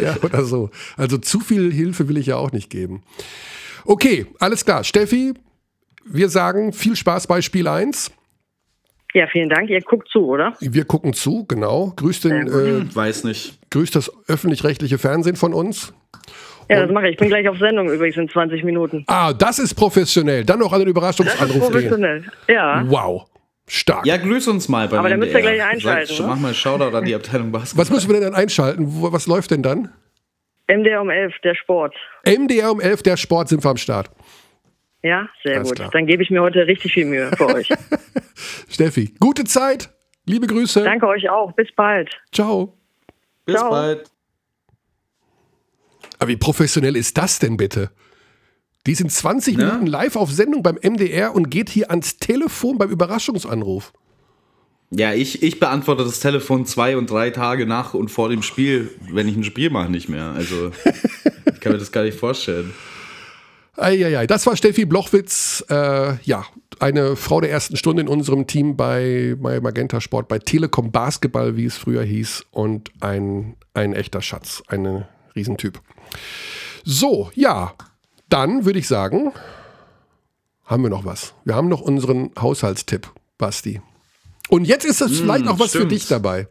[0.00, 0.70] Ja, oder so.
[0.96, 3.02] Also zu viel Hilfe will ich ja auch nicht geben.
[3.84, 4.84] Okay, alles klar.
[4.84, 5.34] Steffi,
[6.06, 8.10] wir sagen viel Spaß bei Spiel 1.
[9.14, 9.70] Ja, vielen Dank.
[9.70, 10.54] Ihr guckt zu, oder?
[10.60, 11.92] Wir gucken zu, genau.
[11.96, 13.58] Grüßt, den, äh, Weiß nicht.
[13.70, 15.94] grüßt das öffentlich-rechtliche Fernsehen von uns.
[16.68, 17.12] Ja, das mache ich.
[17.12, 19.04] Ich bin gleich auf Sendung übrigens in 20 Minuten.
[19.06, 20.44] Ah, das ist professionell.
[20.44, 21.60] Dann noch an den Das ist Überraschungsanruf gehen.
[21.72, 22.24] professionell.
[22.48, 22.82] Ja.
[22.86, 23.26] Wow,
[23.68, 24.04] stark.
[24.06, 26.26] Ja, grüß uns mal beim Aber dann müsst ihr gleich einschalten, Sag, ne?
[26.32, 27.82] Mach mal einen Shoutout an die Abteilung Basketball.
[27.82, 28.86] Was müssen wir denn dann einschalten?
[28.88, 29.90] Was läuft denn dann?
[30.66, 31.94] MDR um 11, der Sport.
[32.26, 34.10] MDR um 11, der Sport sind wir am Start.
[35.04, 35.76] Ja, sehr Alles gut.
[35.76, 35.90] klar.
[35.92, 37.68] Dann gebe ich mir heute richtig viel Mühe für euch.
[38.70, 39.90] Steffi, gute Zeit.
[40.24, 40.82] Liebe Grüße.
[40.82, 41.52] Danke euch auch.
[41.52, 42.10] Bis bald.
[42.32, 42.78] Ciao.
[43.44, 43.68] Bis Ciao.
[43.68, 44.10] bald.
[46.18, 47.90] Aber wie professionell ist das denn bitte?
[48.86, 49.64] Die sind 20 Ne?
[49.66, 53.92] Minuten live auf Sendung beim MDR und geht hier ans Telefon beim Überraschungsanruf.
[54.90, 58.90] Ja, ich, ich beantworte das Telefon zwei und drei Tage nach und vor dem Spiel,
[59.10, 60.32] wenn ich ein Spiel mache, nicht mehr.
[60.34, 60.70] Also,
[61.52, 62.72] ich kann mir das gar nicht vorstellen.
[63.76, 66.44] Eieiei, das war Steffi Blochwitz, äh, ja,
[66.78, 71.56] eine Frau der ersten Stunde in unserem Team bei, bei Magenta Sport, bei Telekom Basketball,
[71.56, 75.80] wie es früher hieß, und ein, ein echter Schatz, ein Riesentyp.
[76.84, 77.74] So, ja,
[78.28, 79.32] dann würde ich sagen,
[80.64, 81.34] haben wir noch was.
[81.44, 83.80] Wir haben noch unseren Haushaltstipp, Basti.
[84.48, 85.84] Und jetzt ist das mm, vielleicht auch was stimmt.
[85.84, 86.48] für dich dabei.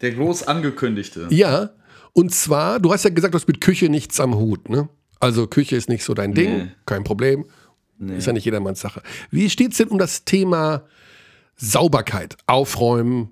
[0.00, 1.28] Der groß angekündigte.
[1.30, 1.70] Ja,
[2.12, 4.88] und zwar, du hast ja gesagt, du hast mit Küche nichts am Hut, ne?
[5.22, 6.70] Also Küche ist nicht so dein Ding, nee.
[6.84, 7.44] kein Problem.
[7.96, 8.16] Nee.
[8.16, 9.02] Ist ja nicht jedermanns Sache.
[9.30, 10.82] Wie steht es denn um das Thema
[11.54, 12.36] Sauberkeit?
[12.48, 13.30] Aufräumen,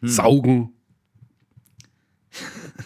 [0.00, 0.08] hm.
[0.08, 0.72] saugen?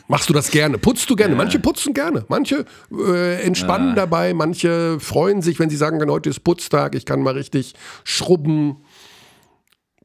[0.07, 0.79] Machst du das gerne?
[0.79, 1.33] Putzt du gerne?
[1.33, 1.37] Ja.
[1.37, 3.95] Manche putzen gerne, manche äh, entspannen ja.
[3.97, 7.75] dabei, manche freuen sich, wenn sie sagen, heute ist Putztag, ich kann mal richtig
[8.05, 8.77] schrubben.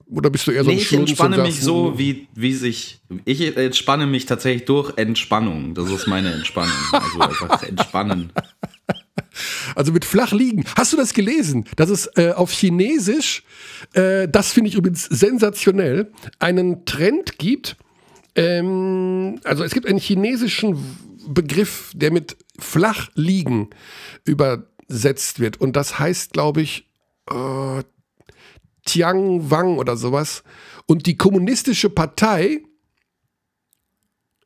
[0.07, 2.99] Oder bist du eher so nee, ein Ich entspanne mich so, wie, wie sich.
[3.25, 5.73] Ich entspanne mich tatsächlich durch Entspannung.
[5.73, 6.73] Das ist meine Entspannung.
[6.93, 8.31] Also einfach entspannen.
[9.75, 10.63] Also mit flach liegen.
[10.75, 11.65] Hast du das gelesen?
[11.75, 13.43] Dass es äh, auf Chinesisch,
[13.93, 17.77] äh, das finde ich übrigens sensationell, einen Trend gibt.
[18.35, 20.77] Ähm, also es gibt einen chinesischen
[21.27, 23.69] Begriff, der mit flach liegen
[24.25, 25.59] übersetzt wird.
[25.59, 26.87] Und das heißt, glaube ich,
[27.29, 27.83] äh,
[28.85, 30.43] Tiang Wang oder sowas.
[30.85, 32.61] Und die kommunistische Partei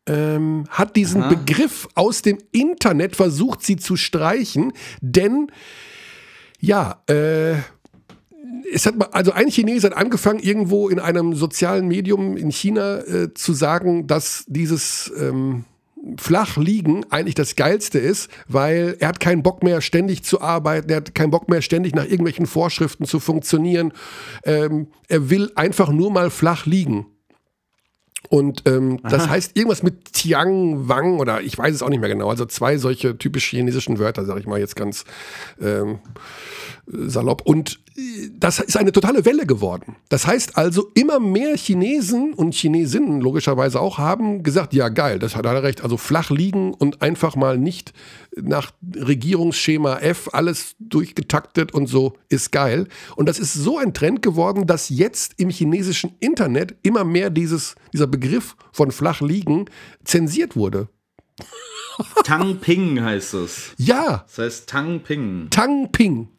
[0.08, 1.30] ähm, hat diesen Aha.
[1.30, 5.52] Begriff aus dem Internet versucht, sie zu streichen, denn
[6.60, 7.56] ja, äh,
[8.74, 13.34] es hat also ein Chinese hat angefangen, irgendwo in einem sozialen Medium in China äh,
[13.34, 15.66] zu sagen, dass dieses ähm,
[16.18, 20.90] flach liegen eigentlich das Geilste ist, weil er hat keinen Bock mehr ständig zu arbeiten,
[20.90, 23.94] er hat keinen Bock mehr ständig nach irgendwelchen Vorschriften zu funktionieren.
[24.44, 27.07] Ähm, er will einfach nur mal flach liegen.
[28.30, 32.10] Und ähm, das heißt irgendwas mit Tiang Wang oder ich weiß es auch nicht mehr
[32.10, 32.30] genau.
[32.30, 35.06] Also zwei solche typisch chinesischen Wörter, sage ich mal jetzt ganz
[35.61, 35.99] ähm,
[36.88, 37.41] salopp.
[37.44, 37.80] Und
[38.34, 39.95] das ist eine totale Welle geworden.
[40.10, 45.36] Das heißt also, immer mehr Chinesen und Chinesinnen logischerweise auch haben gesagt, ja geil, das
[45.36, 45.82] hat er recht.
[45.82, 47.94] Also flach liegen und einfach mal nicht
[48.40, 52.88] nach Regierungsschema F alles durchgetaktet und so ist geil.
[53.15, 57.76] Und das ist so ein Trend geworden, dass jetzt im chinesischen Internet immer mehr dieses,
[57.94, 59.65] dieser Begriff von flach liegen
[60.03, 60.88] zensiert wurde.
[62.24, 63.74] Tang Ping heißt es.
[63.78, 64.24] Ja.
[64.28, 65.48] Das heißt Tang Ping.
[65.49, 66.30] Tang Ping.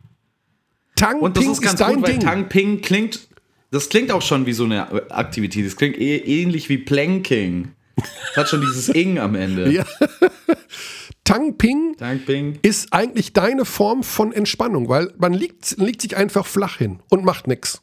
[0.99, 2.21] Tang Und das Ping ist ganz ist gut, weil Ding.
[2.21, 3.29] Tang Ping klingt,
[3.71, 5.67] das klingt auch schon wie so eine Aktivität.
[5.67, 7.73] Das klingt eh, ähnlich wie Planking.
[7.97, 9.71] Das hat schon dieses Ing am Ende.
[9.71, 9.85] Ja.
[11.25, 16.17] Tang Ping, Tang Ping ist eigentlich deine Form von Entspannung, weil man liegt, liegt sich
[16.17, 17.83] einfach flach hin und macht nichts.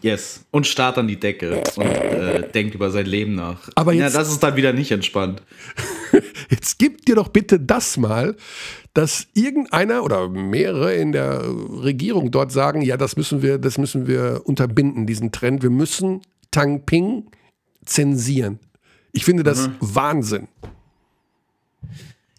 [0.00, 0.46] Yes.
[0.50, 3.68] Und starrt an die Decke und äh, denkt über sein Leben nach.
[3.74, 5.42] Aber jetzt, ja, das ist dann wieder nicht entspannt.
[6.50, 8.36] jetzt gib dir doch bitte das mal,
[8.94, 14.06] dass irgendeiner oder mehrere in der Regierung dort sagen, ja, das müssen wir, das müssen
[14.06, 15.62] wir unterbinden, diesen Trend.
[15.62, 16.20] Wir müssen
[16.50, 17.24] Tang Ping
[17.84, 18.58] zensieren.
[19.12, 19.74] Ich finde das mhm.
[19.80, 20.48] Wahnsinn.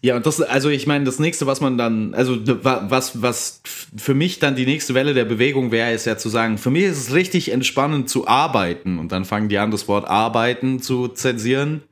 [0.04, 3.62] Ja, und das, also ich meine, das nächste, was man dann, also was, was
[3.96, 6.84] für mich dann die nächste Welle der Bewegung wäre, ist ja zu sagen, für mich
[6.84, 8.98] ist es richtig entspannend zu arbeiten.
[8.98, 11.82] Und dann fangen die an, das Wort arbeiten zu zensieren.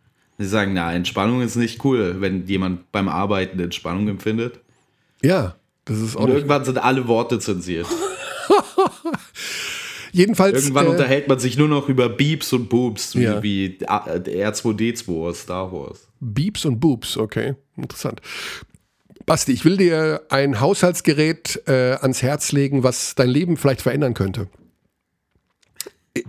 [0.42, 4.60] Sie sagen, na, Entspannung ist nicht cool, wenn jemand beim Arbeiten Entspannung empfindet.
[5.22, 6.24] Ja, das ist auch.
[6.24, 7.86] Und irgendwann sind alle Worte zensiert.
[10.12, 10.62] Jedenfalls.
[10.62, 13.42] Irgendwann äh, unterhält man sich nur noch über Beeps und Boobs, ja.
[13.42, 16.06] wie, wie R2D2 aus Star Wars.
[16.20, 18.20] Beeps und Boobs, okay, interessant.
[19.24, 24.14] Basti, ich will dir ein Haushaltsgerät äh, ans Herz legen, was dein Leben vielleicht verändern
[24.14, 24.48] könnte.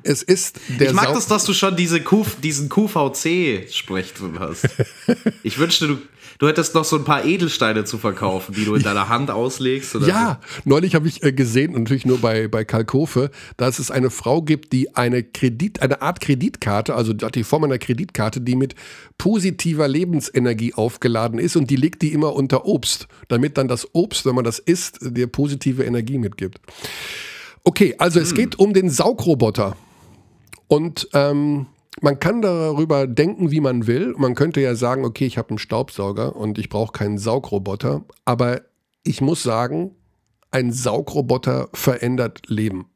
[0.04, 4.40] Es ist der Ich mag Sau das, dass du schon diese Q, diesen QVC-Sprech drin
[4.40, 4.70] hast.
[5.44, 5.98] ich wünschte, du
[6.40, 9.96] Du hättest noch so ein paar Edelsteine zu verkaufen, die du in deiner Hand auslegst.
[10.06, 10.62] ja, so.
[10.70, 14.74] neulich habe ich äh, gesehen, natürlich nur bei, bei Kalkofe, dass es eine Frau gibt,
[14.74, 18.76] die eine Kredit, eine Art Kreditkarte, also die Form einer Kreditkarte, die mit
[19.18, 24.26] positiver Lebensenergie aufgeladen ist und die legt die immer unter Obst, damit dann das Obst,
[24.26, 26.60] wenn man das isst, dir positive Energie mitgibt.
[27.64, 28.26] Okay, also hm.
[28.26, 29.76] es geht um den Saugroboter.
[30.68, 31.68] Und ähm,
[32.02, 34.14] man kann darüber denken, wie man will.
[34.18, 38.04] Man könnte ja sagen, okay, ich habe einen Staubsauger und ich brauche keinen Saugroboter.
[38.26, 38.62] Aber
[39.04, 39.96] ich muss sagen,
[40.52, 42.88] ein Saugroboter verändert Leben.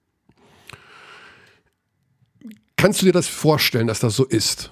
[2.76, 4.72] Kannst du dir das vorstellen, dass das so ist?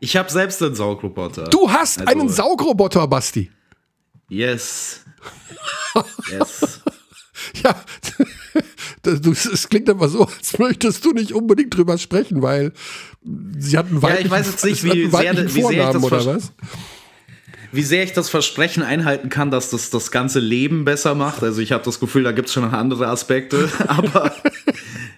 [0.00, 1.44] Ich habe selbst einen Saugroboter.
[1.44, 3.50] Du hast also, einen Saugroboter, Basti.
[4.28, 5.04] Yes.
[6.30, 6.80] yes.
[7.64, 7.74] ja,
[9.52, 12.72] es klingt aber so, als möchtest du nicht unbedingt drüber sprechen, weil
[13.58, 16.52] sie hatten weiblichen, ja, ich weiß jetzt nicht, wie sehr, wie sehr das oder was?
[17.72, 21.42] wie sehr ich das Versprechen einhalten kann, dass das das ganze Leben besser macht.
[21.42, 24.34] Also ich habe das Gefühl, da gibt es schon noch andere Aspekte, aber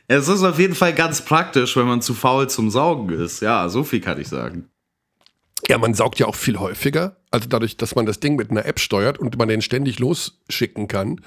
[0.09, 3.41] es ist auf jeden Fall ganz praktisch, wenn man zu faul zum Saugen ist.
[3.41, 4.69] Ja, so viel kann ich sagen.
[5.69, 7.17] Ja, man saugt ja auch viel häufiger.
[7.31, 10.89] Also dadurch, dass man das Ding mit einer App steuert und man den ständig losschicken
[10.89, 11.21] kann.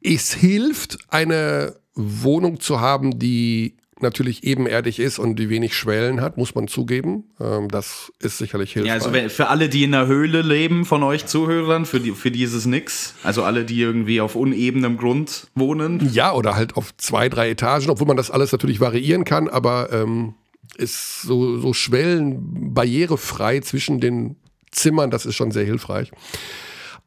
[0.00, 6.36] Es hilft, eine Wohnung zu haben, die natürlich ebenerdig ist und die wenig Schwellen hat,
[6.36, 7.24] muss man zugeben.
[7.40, 8.88] Ähm, das ist sicherlich hilfreich.
[8.88, 12.30] Ja, also für alle, die in der Höhle leben, von euch Zuhörern, für, die, für
[12.30, 13.14] dieses nix.
[13.22, 16.10] Also alle, die irgendwie auf unebenem Grund wohnen.
[16.12, 19.92] Ja, oder halt auf zwei, drei Etagen, obwohl man das alles natürlich variieren kann, aber
[19.92, 20.34] ähm,
[20.76, 24.36] ist so, so Schwellen barrierefrei zwischen den
[24.70, 26.12] Zimmern, das ist schon sehr hilfreich.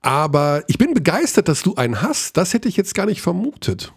[0.01, 2.35] Aber ich bin begeistert, dass du einen hast.
[2.37, 3.93] Das hätte ich jetzt gar nicht vermutet.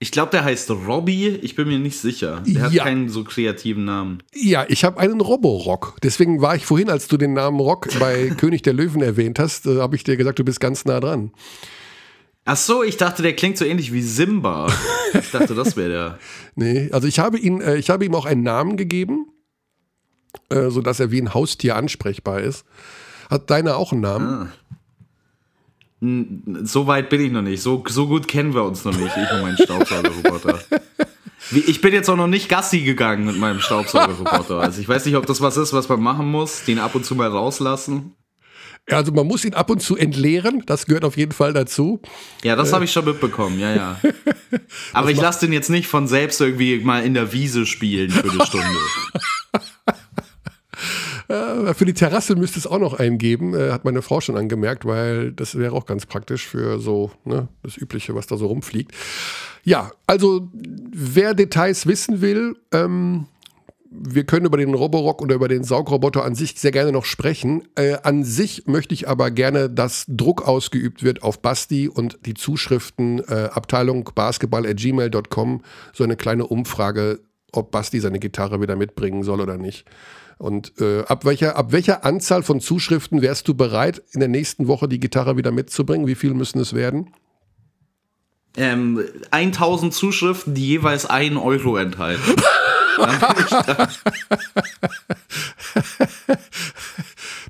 [0.00, 1.28] Ich glaube, der heißt Robby.
[1.28, 2.42] Ich bin mir nicht sicher.
[2.44, 4.18] Der hat keinen so kreativen Namen.
[4.34, 5.96] Ja, ich habe einen Roborock.
[6.02, 9.66] Deswegen war ich vorhin, als du den Namen Rock bei König der Löwen erwähnt hast,
[9.66, 11.30] äh, habe ich dir gesagt, du bist ganz nah dran.
[12.44, 14.66] Ach so, ich dachte, der klingt so ähnlich wie Simba.
[15.14, 16.18] Ich dachte, das wäre der.
[16.56, 19.26] nee, also ich habe, ihn, äh, ich habe ihm auch einen Namen gegeben,
[20.48, 22.64] äh, sodass er wie ein Haustier ansprechbar ist.
[23.32, 24.50] Hat deiner auch einen Namen?
[26.02, 26.64] Ah.
[26.64, 27.62] So weit bin ich noch nicht.
[27.62, 30.60] So, so gut kennen wir uns noch nicht, ich und mein Staubsaugerroboter.
[31.50, 34.60] Ich bin jetzt auch noch nicht Gassi gegangen mit meinem Staubsaugerroboter.
[34.60, 37.06] Also ich weiß nicht, ob das was ist, was man machen muss, den ab und
[37.06, 38.12] zu mal rauslassen.
[38.90, 42.02] Also man muss ihn ab und zu entleeren, das gehört auf jeden Fall dazu.
[42.44, 42.74] Ja, das äh.
[42.74, 44.00] habe ich schon mitbekommen, ja, ja.
[44.92, 48.30] Aber ich lasse den jetzt nicht von selbst irgendwie mal in der Wiese spielen für
[48.30, 48.66] eine Stunde.
[51.32, 54.36] Äh, für die Terrasse müsste es auch noch einen geben, äh, hat meine Frau schon
[54.36, 58.46] angemerkt, weil das wäre auch ganz praktisch für so ne, das Übliche, was da so
[58.46, 58.92] rumfliegt.
[59.64, 63.26] Ja, also wer Details wissen will, ähm,
[63.94, 67.68] wir können über den Roborock oder über den Saugroboter an sich sehr gerne noch sprechen.
[67.76, 72.34] Äh, an sich möchte ich aber gerne, dass Druck ausgeübt wird auf Basti und die
[72.34, 77.20] Zuschriften äh, Abteilung basketball.gmail.com so eine kleine Umfrage,
[77.52, 79.86] ob Basti seine Gitarre wieder mitbringen soll oder nicht.
[80.42, 84.66] Und äh, ab, welcher, ab welcher Anzahl von Zuschriften wärst du bereit, in der nächsten
[84.66, 86.08] Woche die Gitarre wieder mitzubringen?
[86.08, 87.14] Wie viel müssen es werden?
[88.56, 92.34] Ähm, 1000 Zuschriften, die jeweils 1 Euro enthalten.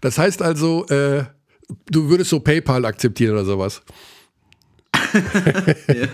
[0.02, 1.24] das heißt also, äh,
[1.90, 3.80] du würdest so PayPal akzeptieren oder sowas.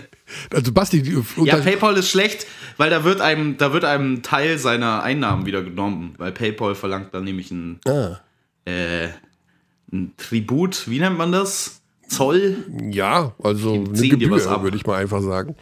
[0.51, 1.03] Also Basti,
[1.43, 2.45] ja, PayPal ist schlecht,
[2.77, 7.13] weil da wird einem, da wird einem Teil seiner Einnahmen wieder genommen, weil PayPal verlangt
[7.13, 8.19] dann nämlich ein, ah.
[8.65, 9.07] äh,
[9.91, 11.81] ein Tribut, wie nennt man das?
[12.07, 12.57] Zoll?
[12.91, 15.55] Ja, also eine Gebühr, würde ich mal einfach sagen.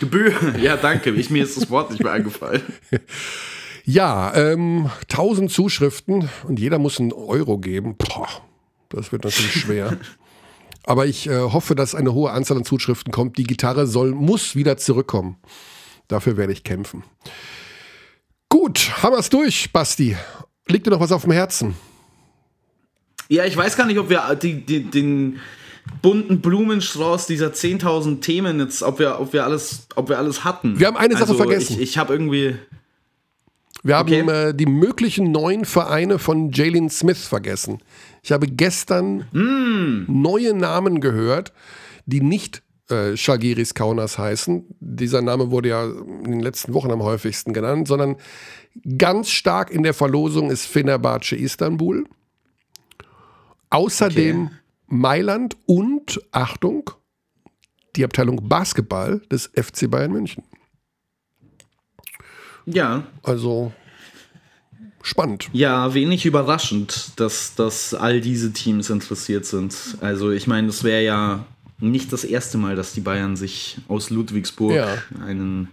[0.00, 1.10] Gebühr, ja, danke.
[1.10, 2.62] Ich, mir ist das Wort nicht mehr eingefallen.
[3.84, 7.96] ja, ähm, 1000 Zuschriften und jeder muss einen Euro geben.
[7.96, 8.28] Boah,
[8.88, 9.96] das wird natürlich schwer.
[10.86, 13.38] Aber ich äh, hoffe, dass eine hohe Anzahl an Zuschriften kommt.
[13.38, 15.36] Die Gitarre soll, muss wieder zurückkommen.
[16.08, 17.02] Dafür werde ich kämpfen.
[18.50, 20.16] Gut, haben wir es durch, Basti.
[20.68, 21.74] Liegt dir noch was auf dem Herzen?
[23.28, 25.40] Ja, ich weiß gar nicht, ob wir die, die, den
[26.02, 30.78] bunten Blumenstrauß dieser 10.000 Themen jetzt, ob wir, ob, wir alles, ob wir alles hatten.
[30.78, 31.74] Wir haben eine Sache also vergessen.
[31.74, 32.56] Ich, ich habe irgendwie.
[33.82, 34.48] Wir haben okay.
[34.48, 37.80] äh, die möglichen neuen Vereine von Jalen Smith vergessen.
[38.24, 40.06] Ich habe gestern mm.
[40.08, 41.52] neue Namen gehört,
[42.06, 44.64] die nicht äh, Shagiris Kaunas heißen.
[44.80, 48.16] Dieser Name wurde ja in den letzten Wochen am häufigsten genannt, sondern
[48.96, 52.06] ganz stark in der Verlosung ist Fenerbahce Istanbul.
[53.68, 54.54] Außerdem okay.
[54.86, 56.92] Mailand und, Achtung,
[57.94, 60.44] die Abteilung Basketball des FC Bayern München.
[62.64, 63.06] Ja.
[63.22, 63.74] Also
[65.04, 65.48] spannend.
[65.52, 69.76] Ja, wenig überraschend, dass, dass all diese Teams interessiert sind.
[70.00, 71.46] Also ich meine, es wäre ja
[71.78, 74.96] nicht das erste Mal, dass die Bayern sich aus Ludwigsburg ja.
[75.24, 75.68] einen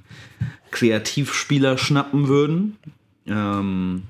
[0.70, 2.78] Kreativspieler schnappen würden.
[3.26, 4.04] Ähm,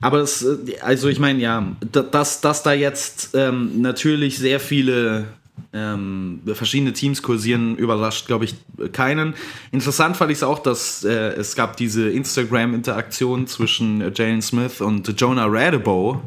[0.00, 0.44] aber das,
[0.80, 5.26] also ich meine, ja, dass, dass da jetzt ähm, natürlich sehr viele
[5.72, 8.54] ähm, verschiedene Teams kursieren, überrascht, glaube ich,
[8.92, 9.34] keinen.
[9.72, 14.80] Interessant fand ich es auch, dass äh, es gab diese Instagram-Interaktion zwischen äh, Jalen Smith
[14.80, 16.18] und Jonah Radebow,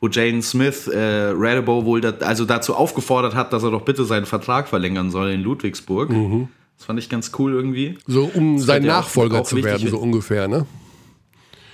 [0.00, 4.04] wo Jalen Smith äh, Radebow wohl dat, also dazu aufgefordert hat, dass er doch bitte
[4.04, 6.10] seinen Vertrag verlängern soll in Ludwigsburg.
[6.10, 6.48] Mhm.
[6.76, 7.98] Das fand ich ganz cool irgendwie.
[8.06, 10.66] So, um das sein Nachfolger auch, zu werden, so ungefähr, ne?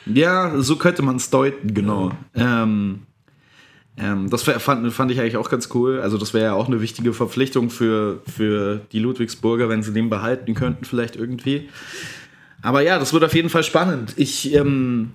[0.07, 2.11] Ja, so könnte man es deuten, genau.
[2.35, 3.03] Ähm,
[3.99, 6.01] Ähm, das fand, fand ich eigentlich auch ganz cool.
[6.01, 10.11] Also das wäre ja auch eine wichtige Verpflichtung für, für die Ludwigsburger, wenn sie den
[10.11, 11.69] behalten könnten, vielleicht irgendwie.
[12.63, 14.15] Aber ja, das wird auf jeden Fall spannend.
[14.17, 15.13] Ich, ähm,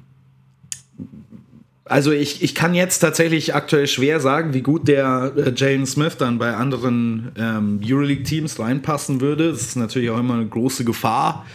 [1.86, 6.18] also ich, ich kann jetzt tatsächlich aktuell schwer sagen, wie gut der äh, Jalen Smith
[6.18, 9.52] dann bei anderen ähm, Euroleague-Teams reinpassen würde.
[9.52, 11.46] Das ist natürlich auch immer eine große Gefahr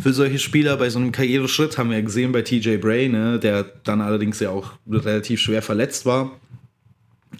[0.00, 0.76] für solche Spieler.
[0.76, 4.40] Bei so einem Karriereschritt haben wir ja gesehen bei TJ Bray, ne, der dann allerdings
[4.40, 6.30] ja auch relativ schwer verletzt war.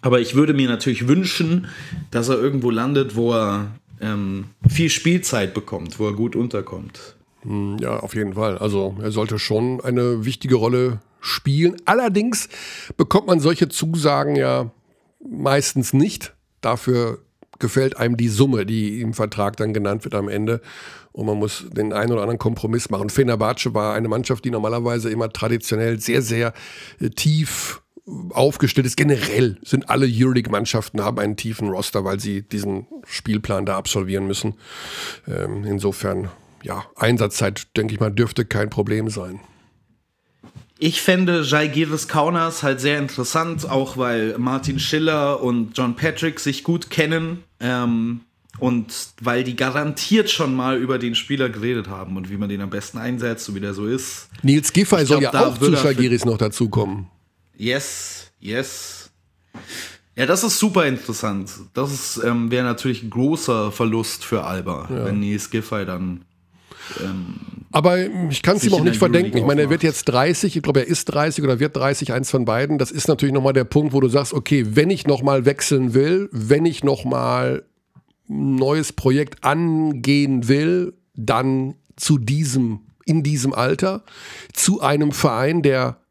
[0.01, 1.69] Aber ich würde mir natürlich wünschen,
[2.11, 7.17] dass er irgendwo landet, wo er ähm, viel Spielzeit bekommt, wo er gut unterkommt.
[7.43, 8.59] Hm, ja, auf jeden Fall.
[8.59, 11.77] Also er sollte schon eine wichtige Rolle spielen.
[11.85, 12.49] Allerdings
[12.97, 14.71] bekommt man solche Zusagen ja
[15.25, 16.35] meistens nicht.
[16.61, 17.19] Dafür
[17.59, 20.61] gefällt einem die Summe, die im Vertrag dann genannt wird am Ende.
[21.13, 23.11] Und man muss den einen oder anderen Kompromiss machen.
[23.11, 26.53] Fenerbahce war eine Mannschaft, die normalerweise immer traditionell sehr, sehr
[27.01, 27.83] äh, tief
[28.31, 28.97] aufgestellt ist.
[28.97, 34.55] Generell sind alle Euroleague-Mannschaften haben einen tiefen Roster, weil sie diesen Spielplan da absolvieren müssen.
[35.29, 36.29] Ähm, insofern,
[36.63, 39.41] ja, Einsatzzeit, denke ich mal, dürfte kein Problem sein.
[40.79, 46.65] Ich fände Jaigiris Kaunas halt sehr interessant, auch weil Martin Schiller und John Patrick sich
[46.65, 47.45] gut kennen.
[47.61, 48.23] Ähm,
[48.59, 52.61] und weil die garantiert schon mal über den Spieler geredet haben und wie man den
[52.61, 54.29] am besten einsetzt, so wie der so ist.
[54.43, 57.09] Nils Giffey soll ja auch zu Jaigiris noch dazukommen.
[57.57, 59.11] Yes, yes.
[60.17, 61.51] Ja, das ist super interessant.
[61.75, 65.07] Das ähm, wäre natürlich ein großer Verlust für Alba, ja.
[65.07, 66.25] wenn Nils Giffey dann
[67.01, 67.35] ähm,
[67.71, 67.99] aber
[68.31, 69.37] ich kann es ihm auch nicht verdenken.
[69.37, 72.31] Ich meine, er wird jetzt 30, ich glaube, er ist 30 oder wird 30, eins
[72.31, 72.79] von beiden.
[72.79, 76.29] Das ist natürlich nochmal der Punkt, wo du sagst, okay, wenn ich nochmal wechseln will,
[76.33, 77.65] wenn ich nochmal
[78.29, 84.05] ein neues Projekt angehen will, dann zu diesem, in diesem Alter,
[84.53, 86.02] zu einem Verein, der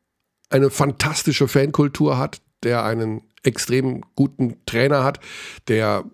[0.52, 5.20] eine fantastische Fankultur hat, der einen extrem guten Trainer hat,
[5.68, 6.06] der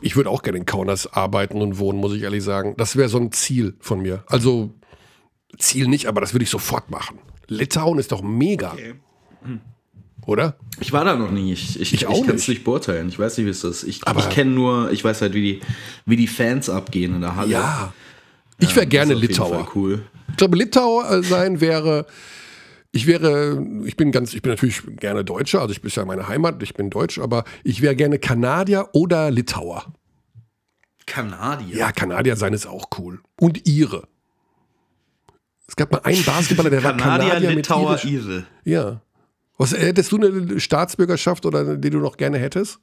[0.00, 2.74] ich würde auch gerne in Kaunas arbeiten und wohnen, muss ich ehrlich sagen.
[2.78, 4.24] Das wäre so ein Ziel von mir.
[4.28, 4.70] Also
[5.58, 7.18] Ziel nicht, aber das würde ich sofort machen.
[7.48, 8.72] Litauen ist doch mega.
[8.72, 8.94] Okay.
[9.42, 9.60] Hm.
[10.26, 10.56] Oder?
[10.80, 11.52] Ich war da noch nie.
[11.52, 13.08] Ich, ich, ich, ich kann es nicht beurteilen.
[13.08, 13.82] Ich weiß nicht, wie es ist.
[13.82, 15.60] Ich, ich kenne nur, ich weiß halt, wie die,
[16.06, 17.50] wie die Fans abgehen in der Halle.
[17.50, 17.92] Ja.
[18.58, 19.68] Ich wäre gerne Litauer.
[19.74, 20.02] Cool.
[20.30, 22.06] Ich glaube, Litauer sein wäre
[22.94, 26.28] ich wäre, ich bin ganz, ich bin natürlich gerne Deutscher, also ich bin ja meine
[26.28, 29.92] Heimat, ich bin Deutsch, aber ich wäre gerne Kanadier oder Litauer.
[31.04, 31.76] Kanadier?
[31.76, 33.20] Ja, Kanadier sein ist auch cool.
[33.40, 34.06] Und Ire.
[35.66, 38.46] Es gab mal einen Basketballer, der Kanadier, war Kanadier Litauer, mit Ire.
[38.62, 39.00] Ja.
[39.58, 42.78] Was, hättest du eine Staatsbürgerschaft oder die du noch gerne hättest?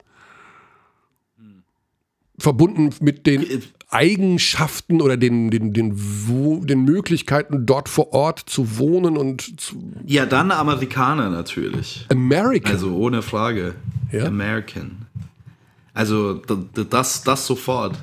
[2.38, 5.96] Verbunden mit den Eigenschaften oder den, den, den,
[6.66, 9.76] den Möglichkeiten, dort vor Ort zu wohnen und zu.
[10.06, 12.06] Ja, dann Amerikaner natürlich.
[12.10, 12.72] American.
[12.72, 13.76] Also ohne Frage.
[14.12, 14.26] Ja?
[14.26, 15.06] American.
[15.94, 18.02] Also das, das sofort.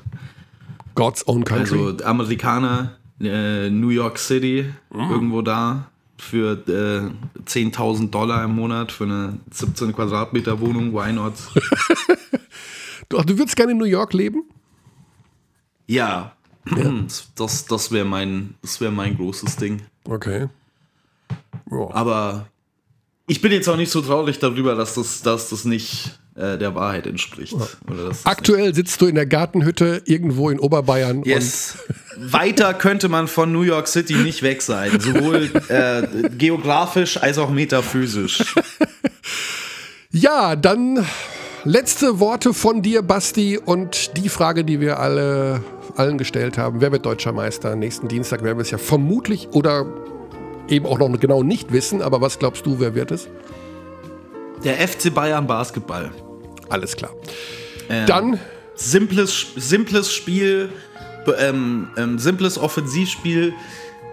[0.94, 1.78] God's own country.
[1.78, 5.10] Also Amerikaner, äh, New York City, mm.
[5.10, 5.88] irgendwo da
[6.18, 10.92] für äh, 10.000 Dollar im Monat für eine 17 Quadratmeter Wohnung.
[10.92, 11.34] Why not?
[13.08, 14.42] du, du würdest gerne in New York leben?
[15.88, 16.32] Ja,
[16.76, 16.92] ja.
[17.34, 19.82] das, das wäre mein, wär mein großes Ding.
[20.04, 20.48] Okay.
[21.70, 21.90] Oh.
[21.92, 22.46] Aber
[23.26, 26.74] ich bin jetzt auch nicht so traurig darüber, dass das, dass das nicht äh, der
[26.74, 27.52] Wahrheit entspricht.
[27.52, 28.10] Ja.
[28.24, 31.22] Aktuell sitzt du in der Gartenhütte irgendwo in Oberbayern.
[31.24, 31.78] Yes.
[32.16, 37.50] Weiter könnte man von New York City nicht weg sein, sowohl äh, geografisch als auch
[37.50, 38.54] metaphysisch.
[40.10, 41.04] ja, dann
[41.68, 45.62] letzte Worte von dir, Basti, und die Frage, die wir alle
[45.96, 46.80] allen gestellt haben.
[46.80, 47.76] Wer wird deutscher Meister?
[47.76, 49.86] Nächsten Dienstag werden wir es ja vermutlich oder
[50.68, 52.00] eben auch noch genau nicht wissen.
[52.00, 53.28] Aber was glaubst du, wer wird es?
[54.64, 56.10] Der FC Bayern Basketball.
[56.68, 57.10] Alles klar.
[57.88, 58.40] Ähm, Dann.
[58.74, 60.70] Simples, simples Spiel,
[61.38, 63.52] ähm, ähm, simples Offensivspiel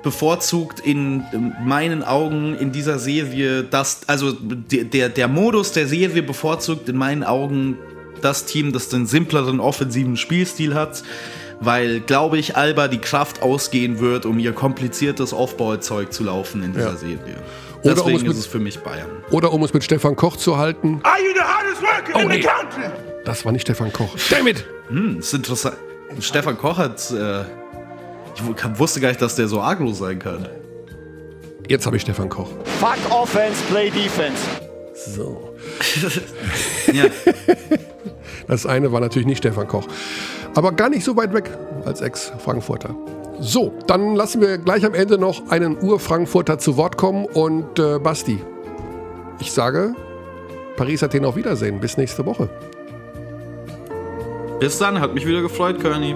[0.05, 1.25] bevorzugt in
[1.65, 7.23] meinen Augen in dieser Serie das, also der, der Modus der Serie bevorzugt in meinen
[7.23, 7.77] Augen
[8.21, 11.03] das Team, das den simpleren offensiven Spielstil hat
[11.61, 16.73] weil, glaube ich, Alba die Kraft ausgehen wird, um ihr kompliziertes Aufbauzeug zu laufen in
[16.73, 16.97] dieser ja.
[16.97, 17.37] Serie.
[17.81, 19.09] Oder Deswegen um mit, ist es für mich Bayern.
[19.31, 20.99] Oder um es mit Stefan Koch zu halten.
[21.03, 22.41] Are you the hardest worker oh, in nee.
[22.41, 22.91] the country?
[23.23, 24.09] Das war nicht Stefan Koch.
[24.29, 24.65] Damit!
[24.89, 25.77] Hm, ist interessant.
[26.19, 27.11] Stefan Koch hat.
[27.11, 27.45] Äh,
[28.35, 30.47] ich wusste gar nicht, dass der so agro sein kann.
[31.67, 32.49] Jetzt habe ich Stefan Koch.
[32.79, 34.41] Fuck Offense, play Defense.
[34.93, 35.55] So.
[36.93, 37.05] ja.
[38.47, 39.87] Das eine war natürlich nicht Stefan Koch.
[40.53, 41.49] Aber gar nicht so weit weg
[41.85, 42.95] als Ex-Frankfurter.
[43.39, 47.99] So, dann lassen wir gleich am Ende noch einen Ur-Frankfurter zu Wort kommen und äh,
[47.99, 48.39] Basti.
[49.39, 49.93] Ich sage
[50.77, 51.79] Paris Athen auf Wiedersehen.
[51.79, 52.49] Bis nächste Woche.
[54.59, 56.15] Bis dann, hat mich wieder gefreut, Kearney.